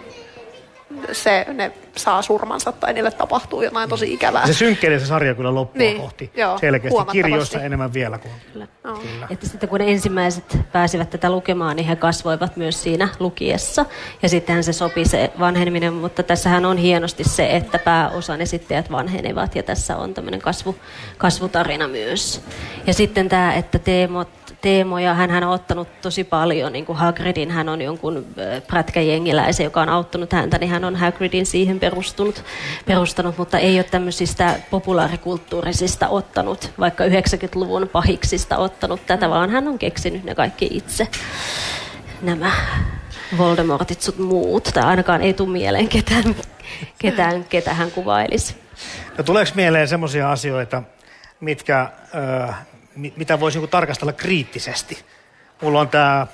se, 1.13 1.47
ne 1.53 1.73
saa 1.97 2.23
surmansa 2.23 2.73
tai 2.73 2.93
niille 2.93 3.11
tapahtuu 3.11 3.63
jotain 3.63 3.89
tosi 3.89 4.13
ikävää. 4.15 4.47
Se 4.47 4.55
synkkelee 4.55 4.99
se 4.99 5.07
sarja 5.07 5.35
kyllä 5.35 5.55
loppua 5.55 5.79
Niin, 5.79 5.97
kohti. 6.01 6.31
joo, 6.37 6.59
Selkeästi 6.59 7.01
kirjoissa 7.13 7.61
enemmän 7.63 7.93
vielä 7.93 8.19
kuin. 8.19 8.33
Kyllä. 8.53 8.67
Kyllä. 8.83 9.27
Että 9.31 9.49
sitten 9.49 9.69
kun 9.69 9.79
ne 9.79 9.91
ensimmäiset 9.93 10.59
pääsivät 10.73 11.11
tätä 11.11 11.31
lukemaan, 11.31 11.77
niin 11.77 11.87
he 11.87 11.97
kasvoivat 11.97 12.57
myös 12.57 12.83
siinä 12.83 13.09
lukiessa. 13.19 13.87
Ja 14.23 14.29
sittenhän 14.29 14.65
se 14.65 14.73
sopi 14.73 15.05
se 15.05 15.31
vanheneminen, 15.39 15.95
mutta 15.95 16.23
tässähän 16.23 16.65
on 16.65 16.77
hienosti 16.77 17.25
se, 17.25 17.57
että 17.57 17.79
pääosan 17.79 18.41
esittäjät 18.41 18.91
vanhenevat 18.91 19.55
ja 19.55 19.63
tässä 19.63 19.97
on 19.97 20.15
tämmöinen 20.15 20.41
kasvu, 20.41 20.77
kasvutarina 21.19 21.89
myös. 21.89 22.43
Ja 22.87 22.95
sitten 22.95 23.29
tämä, 23.29 23.55
että 23.55 23.79
teemot, 23.79 24.29
teemoja, 24.63 25.15
hän 25.15 25.45
on 25.45 25.53
ottanut 25.53 25.89
tosi 26.03 26.25
paljon, 26.25 26.73
niin 26.73 26.87
kuin 26.87 26.99
Hagridin, 26.99 27.51
hän 27.51 27.69
on 27.69 27.83
jonkun 27.83 28.27
prätkäjengiläisen, 28.67 29.65
joka 29.65 29.81
on 29.83 29.89
auttanut 29.89 30.33
häntä, 30.33 30.59
niin 30.59 30.71
hän 30.71 30.85
on 30.85 30.97
Hagridin 30.97 31.47
siihen 31.47 31.81
perustunut, 31.81 32.45
perustanut, 32.87 33.39
mutta 33.39 33.59
ei 33.59 33.77
ole 33.77 33.85
tämmöisistä 33.85 34.55
populaarikulttuurisista 34.71 36.09
ottanut, 36.09 36.71
vaikka 36.79 37.05
90-luvun 37.05 37.89
pahiksista 37.89 38.57
ottanut 38.57 39.07
tätä, 39.07 39.31
vaan 39.31 39.51
hän 39.51 39.69
on 39.69 39.79
keksinyt 39.79 40.25
ne 40.25 40.35
kaikki 40.35 40.69
itse, 40.71 41.09
nämä 42.23 42.53
Voldemortit 43.39 44.03
sut 44.03 44.19
muut, 44.19 44.71
tai 44.75 44.85
ainakaan 44.85 45.23
ei 45.23 45.35
tule 45.35 45.49
mieleen 45.49 45.89
ketään, 45.89 46.37
ketään 46.99 47.45
ketä 47.45 47.75
hän 47.75 47.91
kuvailisi. 47.91 48.57
No 49.19 49.25
tuleeko 49.25 49.53
mieleen 49.55 49.89
semmoisia 49.89 50.33
asioita, 50.33 50.83
mitkä, 51.41 51.91
mitä 52.97 53.41
voisi 53.41 53.59
niinku 53.59 53.71
tarkastella 53.71 54.13
kriittisesti? 54.13 55.05
Mulla 55.63 55.81
on 55.81 55.89
tämä 55.89 56.27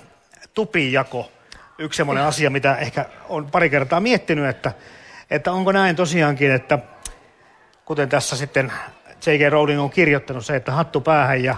tupijako, 0.54 1.32
yksi 1.78 1.96
semmoinen 1.96 2.24
asia, 2.24 2.50
mitä 2.50 2.76
ehkä 2.76 3.04
on 3.28 3.50
pari 3.50 3.70
kertaa 3.70 4.00
miettinyt, 4.00 4.48
että, 4.48 4.72
että 5.30 5.52
onko 5.52 5.72
näin 5.72 5.96
tosiaankin, 5.96 6.50
että 6.50 6.78
kuten 7.84 8.08
tässä 8.08 8.36
sitten 8.36 8.72
J.K. 9.26 9.52
Rowling 9.52 9.80
on 9.80 9.90
kirjoittanut 9.90 10.46
se, 10.46 10.56
että 10.56 10.72
hattu 10.72 11.00
päähän 11.00 11.44
ja 11.44 11.56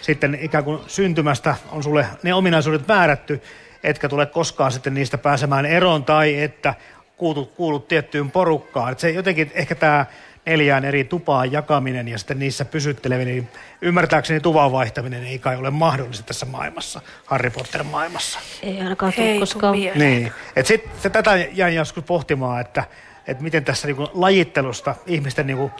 sitten 0.00 0.38
ikään 0.40 0.64
kuin 0.64 0.80
syntymästä 0.86 1.54
on 1.70 1.82
sulle 1.82 2.06
ne 2.22 2.34
ominaisuudet 2.34 2.88
määrätty, 2.88 3.42
etkä 3.82 4.08
tule 4.08 4.26
koskaan 4.26 4.72
sitten 4.72 4.94
niistä 4.94 5.18
pääsemään 5.18 5.66
eroon 5.66 6.04
tai 6.04 6.42
että 6.42 6.74
kuulut, 7.16 7.54
kuulut 7.54 7.88
tiettyyn 7.88 8.30
porukkaan. 8.30 8.92
Että 8.92 9.02
se 9.02 9.10
jotenkin 9.10 9.50
ehkä 9.54 9.74
tämä 9.74 10.06
neljään 10.46 10.84
eri 10.84 11.04
tupaan 11.04 11.52
jakaminen 11.52 12.08
ja 12.08 12.18
sitten 12.18 12.38
niissä 12.38 12.64
pysytteleminen, 12.64 13.34
niin 13.34 13.48
ymmärtääkseni 13.82 14.40
tuvan 14.40 14.72
vaihtaminen 14.72 15.24
ei 15.24 15.38
kai 15.38 15.56
ole 15.56 15.70
mahdollista 15.70 16.26
tässä 16.26 16.46
maailmassa, 16.46 17.00
Harry 17.26 17.50
Potter-maailmassa. 17.50 18.38
Ei 18.62 18.80
ainakaan 18.80 19.12
Ei 19.16 19.28
tule 19.28 19.38
koskaan. 19.38 19.74
Niin, 19.94 20.32
että 20.56 20.68
sitten 20.68 21.12
tätä 21.12 21.36
jäin 21.36 21.74
joskus 21.74 22.04
pohtimaan, 22.04 22.60
että, 22.60 22.84
että 23.26 23.42
miten 23.42 23.64
tässä 23.64 23.88
niinku 23.88 24.10
lajittelusta, 24.14 24.94
ihmisten 25.06 25.46
niinku, 25.46 25.70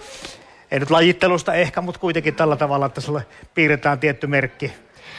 ei 0.71 0.81
nyt 0.81 0.91
lajittelusta 0.91 1.55
ehkä, 1.55 1.81
mutta 1.81 2.01
kuitenkin 2.01 2.35
tällä 2.35 2.57
tavalla, 2.57 2.87
että 2.87 3.01
sulle 3.01 3.27
piirretään 3.55 3.99
tietty 3.99 4.27
merkki, 4.27 4.73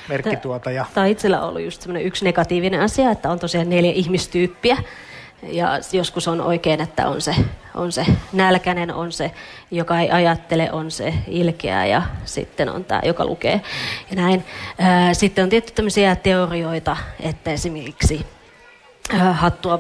merkki 0.10 0.38
tuota 0.38 0.72
ja 0.72 0.86
Tämä 0.94 1.06
on 1.06 1.12
itsellä 1.12 1.42
ollut 1.42 1.62
just 1.62 1.82
semmoinen 1.82 2.08
yksi 2.08 2.26
negatiivinen 2.26 2.82
asia, 2.82 3.12
että 3.12 3.30
on 3.30 3.40
tosiaan 3.40 3.70
neljä 3.70 3.92
ihmistyyppiä. 3.92 4.78
Ja 5.52 5.80
joskus 5.92 6.28
on 6.28 6.42
oikein, 6.42 6.82
että 6.82 7.08
on 7.08 7.22
se, 7.22 7.36
on 7.76 7.92
se 7.92 8.06
nälkäinen, 8.34 8.94
on 8.94 9.12
se, 9.12 9.32
joka 9.72 10.00
ei 10.00 10.12
ajattele, 10.12 10.72
on 10.72 10.92
se 10.92 11.14
ilkeä 11.28 11.86
ja 11.86 12.02
sitten 12.26 12.70
on 12.70 12.86
tämä, 12.86 13.02
joka 13.06 13.26
lukee 13.26 13.62
ja 14.10 14.16
näin. 14.16 14.46
Sitten 15.14 15.44
on 15.44 15.50
tietty 15.50 15.74
tämmöisiä 15.74 16.16
teorioita, 16.16 16.98
että 17.20 17.52
esimerkiksi 17.52 18.26
hattua, 19.32 19.80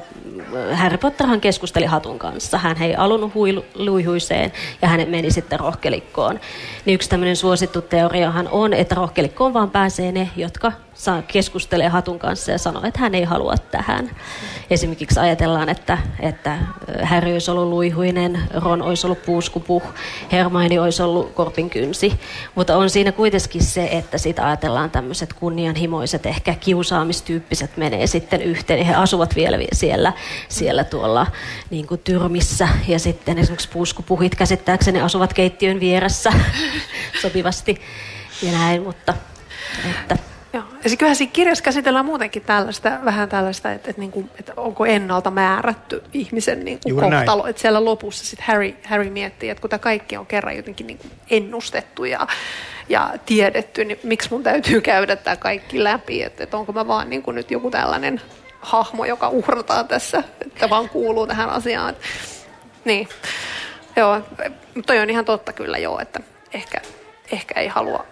Harry 0.73 0.97
Potterhan 0.97 1.41
keskusteli 1.41 1.85
hatun 1.85 2.19
kanssa. 2.19 2.57
Hän 2.57 2.81
ei 2.81 2.95
alunut 2.95 3.33
huilu, 3.33 3.65
luihuiseen 3.75 4.51
ja 4.81 4.87
hän 4.87 5.09
meni 5.09 5.31
sitten 5.31 5.59
rohkelikkoon. 5.59 6.39
Niin 6.85 6.95
yksi 6.95 7.09
tämmöinen 7.09 7.35
suosittu 7.35 7.81
teoriahan 7.81 8.47
on, 8.51 8.73
että 8.73 8.95
rohkelikkoon 8.95 9.53
vaan 9.53 9.71
pääsee 9.71 10.11
ne, 10.11 10.29
jotka 10.35 10.71
keskustelee 11.27 11.87
hatun 11.87 12.19
kanssa 12.19 12.51
ja 12.51 12.57
sanoo, 12.57 12.83
että 12.85 12.99
hän 12.99 13.15
ei 13.15 13.23
halua 13.23 13.55
tähän. 13.71 14.11
Esimerkiksi 14.69 15.19
ajatellaan, 15.19 15.69
että, 15.69 15.97
että 16.19 16.57
Harry 17.03 17.33
olisi 17.33 17.51
ollut 17.51 17.69
luihuinen, 17.69 18.39
Ron 18.53 18.81
olisi 18.81 19.07
ollut 19.07 19.25
puuskupuh, 19.25 19.83
Hermione 20.31 20.79
olisi 20.79 21.01
ollut 21.01 21.33
korpinkynsi. 21.33 22.19
Mutta 22.55 22.77
on 22.77 22.89
siinä 22.89 23.11
kuitenkin 23.11 23.63
se, 23.63 23.89
että 23.91 24.17
sitä 24.17 24.47
ajatellaan 24.47 24.91
tämmöiset 24.91 25.33
kunnianhimoiset, 25.33 26.25
ehkä 26.25 26.55
kiusaamistyyppiset 26.59 27.77
menee 27.77 28.07
sitten 28.07 28.41
yhteen. 28.41 28.85
He 28.85 28.95
asuvat 28.95 29.35
vielä 29.35 29.59
vi- 29.59 29.67
siellä, 29.73 30.13
siellä 30.49 30.83
tuolla 30.83 31.27
niin 31.69 31.87
kuin 31.87 32.01
tyrmissä. 32.03 32.67
Ja 32.87 32.99
sitten 32.99 33.37
esimerkiksi 33.37 33.69
puuskupuhit 33.69 34.35
käsittääkseni 34.35 35.01
asuvat 35.01 35.33
keittiön 35.33 35.79
vieressä 35.79 36.33
sopivasti 37.21 37.81
ja 38.41 38.51
näin, 38.51 38.83
mutta 38.83 39.13
että. 39.89 40.34
Ja 40.85 40.89
se 40.89 40.97
kyllähän 40.97 41.15
siinä 41.15 41.33
kirjassa 41.33 41.63
käsitellään 41.63 42.05
muutenkin 42.05 42.41
tällaista, 42.41 42.91
vähän 43.05 43.29
tällaista, 43.29 43.71
että, 43.71 43.89
että, 43.89 43.99
niin 43.99 44.11
kuin, 44.11 44.29
että 44.39 44.53
onko 44.57 44.85
ennalta 44.85 45.31
määrätty 45.31 46.03
ihmisen 46.13 46.65
niin 46.65 46.79
kuin 46.83 46.89
Juuri 46.89 47.09
näin. 47.09 47.25
kohtalo. 47.25 47.47
Että 47.47 47.61
siellä 47.61 47.85
lopussa 47.85 48.25
sit 48.25 48.41
Harry, 48.41 48.73
Harry 48.83 49.09
miettii, 49.09 49.49
että 49.49 49.61
kun 49.61 49.69
tämä 49.69 49.79
kaikki 49.79 50.17
on 50.17 50.25
kerran 50.25 50.55
jotenkin 50.55 50.87
niin 50.87 50.97
kuin 50.97 51.11
ennustettu 51.29 52.05
ja, 52.05 52.27
ja 52.89 53.13
tiedetty, 53.25 53.85
niin 53.85 53.99
miksi 54.03 54.29
mun 54.31 54.43
täytyy 54.43 54.81
käydä 54.81 55.15
tämä 55.15 55.35
kaikki 55.35 55.83
läpi? 55.83 56.23
Että, 56.23 56.43
että 56.43 56.57
onko 56.57 56.73
mä 56.73 56.87
vaan 56.87 57.09
niin 57.09 57.23
kuin 57.23 57.35
nyt 57.35 57.51
joku 57.51 57.71
tällainen 57.71 58.21
hahmo, 58.59 59.05
joka 59.05 59.29
uhrataan 59.29 59.87
tässä, 59.87 60.23
että 60.41 60.69
vaan 60.69 60.89
kuuluu 60.89 61.27
tähän 61.27 61.49
asiaan. 61.49 61.89
Että, 61.89 62.05
niin, 62.85 63.07
joo, 63.95 64.21
mutta 64.75 64.87
toi 64.87 64.99
on 64.99 65.09
ihan 65.09 65.25
totta 65.25 65.53
kyllä 65.53 65.77
joo, 65.77 65.99
että 65.99 66.19
ehkä, 66.53 66.81
ehkä 67.31 67.59
ei 67.59 67.67
halua 67.67 68.05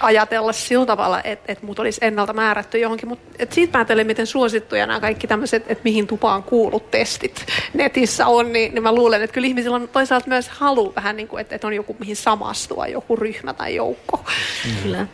ajatella 0.00 0.52
sillä 0.52 0.86
tavalla, 0.86 1.22
että, 1.22 1.52
että 1.52 1.66
mut 1.66 1.78
olisi 1.78 2.00
ennalta 2.02 2.32
määrätty 2.32 2.78
johonkin, 2.78 3.08
mutta 3.08 3.44
siitä 3.50 3.72
päätellen, 3.72 4.06
miten 4.06 4.26
suosittuja 4.26 4.86
nämä 4.86 5.00
kaikki 5.00 5.26
tämmöiset, 5.26 5.62
että 5.68 5.84
mihin 5.84 6.06
tupaan 6.06 6.42
kuulut 6.42 6.90
testit 6.90 7.46
netissä 7.74 8.26
on, 8.26 8.52
niin, 8.52 8.74
niin 8.74 8.82
mä 8.82 8.92
luulen, 8.92 9.22
että 9.22 9.34
kyllä 9.34 9.48
ihmisillä 9.48 9.76
on 9.76 9.88
toisaalta 9.88 10.28
myös 10.28 10.48
halu 10.48 10.92
vähän 10.96 11.16
niin 11.16 11.28
kuin, 11.28 11.40
että, 11.40 11.54
että 11.54 11.66
on 11.66 11.72
joku 11.72 11.96
mihin 11.98 12.16
samastua, 12.16 12.86
joku 12.86 13.16
ryhmä 13.16 13.54
tai 13.54 13.74
joukko. 13.74 14.24
Kyllä. 14.82 15.06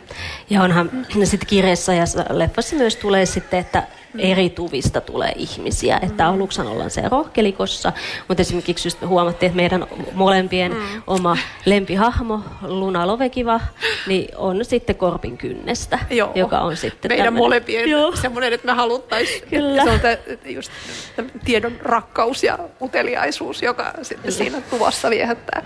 Ja 0.49 0.61
onhan 0.61 0.89
sitten 1.23 1.47
kirjassa 1.47 1.93
ja 1.93 2.05
leffassa 2.29 2.75
myös 2.75 2.95
tulee 2.95 3.25
sitten, 3.25 3.59
että 3.59 3.83
eri 4.17 4.49
tuvista 4.49 5.01
tulee 5.01 5.31
ihmisiä. 5.35 5.99
Että 6.03 6.27
aluksi 6.27 6.61
ollaan 6.61 6.89
se 6.89 7.03
rohkelikossa, 7.09 7.93
mutta 8.27 8.41
esimerkiksi 8.41 8.87
just 8.87 9.01
huomattiin, 9.05 9.47
että 9.47 9.55
meidän 9.55 9.87
molempien 10.13 10.71
mm. 10.71 11.01
oma 11.07 11.37
lempihahmo, 11.65 12.39
Luna 12.61 13.07
Lovekiva, 13.07 13.59
niin 14.07 14.37
on 14.37 14.65
sitten 14.65 14.95
Korpin 14.95 15.37
kynnestä, 15.37 15.99
Joo. 16.09 16.31
joka 16.35 16.59
on 16.59 16.77
sitten 16.77 17.11
Meidän 17.11 17.25
tämmönen- 17.25 17.43
molempien 17.43 17.89
Joo. 17.89 18.15
semmoinen, 18.15 18.53
että 18.53 18.67
me 18.67 18.73
haluttaisiin, 18.73 19.43
Kyllä. 19.49 19.83
se 19.83 19.89
on 19.89 19.99
tä, 19.99 20.17
just 20.45 20.71
tä- 21.15 21.23
tiedon 21.45 21.71
rakkaus 21.81 22.43
ja 22.43 22.59
uteliaisuus, 22.81 23.61
joka 23.61 23.93
sitten 24.01 24.31
siinä 24.31 24.61
tuvassa 24.69 25.09
viehättää. 25.09 25.63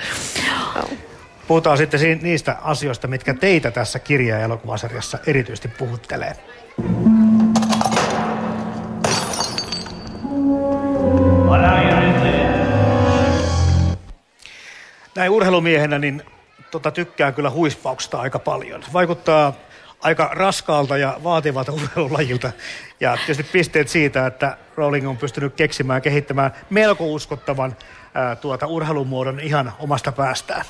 Puhutaan 1.48 1.78
sitten 1.78 2.00
si- 2.00 2.16
niistä 2.22 2.56
asioista, 2.62 3.08
mitkä 3.08 3.34
teitä 3.34 3.72
tässä 3.72 4.00
kirja- 4.00 4.36
ja 4.38 4.46
elokuvasarjassa 4.46 5.18
erityisesti 5.28 5.68
puhuttelee. 5.68 6.34
Näin 15.16 15.32
urheilumiehenä 15.32 16.00
niin 16.00 16.24
tota, 16.72 16.92
tykkään 16.92 17.34
kyllä 17.34 17.50
huispauksesta 17.50 18.20
aika 18.20 18.40
paljon. 18.40 18.84
Vaikuttaa 18.94 19.54
aika 20.02 20.30
raskaalta 20.34 20.98
ja 20.98 21.20
vaativalta 21.24 21.72
urheilulajilta. 21.82 22.52
Ja 23.00 23.18
tietysti 23.18 23.44
pisteet 23.44 23.90
siitä, 23.90 24.28
että 24.28 24.58
Rowling 24.76 25.10
on 25.10 25.18
pystynyt 25.18 25.54
keksimään, 25.54 26.02
kehittämään 26.02 26.52
melko 26.70 27.06
uskottavan 27.06 27.76
ää, 28.14 28.36
tuota, 28.36 28.68
urheilumuodon 28.68 29.40
ihan 29.40 29.74
omasta 29.80 30.12
päästään. 30.12 30.66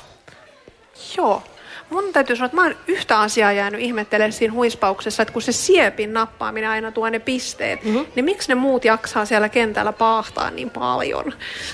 Joo. 1.16 1.42
Mun 1.90 2.12
täytyy 2.12 2.36
sanoa, 2.36 2.46
että 2.46 2.56
mä 2.56 2.62
oon 2.62 2.76
yhtä 2.86 3.20
asiaa 3.20 3.52
jäänyt 3.52 3.80
ihmettelemään 3.80 4.32
siinä 4.32 4.54
huispauksessa, 4.54 5.22
että 5.22 5.32
kun 5.32 5.42
se 5.42 5.52
siepin 5.52 6.12
nappaaminen 6.12 6.70
aina 6.70 6.92
tuo 6.92 7.10
ne 7.10 7.18
pisteet, 7.18 7.84
mm-hmm. 7.84 8.06
niin 8.14 8.24
miksi 8.24 8.48
ne 8.48 8.54
muut 8.54 8.84
jaksaa 8.84 9.24
siellä 9.24 9.48
kentällä 9.48 9.92
paahtaa 9.92 10.50
niin 10.50 10.70
paljon? 10.70 11.32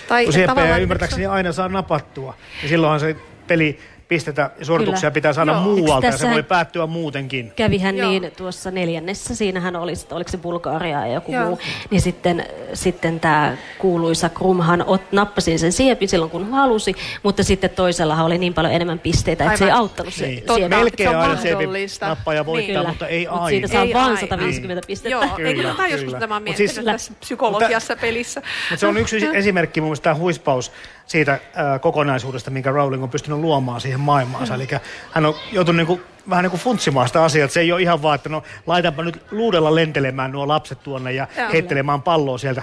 Tai 0.08 0.24
Kun 0.24 0.32
sieppejä 0.32 0.54
tavallaan, 0.54 0.82
ymmärtääkseni 0.82 1.26
aina 1.26 1.52
saa 1.52 1.68
napattua, 1.68 2.34
niin 2.62 2.68
silloinhan 2.68 3.00
se 3.00 3.16
peli 3.46 3.78
pistetä 4.12 4.50
ja 4.58 4.64
suorituksia 4.64 5.00
Kyllä. 5.00 5.10
pitää 5.10 5.32
saada 5.32 5.52
Joo. 5.52 5.60
muualta 5.60 6.06
ja 6.06 6.16
se 6.18 6.30
voi 6.30 6.42
päättyä 6.42 6.86
muutenkin. 6.86 7.52
Kävihän 7.56 7.96
Joo. 7.96 8.10
niin 8.10 8.32
tuossa 8.36 8.70
neljännessä, 8.70 9.34
siinähän 9.34 9.76
oli, 9.76 9.92
oliko 10.10 10.30
se 10.30 10.38
Bulgaria 10.38 11.06
ja 11.06 11.12
joku 11.14 11.32
Joo. 11.32 11.44
muu, 11.44 11.58
niin 11.90 12.00
sitten, 12.00 12.46
sitten 12.74 13.20
tämä 13.20 13.56
kuuluisa 13.78 14.28
Krumhan 14.28 14.84
ot, 14.86 15.12
nappasin 15.12 15.58
sen 15.58 15.72
siepin 15.72 16.08
silloin 16.08 16.30
kun 16.30 16.50
halusi, 16.50 16.94
mutta 17.22 17.42
sitten 17.42 17.70
toisellahan 17.70 18.26
oli 18.26 18.38
niin 18.38 18.54
paljon 18.54 18.74
enemmän 18.74 18.98
pisteitä, 18.98 19.44
että 19.44 19.56
se 19.56 19.64
ei 19.64 19.70
auttanut 19.70 20.14
se 20.14 20.26
Niin. 20.26 20.42
siepi. 20.54 20.68
Melkein 20.76 21.10
se 21.10 21.16
on 21.16 21.22
aina 21.22 21.36
siepin 21.40 21.70
nappaja 22.00 22.46
voittaa, 22.46 22.74
Kyllä. 22.76 22.88
mutta 22.88 23.06
ei 23.06 23.26
Mut 23.30 23.34
aina. 23.40 23.48
siitä 23.48 23.68
saa 23.68 24.04
aina. 24.04 24.20
150 24.20 24.86
pistettä. 24.86 25.10
Joo, 25.10 25.24
Kyllä, 25.36 25.48
eikö 25.48 25.62
tämä 25.62 25.88
joskus 25.88 26.04
kyllä. 26.04 26.20
tämä 26.20 26.40
miettinyt 26.40 26.70
siis- 26.72 26.84
tässä 26.84 27.12
psykologiassa 27.20 27.96
pelissä. 27.96 28.40
Mutta 28.70 28.80
se 28.80 28.86
on 28.86 28.96
yksi 28.96 29.26
esimerkki 29.32 29.80
mun 29.80 29.88
mielestä 29.88 30.02
tämä 30.04 30.14
huispaus 30.16 30.72
siitä 31.12 31.32
äh, 31.32 31.80
kokonaisuudesta, 31.80 32.50
minkä 32.50 32.70
Rowling 32.70 33.02
on 33.02 33.10
pystynyt 33.10 33.38
luomaan 33.38 33.80
siihen 33.80 34.00
maailmaansa. 34.00 34.54
Eli 34.54 34.68
hän 35.12 35.26
on 35.26 35.34
joutunut 35.52 35.76
niinku, 35.76 36.00
vähän 36.30 36.42
niin 36.42 36.50
kuin 36.50 36.60
funtsimaan 36.60 37.06
sitä 37.06 37.24
asiaa, 37.24 37.44
että 37.44 37.54
se 37.54 37.60
ei 37.60 37.72
ole 37.72 37.82
ihan 37.82 38.02
vaan, 38.02 38.14
että 38.14 38.28
no 38.28 38.42
laitanpa 38.66 39.02
nyt 39.02 39.22
luudella 39.30 39.74
lentelemään 39.74 40.32
nuo 40.32 40.48
lapset 40.48 40.82
tuonne 40.82 41.12
ja 41.12 41.26
Joo. 41.36 41.48
heittelemään 41.52 42.02
palloa 42.02 42.38
sieltä 42.38 42.62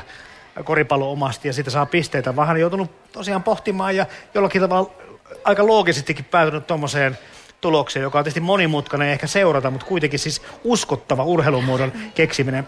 koripallo 0.63 1.11
omasti 1.11 1.47
ja 1.47 1.53
siitä 1.53 1.71
saa 1.71 1.85
pisteitä, 1.85 2.35
vaan 2.35 2.47
hän 2.47 2.55
on 2.55 2.61
joutunut 2.61 3.11
tosiaan 3.11 3.43
pohtimaan 3.43 3.95
ja 3.95 4.05
jollakin 4.33 4.61
tavalla 4.61 4.91
aika 5.43 5.67
loogisestikin 5.67 6.25
päätynyt 6.25 6.67
tuommoiseen 6.67 7.17
tulokseen, 7.61 8.03
joka 8.03 8.17
on 8.17 8.23
tietysti 8.23 8.39
monimutkainen 8.39 9.09
ehkä 9.09 9.27
seurata, 9.27 9.71
mutta 9.71 9.85
kuitenkin 9.85 10.19
siis 10.19 10.41
uskottava 10.63 11.23
urheilumuodon 11.23 11.91
keksiminen. 12.15 12.67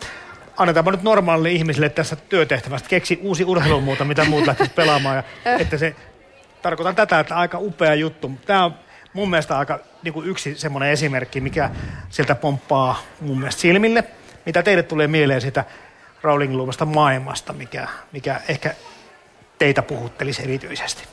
Annetaanpa 0.62 0.92
nyt 0.92 1.04
normaalille 1.04 1.52
ihmisille 1.52 1.90
tässä 1.90 2.16
työtehtävästä 2.16 2.90
keksi 2.90 3.20
uusi 3.22 3.44
urheilumuoto, 3.44 4.06
mitä 4.06 4.26
muut 4.26 4.48
lähtisivät 4.48 4.76
pelaamaan. 4.76 5.16
Ja, 5.16 5.24
että 5.62 5.78
se, 5.78 5.96
tarkoitan 6.62 6.96
tätä, 6.96 7.20
että 7.20 7.36
aika 7.36 7.58
upea 7.60 7.96
juttu. 7.96 8.32
Tämä 8.46 8.66
on 8.66 8.76
mun 9.14 9.30
mielestä 9.30 9.58
aika 9.58 9.80
niin 10.04 10.14
kuin 10.14 10.28
yksi 10.28 10.56
semmoinen 10.56 10.90
esimerkki, 10.90 11.42
mikä 11.42 11.70
sieltä 12.10 12.36
pomppaa 12.36 13.04
mun 13.22 13.38
mielestä 13.38 13.62
silmille. 13.62 14.04
Mitä 14.46 14.64
teille 14.64 14.84
tulee 14.84 15.08
mieleen 15.08 15.42
sitä 15.42 15.66
Rowling 16.22 16.54
luomasta 16.54 16.86
maailmasta, 16.86 17.54
mikä, 17.54 17.88
mikä 18.12 18.42
ehkä 18.48 18.76
teitä 19.60 19.82
puhuttelisi 19.82 20.44
erityisesti? 20.44 21.04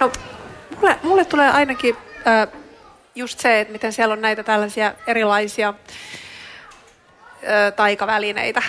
No, 0.00 0.12
mulle, 0.80 0.98
mulle 1.02 1.24
tulee 1.24 1.50
ainakin 1.50 1.96
äh, 2.26 2.48
just 3.14 3.38
se, 3.38 3.60
että 3.60 3.72
miten 3.72 3.92
siellä 3.92 4.12
on 4.12 4.20
näitä 4.20 4.42
tällaisia 4.42 4.94
erilaisia 5.06 5.68
äh, 5.68 6.25
taikavälineitä. 7.76 8.62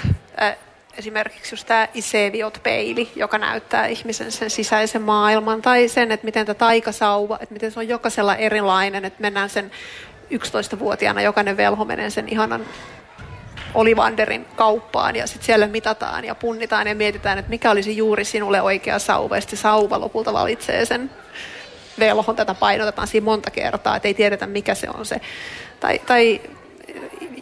Esimerkiksi 0.97 1.53
just 1.53 1.67
tämä 1.67 1.87
Iseviot-peili, 1.93 3.11
joka 3.15 3.37
näyttää 3.37 3.87
ihmisen 3.87 4.31
sen 4.31 4.49
sisäisen 4.49 5.01
maailman, 5.01 5.61
tai 5.61 5.87
sen, 5.87 6.11
että 6.11 6.25
miten 6.25 6.45
tämä 6.45 6.53
taikasauva, 6.53 7.37
että 7.41 7.53
miten 7.53 7.71
se 7.71 7.79
on 7.79 7.87
jokaisella 7.87 8.35
erilainen, 8.35 9.05
että 9.05 9.21
mennään 9.21 9.49
sen 9.49 9.71
11-vuotiaana, 10.33 11.21
jokainen 11.21 11.57
velho 11.57 11.85
menee 11.85 12.09
sen 12.09 12.29
ihanan 12.29 12.65
Olivanderin 13.73 14.45
kauppaan 14.55 15.15
ja 15.15 15.27
sitten 15.27 15.45
siellä 15.45 15.67
mitataan 15.67 16.25
ja 16.25 16.35
punnitaan 16.35 16.87
ja 16.87 16.95
mietitään, 16.95 17.37
että 17.37 17.49
mikä 17.49 17.71
olisi 17.71 17.97
juuri 17.97 18.25
sinulle 18.25 18.61
oikea 18.61 18.99
sauva. 18.99 19.35
Ja 19.35 19.41
sitten 19.41 19.59
sauva 19.59 19.99
lopulta 19.99 20.33
valitsee 20.33 20.85
sen 20.85 21.09
velhon. 21.99 22.35
Tätä 22.35 22.53
painotetaan 22.53 23.07
siinä 23.07 23.25
monta 23.25 23.51
kertaa, 23.51 23.95
että 23.95 24.07
ei 24.07 24.13
tiedetä 24.13 24.47
mikä 24.47 24.75
se 24.75 24.87
on 24.93 25.05
se. 25.05 25.21
Tai, 25.79 25.99
tai 25.99 26.41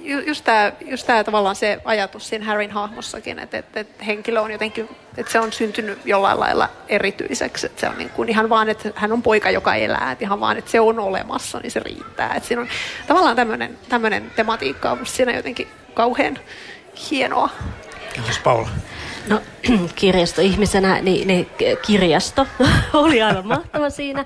ju- 0.06 0.20
just 0.20 0.44
tämä 0.44 0.72
just 0.82 1.08
tavallaan 1.26 1.56
se 1.56 1.82
ajatus 1.86 2.30
siinä 2.30 2.46
Harryn 2.46 2.72
hahmossakin, 2.72 3.40
että, 3.40 3.58
että, 3.58 3.80
että 3.80 4.04
henkilö 4.04 4.42
on 4.42 4.52
jotenkin, 4.52 4.90
että 5.18 5.32
se 5.32 5.40
on 5.40 5.54
syntynyt 5.54 6.00
jollain 6.06 6.40
lailla 6.40 6.70
erityiseksi. 6.88 7.66
Että 7.66 7.82
se 7.82 7.90
on 7.90 7.98
niin 7.98 8.10
kuin 8.10 8.30
ihan 8.30 8.50
vaan, 8.50 8.70
että 8.70 8.92
hän 8.96 9.12
on 9.12 9.22
poika, 9.22 9.52
joka 9.52 9.76
elää. 9.76 10.12
Että 10.12 10.26
ihan 10.26 10.40
vaan, 10.40 10.58
että 10.58 10.72
se 10.72 10.80
on 10.80 11.00
olemassa, 11.00 11.60
niin 11.60 11.72
se 11.72 11.80
riittää. 11.80 12.34
Että 12.34 12.48
siinä 12.48 12.62
on 12.62 12.68
tavallaan 13.08 13.36
tämmöinen, 13.90 14.32
tematiikka 14.36 14.92
on 14.92 15.06
siinä 15.06 15.36
jotenkin 15.36 15.68
kauhean 15.94 16.40
hienoa. 17.12 17.50
Kiitos 18.14 18.40
Paula. 18.40 18.70
No 19.30 19.42
kirjastoihmisenä, 19.96 21.02
niin, 21.02 21.28
niin 21.28 21.48
kirjasto 21.86 22.48
oli 22.94 23.22
aivan 23.22 23.48
mahtava 23.48 23.90
siinä. 23.90 24.26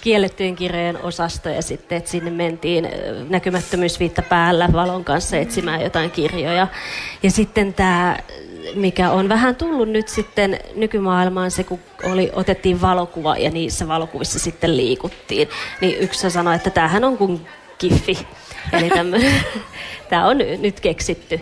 Kiellettyjen 0.00 0.56
kirjojen 0.56 1.02
osasto 1.02 1.48
ja 1.48 1.62
sitten, 1.62 1.98
että 1.98 2.10
sinne 2.10 2.30
mentiin 2.30 2.88
näkymättömyysviitta 3.28 4.22
päällä 4.22 4.68
valon 4.72 5.04
kanssa 5.04 5.36
etsimään 5.36 5.80
jotain 5.80 6.10
kirjoja. 6.10 6.66
Ja 7.22 7.30
sitten 7.30 7.74
tämä, 7.74 8.18
mikä 8.74 9.10
on 9.10 9.28
vähän 9.28 9.56
tullut 9.56 9.88
nyt 9.88 10.08
sitten 10.08 10.58
nykymaailmaan, 10.74 11.50
se 11.50 11.64
kun 11.64 11.80
oli, 12.04 12.30
otettiin 12.32 12.80
valokuva 12.80 13.36
ja 13.36 13.50
niissä 13.50 13.88
valokuvissa 13.88 14.38
sitten 14.38 14.76
liikuttiin. 14.76 15.48
Niin 15.80 15.98
yksi 15.98 16.30
sanoi, 16.30 16.54
että 16.54 16.70
tämähän 16.70 17.04
on 17.04 17.18
kuin 17.18 17.46
kiffi. 17.78 18.18
Eli 18.72 18.90
tämä 20.08 20.26
on 20.26 20.38
ny- 20.38 20.56
nyt 20.56 20.80
keksitty. 20.80 21.40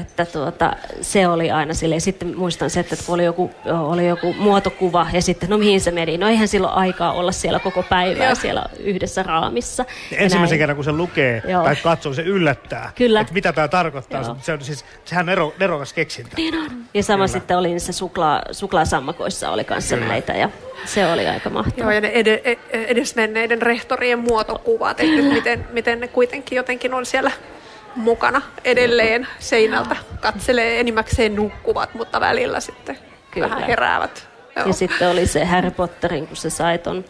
Että 0.00 0.24
tuota, 0.26 0.72
se 1.00 1.28
oli 1.28 1.50
aina 1.50 1.74
silleen. 1.74 2.00
Sitten 2.00 2.38
muistan 2.38 2.70
se, 2.70 2.80
että 2.80 2.96
kun 3.06 3.14
oli 3.14 3.24
joku, 3.24 3.50
oli 3.80 4.06
joku 4.06 4.32
muotokuva 4.32 5.06
ja 5.12 5.22
sitten, 5.22 5.50
no 5.50 5.58
mihin 5.58 5.80
se 5.80 5.90
meni? 5.90 6.18
No 6.18 6.28
eihän 6.28 6.48
silloin 6.48 6.74
aikaa 6.74 7.12
olla 7.12 7.32
siellä 7.32 7.58
koko 7.58 7.82
päivää 7.82 8.26
Joo. 8.26 8.34
siellä 8.34 8.66
yhdessä 8.80 9.22
raamissa. 9.22 9.84
Ja 10.10 10.16
ensimmäisen 10.18 10.54
Näin. 10.54 10.58
kerran, 10.62 10.76
kun 10.76 10.84
se 10.84 10.92
lukee 10.92 11.42
Joo. 11.48 11.64
tai 11.64 11.76
katsoo, 11.76 12.14
se 12.14 12.22
yllättää, 12.22 12.92
Kyllä. 12.94 13.20
että 13.20 13.34
mitä 13.34 13.52
tämä 13.52 13.68
tarkoittaa. 13.68 14.22
Joo. 14.22 14.36
Se 14.40 14.52
on 14.52 14.60
siis, 14.60 14.84
sehän 15.04 15.26
on 15.26 15.32
ero, 15.32 15.54
nerokas 15.58 15.92
keksintä. 15.92 16.30
Niin 16.36 16.54
on. 16.54 16.70
Ja 16.94 17.02
sama 17.02 17.16
Kyllä. 17.16 17.26
sitten 17.26 17.58
oli 17.58 17.68
niissä 17.68 17.92
suklaa, 17.92 18.42
suklaasammakoissa 18.50 19.50
oli 19.50 19.64
kanssa 19.64 19.96
Kyllä. 19.96 20.08
näitä 20.08 20.32
ja 20.32 20.50
se 20.84 21.12
oli 21.12 21.26
aika 21.26 21.48
Joo, 21.50 21.54
mahtavaa. 21.62 21.92
ja 21.92 22.00
ne 22.00 22.10
ed- 22.14 22.26
e- 22.44 22.58
edesmenneiden 22.72 23.62
rehtorien 23.62 24.18
muotokuvat, 24.18 25.00
että 25.00 25.22
miten, 25.34 25.68
miten 25.72 26.00
ne 26.00 26.08
kuitenkin 26.08 26.56
jotenkin 26.56 26.94
on 26.94 27.06
siellä 27.06 27.30
mukana 27.96 28.42
edelleen 28.64 29.28
seinältä. 29.38 29.96
Katselee 30.20 30.80
enimmäkseen 30.80 31.36
nukkuvat, 31.36 31.94
mutta 31.94 32.20
välillä 32.20 32.60
sitten 32.60 32.98
Kyllä. 33.30 33.50
vähän 33.50 33.66
heräävät. 33.66 34.28
Joo. 34.56 34.66
Ja 34.66 34.72
sitten 34.72 35.08
oli 35.08 35.26
se 35.26 35.44
Harry 35.44 35.70
Potterin, 35.70 36.26
kun 36.26 36.36
se 36.36 36.50
sai 36.50 36.78
ton 36.78 37.04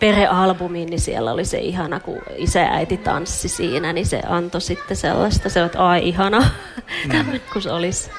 perhealbumin, 0.00 0.88
niin 0.88 1.00
siellä 1.00 1.32
oli 1.32 1.44
se 1.44 1.58
ihana, 1.58 2.00
kun 2.00 2.22
isä 2.36 2.60
ja 2.60 2.72
äiti 2.72 2.96
tanssi 2.96 3.48
siinä, 3.48 3.92
niin 3.92 4.06
se 4.06 4.20
antoi 4.28 4.60
sitten 4.60 4.96
sellaista, 4.96 5.48
se 5.48 5.60
on, 5.60 5.66
että 5.66 5.88
ai 5.88 6.08
ihana, 6.08 6.50
tämmöinen 7.08 7.40
kun 7.52 7.62
se 7.62 7.72
olisi. 7.72 8.10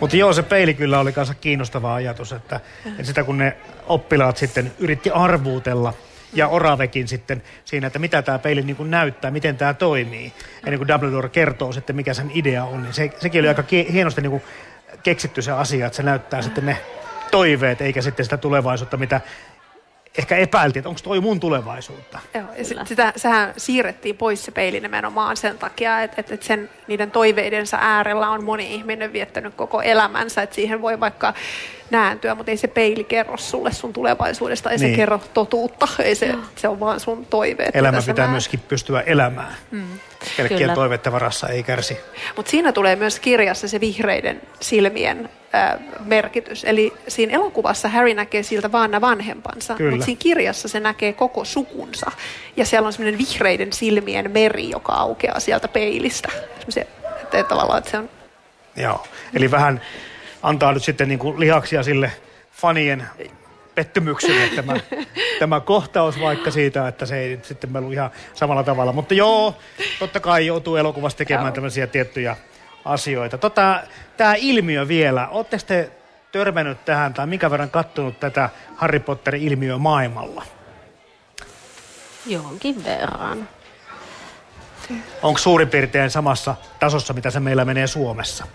Mutta 0.00 0.16
joo, 0.16 0.32
se 0.32 0.42
peili 0.42 0.74
kyllä 0.74 1.00
oli 1.00 1.12
kanssa 1.12 1.34
kiinnostava 1.34 1.94
ajatus, 1.94 2.32
että, 2.32 2.60
että 2.86 3.02
sitä 3.02 3.24
kun 3.24 3.38
ne 3.38 3.56
oppilaat 3.86 4.36
sitten 4.36 4.72
yritti 4.78 5.10
arvuutella 5.10 5.94
ja 6.32 6.48
Oravekin 6.48 7.08
sitten 7.08 7.42
siinä, 7.64 7.86
että 7.86 7.98
mitä 7.98 8.22
tämä 8.22 8.38
peili 8.38 8.62
niin 8.62 8.76
kuin 8.76 8.90
näyttää, 8.90 9.30
miten 9.30 9.56
tämä 9.56 9.74
toimii. 9.74 10.32
Ennen 10.66 10.78
kuin 10.78 10.88
Dumbledore 10.88 11.28
kertoo 11.28 11.72
sitten, 11.72 11.96
mikä 11.96 12.14
sen 12.14 12.30
idea 12.34 12.64
on, 12.64 12.82
niin 12.82 12.94
se, 12.94 13.10
sekin 13.20 13.40
oli 13.40 13.48
aika 13.48 13.64
hienosti 13.92 14.20
niin 14.20 14.30
kuin 14.30 14.42
keksitty 15.02 15.42
se 15.42 15.52
asia, 15.52 15.86
että 15.86 15.96
se 15.96 16.02
näyttää 16.02 16.42
sitten 16.42 16.66
ne 16.66 16.76
toiveet, 17.30 17.80
eikä 17.80 18.02
sitten 18.02 18.24
sitä 18.24 18.36
tulevaisuutta, 18.36 18.96
mitä 18.96 19.20
ehkä 20.18 20.36
epäiltiin, 20.36 20.80
että 20.80 20.88
onko 20.88 21.00
toi 21.04 21.20
mun 21.20 21.40
tulevaisuutta. 21.40 22.18
Joo, 22.34 22.44
ja 22.58 22.64
sit, 22.64 22.78
sitä, 22.84 23.12
sehän 23.16 23.54
siirrettiin 23.56 24.16
pois 24.16 24.44
se 24.44 24.52
peili 24.52 24.80
nimenomaan 24.80 25.36
sen 25.36 25.58
takia, 25.58 26.02
että, 26.02 26.20
että, 26.20 26.34
että 26.34 26.46
sen, 26.46 26.70
niiden 26.86 27.10
toiveidensa 27.10 27.78
äärellä 27.80 28.30
on 28.30 28.44
moni 28.44 28.74
ihminen 28.74 29.12
viettänyt 29.12 29.54
koko 29.54 29.82
elämänsä, 29.82 30.42
että 30.42 30.54
siihen 30.54 30.82
voi 30.82 31.00
vaikka 31.00 31.34
nääntyä, 31.90 32.34
mutta 32.34 32.50
ei 32.50 32.56
se 32.56 32.68
peili 32.68 33.04
kerro 33.04 33.36
sulle 33.36 33.72
sun 33.72 33.92
tulevaisuudesta, 33.92 34.70
ei 34.70 34.78
Niin. 34.78 34.90
se 34.90 34.96
kerro 34.96 35.20
totuutta, 35.34 35.88
ei 35.98 36.14
se, 36.14 36.34
se 36.56 36.68
on 36.68 36.80
vaan 36.80 37.00
sun 37.00 37.26
toiveet. 37.26 37.76
Elämä 37.76 37.98
pitää 37.98 38.14
näet. 38.14 38.30
myöskin 38.30 38.60
pystyä 38.68 39.00
elämään. 39.00 39.54
Mm. 39.70 39.86
Pelkkien 40.36 40.60
Kyllä. 40.60 40.74
toiveiden 40.74 41.12
varassa 41.12 41.48
ei 41.48 41.62
kärsi. 41.62 41.96
Mutta 42.36 42.50
siinä 42.50 42.72
tulee 42.72 42.96
myös 42.96 43.20
kirjassa 43.20 43.68
se 43.68 43.80
vihreiden 43.80 44.42
silmien 44.60 45.28
äh, 45.54 45.78
merkitys. 46.04 46.64
Eli 46.64 46.92
siinä 47.08 47.34
elokuvassa 47.34 47.88
Harry 47.88 48.14
näkee 48.14 48.42
siltä 48.42 48.72
vaan 48.72 48.90
nämä 48.90 49.00
vanhempansa, 49.00 49.74
Kyllä. 49.74 49.90
mutta 49.90 50.04
siinä 50.04 50.18
kirjassa 50.18 50.68
se 50.68 50.80
näkee 50.80 51.12
koko 51.12 51.44
sukunsa. 51.44 52.10
Ja 52.56 52.64
siellä 52.66 52.86
on 52.86 52.92
semmoinen 52.92 53.18
vihreiden 53.18 53.72
silmien 53.72 54.30
meri, 54.30 54.70
joka 54.70 54.92
aukeaa 54.92 55.40
sieltä 55.40 55.68
peilistä. 55.68 56.28
Semmoisia, 56.58 56.84
että, 57.22 57.38
että 57.38 57.48
tavallaan, 57.48 57.78
että 57.78 57.90
se 57.90 57.98
on 57.98 58.08
Joo, 58.76 59.06
eli 59.34 59.50
vähän 59.50 59.80
antaa 60.42 60.72
nyt 60.72 60.84
sitten 60.84 61.08
niin 61.08 61.18
kuin 61.18 61.40
lihaksia 61.40 61.82
sille 61.82 62.12
fanien 62.52 63.06
pettymykselle 63.74 64.48
tämä, 64.56 64.74
tämä 65.38 65.60
kohtaus 65.60 66.20
vaikka 66.20 66.50
siitä, 66.50 66.88
että 66.88 67.06
se 67.06 67.18
ei 67.18 67.30
nyt 67.30 67.44
sitten 67.44 67.72
melu 67.72 67.92
ihan 67.92 68.10
samalla 68.34 68.62
tavalla. 68.62 68.92
Mutta 68.92 69.14
joo, 69.14 69.56
totta 69.98 70.20
kai 70.20 70.46
joutuu 70.46 70.76
elokuvassa 70.76 71.18
tekemään 71.18 71.52
tämmöisiä 71.52 71.86
tiettyjä 71.86 72.36
asioita. 72.84 73.38
Tota, 73.38 73.82
tämä 74.16 74.34
ilmiö 74.38 74.88
vielä, 74.88 75.28
ootteko 75.28 75.62
te 75.66 75.90
törmännyt 76.32 76.84
tähän 76.84 77.14
tai 77.14 77.26
minkä 77.26 77.50
verran 77.50 77.70
kattonut 77.70 78.20
tätä 78.20 78.50
Harry 78.76 79.00
Potterin 79.00 79.42
ilmiöä 79.42 79.78
maailmalla? 79.78 80.44
Jonkin 82.26 82.84
verran. 82.84 83.48
Onko 85.22 85.38
suurin 85.38 85.68
piirtein 85.68 86.10
samassa 86.10 86.54
tasossa, 86.80 87.12
mitä 87.12 87.30
se 87.30 87.40
meillä 87.40 87.64
menee 87.64 87.86
Suomessa? 87.86 88.46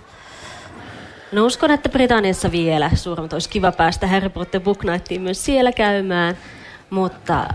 No 1.31 1.45
uskon, 1.45 1.71
että 1.71 1.89
Britanniassa 1.89 2.51
vielä 2.51 2.91
suuremmat 2.95 3.33
olisi 3.33 3.49
kiva 3.49 3.71
päästä 3.71 4.07
Harry 4.07 4.29
Potter 4.29 4.61
Book 4.61 4.83
Nightiin 4.83 5.21
myös 5.21 5.45
siellä 5.45 5.71
käymään. 5.71 6.37
Mutta 6.89 7.47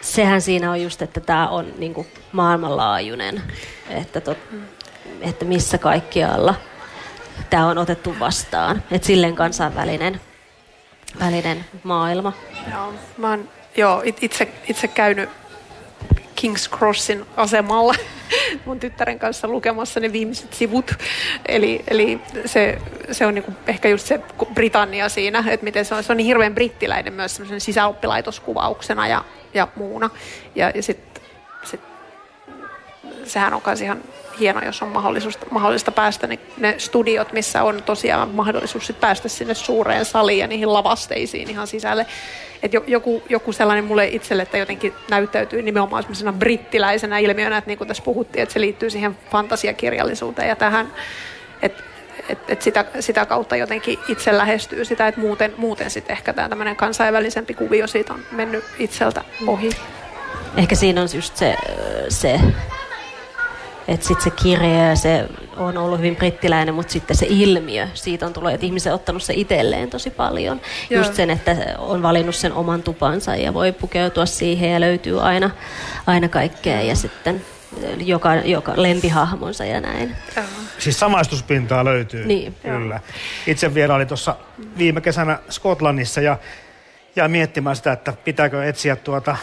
sehän 0.00 0.40
siinä 0.40 0.70
on 0.70 0.82
just, 0.82 1.02
että 1.02 1.20
tämä 1.20 1.48
on 1.48 1.66
niin 1.78 1.94
kuin 1.94 2.06
maailmanlaajuinen, 2.32 3.42
että, 3.90 4.20
tot, 4.20 4.38
että 5.20 5.44
missä 5.44 5.78
kaikkialla 5.78 6.54
tämä 7.50 7.66
on 7.66 7.78
otettu 7.78 8.14
vastaan. 8.20 8.82
Että 8.90 9.06
silleen 9.06 9.34
kansainvälinen 9.34 10.20
välinen 11.20 11.64
maailma. 11.82 12.32
Joo, 12.72 12.94
mä 13.16 13.30
oon 13.30 13.48
joo, 13.76 14.02
itse, 14.20 14.48
itse 14.68 14.88
käynyt 14.88 15.30
King's 16.40 16.78
Crossin 16.78 17.26
asemalla 17.36 17.94
mun 18.64 18.80
tyttären 18.80 19.18
kanssa 19.18 19.48
lukemassa 19.48 20.00
ne 20.00 20.12
viimeiset 20.12 20.54
sivut. 20.54 20.92
Eli, 21.48 21.84
eli 21.88 22.20
se, 22.46 22.78
se 23.12 23.26
on 23.26 23.34
niinku 23.34 23.52
ehkä 23.66 23.88
just 23.88 24.06
se 24.06 24.20
Britannia 24.54 25.08
siinä, 25.08 25.44
että 25.48 25.64
miten 25.64 25.84
se 25.84 25.94
on, 25.94 26.02
se 26.02 26.12
on 26.12 26.16
niin 26.16 26.26
hirveän 26.26 26.54
brittiläinen 26.54 27.12
myös 27.12 27.36
semmoisen 27.36 27.60
sisäoppilaitoskuvauksena 27.60 29.08
ja, 29.08 29.24
ja 29.54 29.68
muuna. 29.76 30.10
Ja, 30.54 30.72
ja 30.74 30.82
sitten 30.82 31.22
sit, 31.64 31.80
sehän 33.24 33.54
on 33.54 33.62
myös 33.66 33.80
ihan 33.80 34.02
hieno, 34.40 34.64
jos 34.64 34.82
on 34.82 34.88
mahdollista, 34.88 35.46
mahdollista 35.50 35.92
päästä 35.92 36.26
niin 36.26 36.40
ne 36.56 36.74
studiot, 36.78 37.32
missä 37.32 37.62
on 37.62 37.82
tosiaan 37.82 38.28
mahdollisuus 38.28 38.86
sit 38.86 39.00
päästä 39.00 39.28
sinne 39.28 39.54
suureen 39.54 40.04
saliin 40.04 40.38
ja 40.38 40.46
niihin 40.46 40.72
lavasteisiin 40.72 41.50
ihan 41.50 41.66
sisälle. 41.66 42.06
Et 42.62 42.72
joku, 42.86 43.22
joku 43.28 43.52
sellainen 43.52 43.84
mulle 43.84 44.08
itselle, 44.08 44.42
että 44.42 44.58
jotenkin 44.58 44.92
näyttäytyy 45.10 45.62
nimenomaan 45.62 46.02
sellaisena 46.02 46.32
brittiläisenä 46.32 47.18
ilmiönä, 47.18 47.58
että 47.58 47.68
niin 47.68 47.78
kuin 47.78 47.88
tässä 47.88 48.02
puhuttiin, 48.02 48.42
että 48.42 48.52
se 48.52 48.60
liittyy 48.60 48.90
siihen 48.90 49.18
fantasiakirjallisuuteen 49.30 50.48
ja 50.48 50.56
tähän, 50.56 50.92
että 51.62 51.82
et, 52.28 52.38
et 52.48 52.62
sitä, 52.62 52.84
sitä 53.00 53.26
kautta 53.26 53.56
jotenkin 53.56 53.98
itse 54.08 54.38
lähestyy 54.38 54.84
sitä, 54.84 55.08
että 55.08 55.20
muuten, 55.20 55.54
muuten 55.56 55.90
sitten 55.90 56.16
ehkä 56.16 56.32
tämä 56.32 56.48
tämmöinen 56.48 56.76
kansainvälisempi 56.76 57.54
kuvio 57.54 57.86
siitä 57.86 58.14
on 58.14 58.20
mennyt 58.32 58.64
itseltä 58.78 59.24
ohi. 59.46 59.70
Ehkä 60.56 60.74
siinä 60.74 61.02
on 61.02 61.08
just 61.14 61.36
se, 61.36 61.56
se 62.08 62.40
että 63.88 64.06
sitten 64.06 64.24
se 64.24 64.30
kirja 64.30 64.96
se 64.96 65.28
on 65.56 65.78
ollut 65.78 65.98
hyvin 65.98 66.16
brittiläinen, 66.16 66.74
mutta 66.74 66.92
sitten 66.92 67.16
se 67.16 67.26
ilmiö 67.28 67.88
siitä 67.94 68.26
on 68.26 68.32
tullut, 68.32 68.52
että 68.52 68.66
ihmiset 68.66 68.90
on 68.90 68.94
ottanut 68.94 69.22
se 69.22 69.32
itselleen 69.36 69.90
tosi 69.90 70.10
paljon. 70.10 70.60
Joo. 70.90 71.02
Just 71.02 71.14
sen, 71.14 71.30
että 71.30 71.56
on 71.78 72.02
valinnut 72.02 72.34
sen 72.34 72.52
oman 72.52 72.82
tupansa 72.82 73.36
ja 73.36 73.54
voi 73.54 73.72
pukeutua 73.72 74.26
siihen 74.26 74.72
ja 74.72 74.80
löytyy 74.80 75.22
aina, 75.22 75.50
aina 76.06 76.28
kaikkea 76.28 76.80
ja 76.80 76.96
sitten 76.96 77.44
joka, 77.98 78.34
joka 78.34 78.72
lempihahmonsa 78.76 79.64
ja 79.64 79.80
näin. 79.80 80.16
Siis 80.78 81.00
samaistuspintaa 81.00 81.84
löytyy, 81.84 82.26
niin, 82.26 82.54
kyllä. 82.62 82.94
Joo. 82.94 83.14
Itse 83.46 83.74
vierailin 83.74 84.08
tuossa 84.08 84.36
viime 84.78 85.00
kesänä 85.00 85.38
Skotlannissa 85.50 86.20
ja 86.20 86.38
ja 87.16 87.28
miettimään 87.28 87.76
sitä, 87.76 87.92
että 87.92 88.12
pitääkö 88.24 88.64
etsiä 88.64 88.96
tuota 88.96 89.36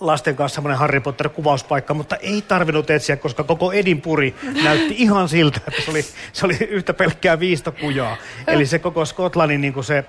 lasten 0.00 0.36
kanssa 0.36 0.54
semmoinen 0.54 0.78
Harry 0.78 1.00
Potter-kuvauspaikka, 1.00 1.94
mutta 1.94 2.16
ei 2.16 2.42
tarvinnut 2.42 2.90
etsiä, 2.90 3.16
koska 3.16 3.44
koko 3.44 3.72
Edinpuri 3.72 4.34
näytti 4.64 4.94
ihan 4.98 5.28
siltä, 5.28 5.60
että 5.68 5.82
se 5.82 5.90
oli, 5.90 6.04
se 6.32 6.46
oli 6.46 6.54
yhtä 6.54 6.94
pelkkää 6.94 7.40
viistokujaa. 7.40 8.16
Eli 8.46 8.66
se 8.66 8.78
koko 8.78 9.04
Skotlannin 9.04 9.60
niin 9.60 9.72
kuin 9.72 9.84
se 9.84 10.04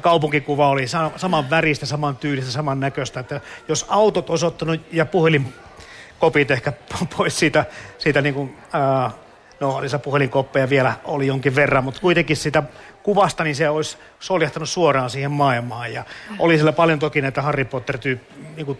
kaupunkikuva 0.00 0.68
oli 0.68 0.86
saman 1.16 1.50
väristä, 1.50 1.86
saman 1.86 2.16
tyylistä, 2.16 2.50
saman 2.50 2.80
näköistä. 2.80 3.20
Että 3.20 3.40
jos 3.68 3.86
autot 3.88 4.30
osoittanut 4.30 4.80
ja 4.92 5.06
puhelinkopit 5.06 6.50
ehkä 6.50 6.72
pois 7.16 7.38
siitä, 7.38 7.64
siitä 7.98 8.22
niin 8.22 8.34
kuin, 8.34 8.56
ää, 8.72 9.10
no 9.60 9.80
lisä 9.80 9.98
puhelinkoppeja 9.98 10.70
vielä 10.70 10.92
oli 11.04 11.26
jonkin 11.26 11.54
verran, 11.54 11.84
mutta 11.84 12.00
kuitenkin 12.00 12.36
sitä 12.36 12.62
kuvasta, 13.02 13.44
niin 13.44 13.56
se 13.56 13.68
olisi 13.68 13.98
soljahtanut 14.20 14.68
suoraan 14.68 15.10
siihen 15.10 15.30
maailmaan. 15.30 15.92
Ja 15.92 16.04
oli 16.38 16.54
siellä 16.56 16.72
paljon 16.72 16.98
toki 16.98 17.20
näitä 17.20 17.42
Harry 17.42 17.64
Potter-tyyppiä, 17.64 18.36
niin 18.56 18.78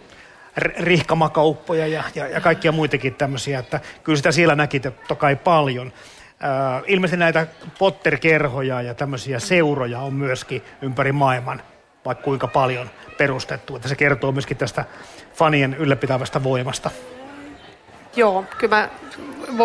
rihkamakauppoja 0.57 1.87
ja, 1.87 2.03
ja, 2.15 2.27
ja 2.27 2.41
kaikkia 2.41 2.71
muitakin 2.71 3.15
tämmöisiä, 3.15 3.59
että 3.59 3.79
kyllä 4.03 4.17
sitä 4.17 4.31
siellä 4.31 4.55
näki 4.55 4.79
totta 4.79 5.15
kai 5.15 5.35
paljon. 5.35 5.93
Äh, 6.43 6.83
ilmeisesti 6.87 7.17
näitä 7.17 7.47
Potter-kerhoja 7.79 8.81
ja 8.81 8.93
tämmöisiä 8.93 9.39
seuroja 9.39 9.99
on 9.99 10.13
myöskin 10.13 10.61
ympäri 10.81 11.11
maailman, 11.11 11.61
vaikka 12.05 12.23
kuinka 12.23 12.47
paljon 12.47 12.89
perustettu. 13.17 13.75
Että 13.75 13.87
se 13.87 13.95
kertoo 13.95 14.31
myöskin 14.31 14.57
tästä 14.57 14.85
fanien 15.33 15.73
ylläpitävästä 15.73 16.43
voimasta. 16.43 16.91
Joo, 18.15 18.45
kyllä 18.57 18.75
mä 18.75 18.89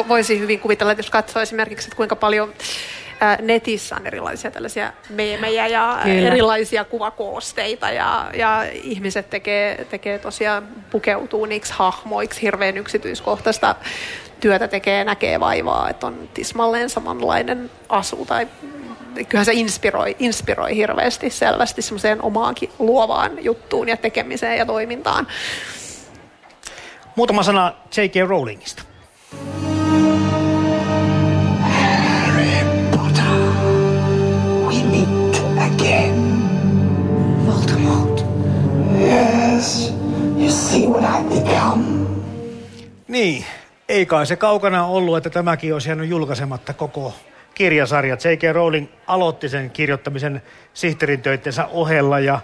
voisin 0.09 0.41
hyvin 0.41 0.61
kuvitella, 0.61 0.93
että 0.93 1.01
jos 1.01 1.11
katsoo 1.11 1.43
esimerkiksi, 1.43 1.87
että 1.87 1.97
kuinka 1.97 2.17
paljon 2.17 2.53
netissä 3.43 3.97
on 3.97 4.07
erilaisia 4.07 4.51
tällaisia 4.51 4.93
meemejä 5.11 5.67
ja 5.67 6.01
Kyllä. 6.03 6.29
erilaisia 6.29 6.85
kuvakoosteita 6.85 7.91
ja, 7.91 8.31
ja 8.35 8.63
ihmiset 8.83 9.31
tekee, 9.31 9.87
tekee 9.91 10.19
tosiaan 10.19 10.69
pukeutuu 10.91 11.47
niiksi 11.47 11.73
hahmoiksi 11.77 12.43
hirveän 12.43 12.77
yksityiskohtaista 12.77 13.75
työtä 14.41 14.69
tekee, 14.69 15.05
näkee 15.05 15.41
vaivaa, 15.41 15.91
että 15.91 16.07
on 16.07 16.29
tismalleen 16.35 16.91
samanlainen 16.91 17.71
asu 17.89 18.27
tai 18.27 18.49
kyllähän 19.29 19.45
se 19.45 19.53
inspiroi, 19.53 20.17
inspiroi 20.19 20.77
hirveästi 20.77 21.31
selvästi 21.31 21.83
semmoiseen 21.83 22.23
omaankin 22.23 22.71
luovaan 22.79 23.45
juttuun 23.45 23.89
ja 23.89 23.97
tekemiseen 23.97 24.59
ja 24.59 24.67
toimintaan. 24.67 25.27
Muutama 27.17 27.43
sana 27.43 27.73
J.K. 27.97 28.29
Rowlingista. 28.29 28.83
Yes, 39.61 39.93
you 40.39 40.51
see 40.51 40.87
what 40.87 41.05
I've 41.05 41.29
become. 41.29 41.85
Niin, 43.09 43.45
ei 43.89 44.07
kai 44.07 44.27
se 44.27 44.37
kaukana 44.37 44.87
ollut, 44.87 45.17
että 45.17 45.31
tämäkin 45.31 45.73
olisi 45.73 45.89
jäänyt 45.89 46.09
julkaisematta 46.09 46.75
koko 46.75 47.15
kirjasarja. 47.55 48.15
J.K. 48.15 48.43
Rowling 48.53 48.89
aloitti 49.07 49.49
sen 49.49 49.71
kirjoittamisen 49.71 50.43
sihteerin 50.75 51.23
töittensä 51.23 51.67
ohella 51.67 52.19
ja 52.19 52.41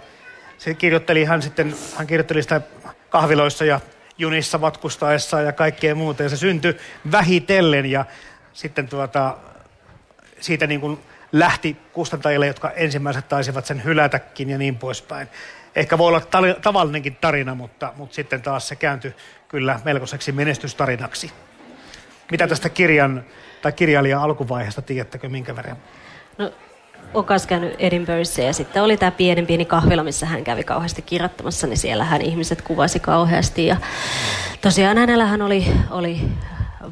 se 0.57 0.73
kirjoitteli 0.73 1.25
hän 1.25 1.41
sitten, 1.41 1.75
hän 1.95 2.07
kirjoitteli 2.07 2.41
sitä 2.41 2.61
kahviloissa 3.09 3.65
ja 3.65 3.79
junissa 4.17 4.57
matkustaessa 4.57 5.41
ja 5.41 5.51
kaikkea 5.51 5.95
muuta. 5.95 6.23
Ja 6.23 6.29
se 6.29 6.37
syntyi 6.37 6.77
vähitellen 7.11 7.85
ja 7.85 8.05
sitten 8.53 8.87
tuota, 8.87 9.37
siitä 10.39 10.67
niin 10.67 10.81
kuin 10.81 10.99
lähti 11.31 11.77
kustantajille, 11.93 12.47
jotka 12.47 12.71
ensimmäiset 12.71 13.27
taisivat 13.27 13.65
sen 13.65 13.83
hylätäkin 13.83 14.49
ja 14.49 14.57
niin 14.57 14.77
poispäin 14.77 15.27
ehkä 15.75 15.97
voi 15.97 16.07
olla 16.07 16.21
ta- 16.21 16.61
tavallinenkin 16.61 17.17
tarina, 17.21 17.55
mutta, 17.55 17.93
mutta 17.95 18.15
sitten 18.15 18.41
taas 18.41 18.67
se 18.67 18.75
kääntyi 18.75 19.15
kyllä 19.47 19.79
melkoiseksi 19.85 20.31
menestystarinaksi. 20.31 21.31
Mitä 22.31 22.47
tästä 22.47 22.69
kirjan 22.69 23.25
tai 23.61 23.71
kirjailijan 23.71 24.21
alkuvaiheesta 24.21 24.81
tiedättekö 24.81 25.29
minkä 25.29 25.55
verran? 25.55 25.77
No, 26.37 26.51
kanssa 27.23 27.49
käynyt 27.49 27.75
Edinburghissa 27.79 28.41
ja 28.41 28.53
sitten 28.53 28.83
oli 28.83 28.97
tämä 28.97 29.11
pieni 29.11 29.45
pieni 29.45 29.65
kahvila, 29.65 30.03
missä 30.03 30.25
hän 30.25 30.43
kävi 30.43 30.63
kauheasti 30.63 31.01
kirjoittamassa, 31.01 31.67
niin 31.67 31.77
siellä 31.77 32.03
hän 32.03 32.21
ihmiset 32.21 32.61
kuvasi 32.61 32.99
kauheasti. 32.99 33.65
Ja 33.65 33.77
tosiaan 34.61 34.97
hänellähän 34.97 35.41
oli, 35.41 35.65
oli 35.89 36.21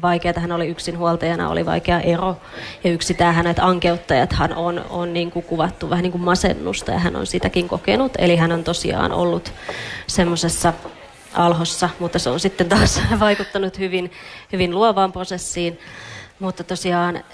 vaikeaa. 0.02 0.34
Hän 0.36 0.52
oli 0.52 0.68
yksinhuoltajana, 0.68 1.48
oli 1.48 1.66
vaikea 1.66 2.00
ero. 2.00 2.36
Ja 2.84 2.90
yksi 2.90 3.14
tähän, 3.14 3.46
että 3.46 3.66
ankeuttajathan 3.66 4.54
on, 4.54 4.84
on 4.90 5.12
niin 5.12 5.30
kuin 5.30 5.44
kuvattu 5.44 5.90
vähän 5.90 6.02
niin 6.02 6.12
kuin 6.12 6.22
masennusta 6.22 6.92
ja 6.92 6.98
hän 6.98 7.16
on 7.16 7.26
sitäkin 7.26 7.68
kokenut. 7.68 8.12
Eli 8.18 8.36
hän 8.36 8.52
on 8.52 8.64
tosiaan 8.64 9.12
ollut 9.12 9.52
semmoisessa 10.06 10.72
alhossa, 11.34 11.88
mutta 11.98 12.18
se 12.18 12.30
on 12.30 12.40
sitten 12.40 12.68
taas 12.68 13.00
vaikuttanut 13.20 13.78
hyvin, 13.78 14.12
hyvin 14.52 14.74
luovaan 14.74 15.12
prosessiin. 15.12 15.78
Mutta 16.38 16.64
tosiaan 16.64 17.24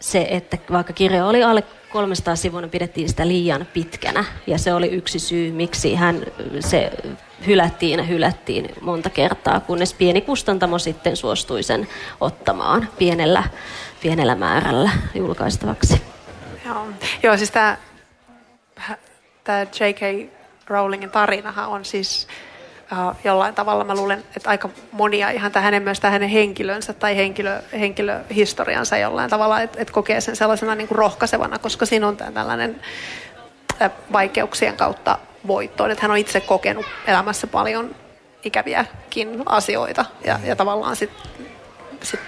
se, 0.00 0.26
että 0.30 0.58
vaikka 0.70 0.92
kirja 0.92 1.26
oli 1.26 1.42
alle 1.42 1.62
300 1.92 2.36
sivua, 2.36 2.60
niin 2.60 2.70
pidettiin 2.70 3.08
sitä 3.08 3.28
liian 3.28 3.66
pitkänä. 3.72 4.24
Ja 4.46 4.58
se 4.58 4.74
oli 4.74 4.86
yksi 4.86 5.18
syy, 5.18 5.52
miksi 5.52 5.94
hän 5.94 6.26
se 6.60 6.90
hylättiin 7.46 7.98
ja 7.98 8.04
hylättiin 8.04 8.68
monta 8.80 9.10
kertaa, 9.10 9.60
kunnes 9.60 9.94
pieni 9.94 10.20
kustantamo 10.20 10.78
sitten 10.78 11.16
suostui 11.16 11.62
sen 11.62 11.88
ottamaan 12.20 12.88
pienellä, 12.98 13.44
pienellä 14.02 14.34
määrällä 14.34 14.90
julkaistavaksi. 15.14 16.02
Joo, 16.66 16.86
Joo 17.22 17.36
siis 17.36 17.50
tämä 17.50 17.76
J.K. 19.80 20.30
Rowlingin 20.66 21.10
tarinahan 21.10 21.68
on 21.68 21.84
siis 21.84 22.28
jollain 23.24 23.54
tavalla, 23.54 23.84
mä 23.84 23.94
luulen, 23.94 24.24
että 24.36 24.50
aika 24.50 24.68
monia 24.92 25.30
ihan 25.30 25.52
tähän 25.52 25.64
hänen, 25.64 25.82
myös 25.82 26.00
hänen 26.02 26.28
henkilönsä 26.28 26.92
tai 26.92 27.16
henkilö, 27.16 27.62
henkilöhistoriansa 27.72 28.96
jollain 28.96 29.30
tavalla, 29.30 29.60
että 29.60 29.82
et 29.82 29.90
kokee 29.90 30.20
sen 30.20 30.36
sellaisena 30.36 30.74
niin 30.74 30.88
kuin 30.88 30.98
rohkaisevana, 30.98 31.58
koska 31.58 31.86
siinä 31.86 32.08
on 32.08 32.16
tällainen 32.16 32.80
vaikeuksien 34.12 34.76
kautta 34.76 35.18
voittoon. 35.46 35.90
Että 35.90 36.02
hän 36.02 36.10
on 36.10 36.16
itse 36.16 36.40
kokenut 36.40 36.86
elämässä 37.06 37.46
paljon 37.46 37.94
ikäviäkin 38.44 39.42
asioita 39.46 40.04
ja, 40.24 40.40
ja 40.44 40.56
tavallaan 40.56 40.96
sitten 40.96 41.32
sit, 42.02 42.20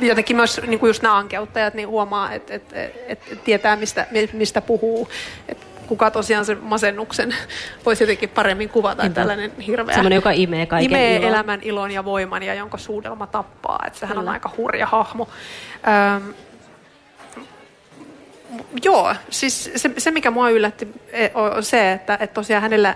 jotenkin 0.00 0.36
myös 0.36 0.60
niin 0.66 0.80
kuin 0.80 0.88
just 0.88 1.02
nämä 1.02 1.16
ankeuttajat 1.16 1.74
niin 1.74 1.88
huomaa, 1.88 2.32
että, 2.32 2.54
että, 2.54 2.76
että 3.06 3.36
tietää 3.36 3.76
mistä, 3.76 4.06
mistä 4.32 4.60
puhuu. 4.60 5.08
Että 5.48 5.66
kuka 5.86 6.10
tosiaan 6.10 6.44
sen 6.44 6.58
masennuksen 6.62 7.34
voisi 7.86 8.02
jotenkin 8.02 8.28
paremmin 8.28 8.68
kuvata, 8.68 9.02
Niinpä. 9.02 9.20
tällainen 9.20 9.52
hirveä. 9.60 9.94
Semmoinen, 9.94 10.16
joka 10.16 10.30
imee 10.30 10.66
kaiken 10.66 10.90
imee 10.90 11.16
ilon. 11.16 11.28
elämän 11.28 11.60
ilon 11.62 11.90
ja 11.90 12.04
voiman 12.04 12.42
ja 12.42 12.54
jonka 12.54 12.78
suudelma 12.78 13.26
tappaa. 13.26 13.84
Että 13.86 13.98
sehän 13.98 14.16
Kyllä. 14.16 14.28
on 14.28 14.34
aika 14.34 14.50
hurja 14.56 14.86
hahmo. 14.86 15.28
Öm, 16.16 16.34
Joo, 18.84 19.14
siis 19.30 19.70
se, 19.76 19.90
se 19.98 20.10
mikä 20.10 20.30
mua 20.30 20.50
yllätti 20.50 20.88
e, 21.12 21.30
on 21.34 21.62
se, 21.62 21.92
että, 21.92 22.18
että 22.20 22.34
tosiaan 22.34 22.62
hänellä 22.62 22.94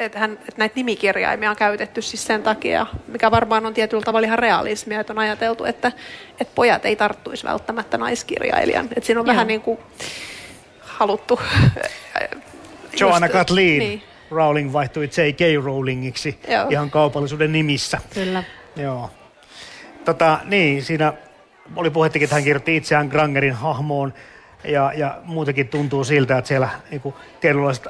että, 0.00 0.18
hän, 0.18 0.32
että 0.32 0.54
näitä 0.56 0.72
nimikirjaimia 0.76 1.50
on 1.50 1.56
käytetty 1.56 2.02
siis 2.02 2.26
sen 2.26 2.42
takia, 2.42 2.86
mikä 3.08 3.30
varmaan 3.30 3.66
on 3.66 3.74
tietyllä 3.74 4.02
tavalla 4.02 4.26
ihan 4.26 4.38
realismia, 4.38 5.00
että 5.00 5.12
on 5.12 5.18
ajateltu, 5.18 5.64
että, 5.64 5.92
että 6.40 6.52
pojat 6.54 6.86
ei 6.86 6.96
tarttuisi 6.96 7.44
välttämättä 7.44 7.98
naiskirjailijan. 7.98 8.88
Että 8.96 9.06
siinä 9.06 9.20
on 9.20 9.26
Joo. 9.26 9.32
vähän 9.32 9.46
niin 9.46 9.60
kuin 9.60 9.78
haluttu... 10.96 11.40
Joanna 13.00 13.28
Kathleen 13.28 13.78
Niin. 13.78 14.02
Rowling 14.30 14.72
vaihtui 14.72 15.04
J.K. 15.04 15.64
Rowlingiksi 15.64 16.38
Joo. 16.48 16.68
ihan 16.70 16.90
kaupallisuuden 16.90 17.52
nimissä. 17.52 17.98
Kyllä. 18.14 18.44
Joo. 18.76 19.10
Tota, 20.04 20.38
niin, 20.44 20.82
siinä 20.82 21.12
oli 21.76 21.90
puhettakin, 21.90 22.24
että 22.24 22.36
hän 22.36 22.44
kirjoitti 22.44 22.76
itseään 22.76 23.08
Grangerin 23.08 23.52
hahmoon 23.52 24.14
ja, 24.64 24.92
ja 24.96 25.18
muutenkin 25.24 25.68
tuntuu 25.68 26.04
siltä, 26.04 26.38
että 26.38 26.48
siellä 26.48 26.68
niin 26.90 27.14
tietynlaiset 27.40 27.86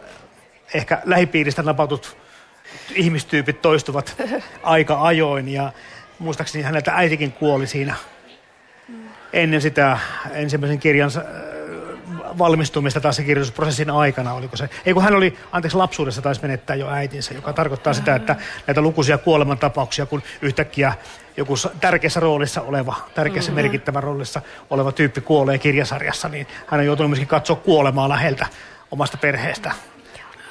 ehkä 0.75 1.03
lähipiiristä 1.05 1.63
napautut 1.63 2.17
ihmistyypit 2.95 3.63
toistuvat 3.63 4.23
aika 4.63 5.03
ajoin 5.03 5.49
ja 5.49 5.73
muistaakseni 6.19 6.65
häneltä 6.65 6.93
äitikin 6.95 7.33
kuoli 7.33 7.67
siinä 7.67 7.95
ennen 9.33 9.61
sitä 9.61 9.99
ensimmäisen 10.33 10.79
kirjan 10.79 11.11
äh, 11.17 11.52
valmistumista 12.39 13.01
tai 13.01 13.14
sen 13.14 13.24
kirjoitusprosessin 13.24 13.91
aikana, 13.91 14.35
oliko 14.35 14.57
se? 14.57 14.68
Ei 14.87 14.95
kun 14.95 15.03
hän 15.03 15.14
oli, 15.14 15.39
anteeksi, 15.53 15.76
lapsuudessa 15.76 16.22
taisi 16.22 16.43
menettää 16.43 16.76
jo 16.76 16.89
äitinsä, 16.89 17.35
joka 17.35 17.53
tarkoittaa 17.53 17.93
sitä, 17.93 18.14
että 18.14 18.37
näitä 18.66 18.80
lukuisia 18.80 19.18
kuolemantapauksia, 19.18 20.07
kun 20.07 20.22
yhtäkkiä 20.43 20.93
joku 21.37 21.55
tärkeässä 21.80 22.20
roolissa 22.20 22.62
oleva, 22.62 22.95
tärkeässä 23.14 23.51
mm-hmm. 23.51 23.62
merkittävä 23.62 24.01
roolissa 24.01 24.43
oleva 24.70 24.93
tyyppi 24.93 25.20
kuolee 25.20 25.59
kirjasarjassa, 25.59 26.28
niin 26.28 26.47
hän 26.66 26.80
on 26.80 26.87
joutunut 26.87 27.11
myöskin 27.11 27.28
katsoa 27.28 27.57
kuolemaa 27.57 28.09
läheltä 28.09 28.47
omasta 28.91 29.16
perheestä. 29.16 29.72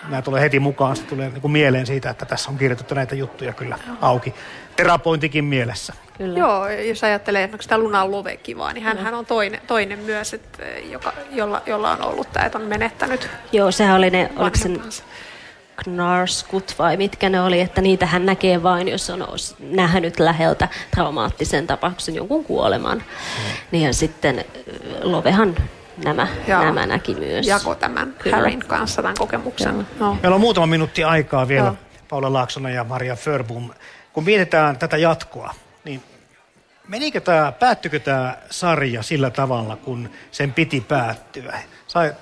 Nämä 0.09 0.21
tulee 0.21 0.41
heti 0.41 0.59
mukaan, 0.59 0.95
se 0.95 1.03
tulee 1.03 1.29
niin 1.29 1.41
kuin 1.41 1.51
mieleen 1.51 1.85
siitä, 1.85 2.09
että 2.09 2.25
tässä 2.25 2.51
on 2.51 2.57
kirjoitettu 2.57 2.95
näitä 2.95 3.15
juttuja 3.15 3.53
kyllä 3.53 3.79
auki. 4.01 4.33
Terapointikin 4.75 5.45
mielessä. 5.45 5.93
Kyllä. 6.17 6.39
Joo, 6.39 6.69
jos 6.69 7.03
ajattelee 7.03 7.43
esimerkiksi 7.43 7.65
sitä 7.65 7.77
Luna 7.77 8.11
Lovekivaa, 8.11 8.73
niin 8.73 8.83
hän, 8.83 8.97
hän 8.97 9.13
on 9.13 9.25
toinen, 9.25 9.61
toinen 9.67 9.99
myös, 9.99 10.33
että, 10.33 10.63
joka, 10.91 11.13
jolla, 11.31 11.61
jolla 11.65 11.91
on 11.91 12.01
ollut 12.01 12.31
tämä, 12.33 12.45
että 12.45 12.57
on 12.57 12.63
menettänyt 12.63 13.29
Joo, 13.51 13.71
sehän 13.71 13.95
oli 13.97 14.09
ne, 14.09 14.29
oliko 14.35 14.57
se 14.57 14.63
vanhempansa. 14.63 15.03
Knarskut 15.83 16.75
vai 16.79 16.97
mitkä 16.97 17.29
ne 17.29 17.41
oli, 17.41 17.59
että 17.59 17.81
niitä 17.81 18.05
hän 18.05 18.25
näkee 18.25 18.63
vain, 18.63 18.87
jos 18.87 19.09
on 19.09 19.25
nähnyt 19.59 20.19
läheltä 20.19 20.67
traumaattisen 20.91 21.67
tapauksen 21.67 22.15
jonkun 22.15 22.45
kuoleman. 22.45 22.97
Mm. 22.97 23.03
Niin 23.71 23.83
ja 23.83 23.93
sitten 23.93 24.45
Lovehan 25.01 25.55
nämä, 26.03 26.27
Joo. 26.47 26.63
nämä 26.63 26.85
näki 26.85 27.15
myös. 27.15 27.47
jako 27.47 27.75
tämän 27.75 28.15
Kyllä. 28.19 28.37
Harryn 28.37 28.59
kanssa 28.67 29.01
tämän 29.01 29.15
kokemuksen. 29.19 29.75
Joo. 29.75 29.85
No. 29.99 30.17
Meillä 30.21 30.35
on 30.35 30.41
muutama 30.41 30.67
minuutti 30.67 31.03
aikaa 31.03 31.47
vielä, 31.47 31.65
Joo. 31.65 31.75
Paula 32.09 32.33
Laaksonen 32.33 32.73
ja 32.75 32.83
Maria 32.83 33.15
Förbum. 33.15 33.69
Kun 34.13 34.23
mietitään 34.23 34.77
tätä 34.77 34.97
jatkoa, 34.97 35.53
niin 35.83 36.03
menikö 36.87 37.21
tämä, 37.21 37.51
päättykö 37.51 37.99
tämä 37.99 38.37
sarja 38.49 39.03
sillä 39.03 39.29
tavalla, 39.29 39.75
kun 39.75 40.09
sen 40.31 40.53
piti 40.53 40.81
päättyä? 40.81 41.59
Sai, 41.87 42.13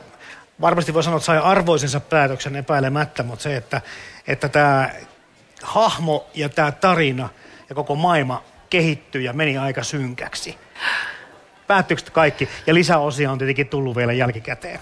varmasti 0.62 0.94
voi 0.94 1.04
sanoa, 1.04 1.18
että 1.18 1.26
sai 1.26 1.38
arvoisensa 1.38 2.00
päätöksen 2.00 2.56
epäilemättä, 2.56 3.24
mutta 3.24 3.44
se, 3.44 3.56
että, 3.56 3.82
että 4.28 4.50
tämä 4.50 4.90
hahmo 5.64 6.28
ja 6.34 6.50
tämä 6.50 6.72
tarina 6.72 7.30
ja 7.70 7.76
koko 7.76 7.96
maailma 7.96 8.44
kehittyi 8.70 9.24
ja 9.24 9.34
meni 9.34 9.58
aika 9.58 9.84
synkäksi. 9.84 10.58
Päättyykö 11.68 12.04
kaikki? 12.12 12.50
Ja 12.68 12.74
lisäosia 12.74 13.32
on 13.32 13.38
tietenkin 13.38 13.68
tullut 13.68 13.96
vielä 13.96 14.14
jälkikäteen. 14.14 14.80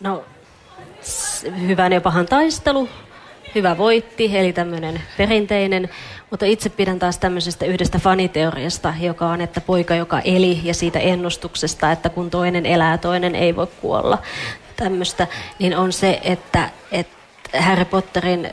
No, 0.00 0.24
hyvän 1.60 1.92
ja 1.92 2.00
pahan 2.00 2.26
taistelu, 2.26 2.88
hyvä 3.56 3.78
voitti, 3.78 4.38
eli 4.38 4.52
tämmöinen 4.52 5.02
perinteinen, 5.16 5.88
mutta 6.30 6.46
itse 6.46 6.68
pidän 6.68 6.98
taas 6.98 7.18
tämmöisestä 7.18 7.66
yhdestä 7.66 7.98
faniteoriasta, 7.98 8.94
joka 9.00 9.26
on, 9.26 9.40
että 9.40 9.60
poika, 9.60 9.94
joka 9.94 10.20
eli, 10.20 10.60
ja 10.62 10.74
siitä 10.74 10.98
ennustuksesta, 10.98 11.92
että 11.92 12.08
kun 12.08 12.30
toinen 12.30 12.66
elää, 12.66 12.98
toinen 12.98 13.34
ei 13.34 13.56
voi 13.56 13.66
kuolla, 13.80 14.18
tämmöistä, 14.76 15.26
niin 15.58 15.76
on 15.76 15.92
se, 15.92 16.20
että, 16.22 16.70
että 16.92 17.16
Harry 17.58 17.84
Potterin 17.84 18.50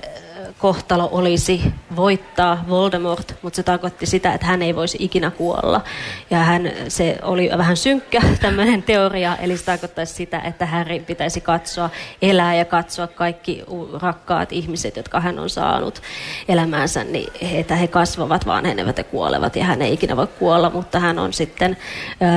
kohtalo 0.59 1.09
olisi 1.11 1.73
voittaa 1.95 2.65
Voldemort, 2.69 3.35
mutta 3.41 3.55
se 3.55 3.63
tarkoitti 3.63 4.05
sitä, 4.05 4.33
että 4.33 4.47
hän 4.47 4.61
ei 4.61 4.75
voisi 4.75 4.97
ikinä 5.01 5.31
kuolla. 5.31 5.81
Ja 6.29 6.37
hän, 6.37 6.71
se 6.87 7.17
oli 7.21 7.49
vähän 7.57 7.77
synkkä 7.77 8.21
tämmöinen 8.41 8.83
teoria, 8.83 9.37
eli 9.37 9.57
se 9.57 9.65
tarkoittaisi 9.65 10.13
sitä, 10.13 10.39
että 10.39 10.65
Harry 10.65 10.99
pitäisi 10.99 11.41
katsoa, 11.41 11.89
elää 12.21 12.55
ja 12.55 12.65
katsoa 12.65 13.07
kaikki 13.07 13.63
rakkaat 14.01 14.51
ihmiset, 14.51 14.95
jotka 14.95 15.19
hän 15.19 15.39
on 15.39 15.49
saanut 15.49 16.01
elämäänsä, 16.47 17.03
niin 17.03 17.33
he- 17.41 17.59
että 17.59 17.75
he 17.75 17.87
kasvavat, 17.87 18.45
vanhenevat 18.45 18.97
ja 18.97 19.03
kuolevat, 19.03 19.55
ja 19.55 19.63
hän 19.63 19.81
ei 19.81 19.93
ikinä 19.93 20.17
voi 20.17 20.27
kuolla, 20.27 20.69
mutta 20.69 20.99
hän 20.99 21.19
on 21.19 21.33
sitten 21.33 21.77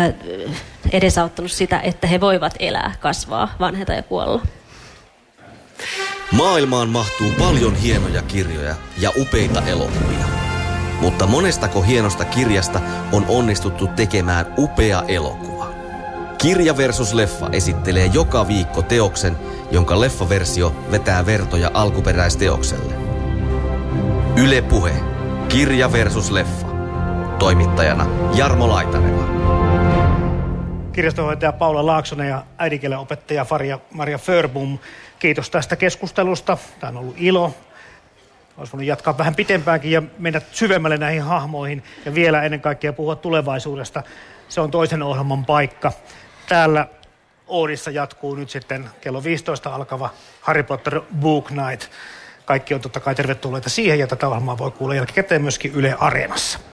ö, 0.09 0.13
edesauttanut 0.93 1.53
sitä, 1.53 1.81
että 1.81 2.07
he 2.07 2.21
voivat 2.21 2.55
elää, 2.59 2.95
kasvaa, 3.01 3.55
vanheta 3.61 3.93
ja 3.93 4.03
kuolla. 4.03 4.43
Maailmaan 6.33 6.89
mahtuu 6.89 7.31
paljon 7.39 7.75
hienoja 7.75 8.23
kirjoja 8.23 8.75
ja 8.99 9.11
upeita 9.17 9.63
elokuvia. 9.63 10.25
Mutta 11.01 11.27
monestako 11.27 11.83
hienosta 11.83 12.25
kirjasta 12.25 12.81
on 13.13 13.25
onnistuttu 13.29 13.87
tekemään 13.87 14.55
upea 14.59 15.03
elokuva? 15.09 15.71
Kirja 16.39 16.77
versus 16.77 17.15
leffa 17.15 17.49
esittelee 17.53 18.07
joka 18.07 18.49
viikko 18.49 18.83
teoksen, 18.83 19.37
jonka 19.71 20.01
leffaversio 20.01 20.77
vetää 20.91 21.27
vertoja 21.27 21.71
alkuperäisteokselle. 21.75 22.95
Yle 24.37 24.63
Puhe. 24.63 24.93
Kirja 25.49 25.93
versus 25.93 26.31
leffa. 26.31 26.67
Toimittajana 27.39 28.07
Jarmo 28.35 28.69
Laitaneva. 28.69 29.25
kirjastonhoitaja 30.93 31.53
Paula 31.53 31.87
Laaksonen 31.87 32.29
ja 32.29 32.43
äidinkielen 32.59 32.99
opettaja 32.99 33.47
Maria 33.91 34.19
Förbum. 34.19 34.79
Kiitos 35.19 35.51
tästä 35.51 35.77
keskustelusta. 35.77 36.59
Tämä 36.81 36.89
on 36.89 36.97
ollut 36.97 37.15
ilo. 37.19 37.55
Olisi 38.57 38.73
voinut 38.73 38.89
jatkaa 38.89 39.19
vähän 39.19 39.35
pitempäänkin 39.35 39.91
ja 39.91 40.03
mennä 40.19 40.41
syvemmälle 40.53 40.97
näihin 40.97 41.23
hahmoihin 41.23 41.85
ja 42.05 42.15
vielä 42.15 42.43
ennen 42.43 42.61
kaikkea 42.61 42.93
puhua 42.93 43.17
tulevaisuudesta. 43.17 44.03
Se 44.49 44.61
on 44.61 44.71
toisen 44.71 45.03
ohjelman 45.03 45.45
paikka. 45.45 45.93
Täällä 46.49 46.87
Oodissa 47.47 47.91
jatkuu 47.91 48.35
nyt 48.35 48.51
sitten 48.51 48.91
kello 49.01 49.25
15 49.25 49.75
alkava 49.75 50.11
Harry 50.41 50.63
Potter 50.63 51.01
Book 51.21 51.51
Night. 51.51 51.91
Kaikki 52.45 52.75
on 52.75 52.81
totta 52.81 53.01
kai 53.01 53.15
tervetulleita 53.15 53.71
siihen 53.71 53.99
ja 53.99 54.07
tätä 54.07 54.29
ohjelmaa 54.29 54.59
voi 54.59 54.71
kuulla 54.71 54.95
jälkikäteen 54.95 55.43
myöskin 55.43 55.73
Yle 55.73 55.97
Areenassa. 56.01 56.76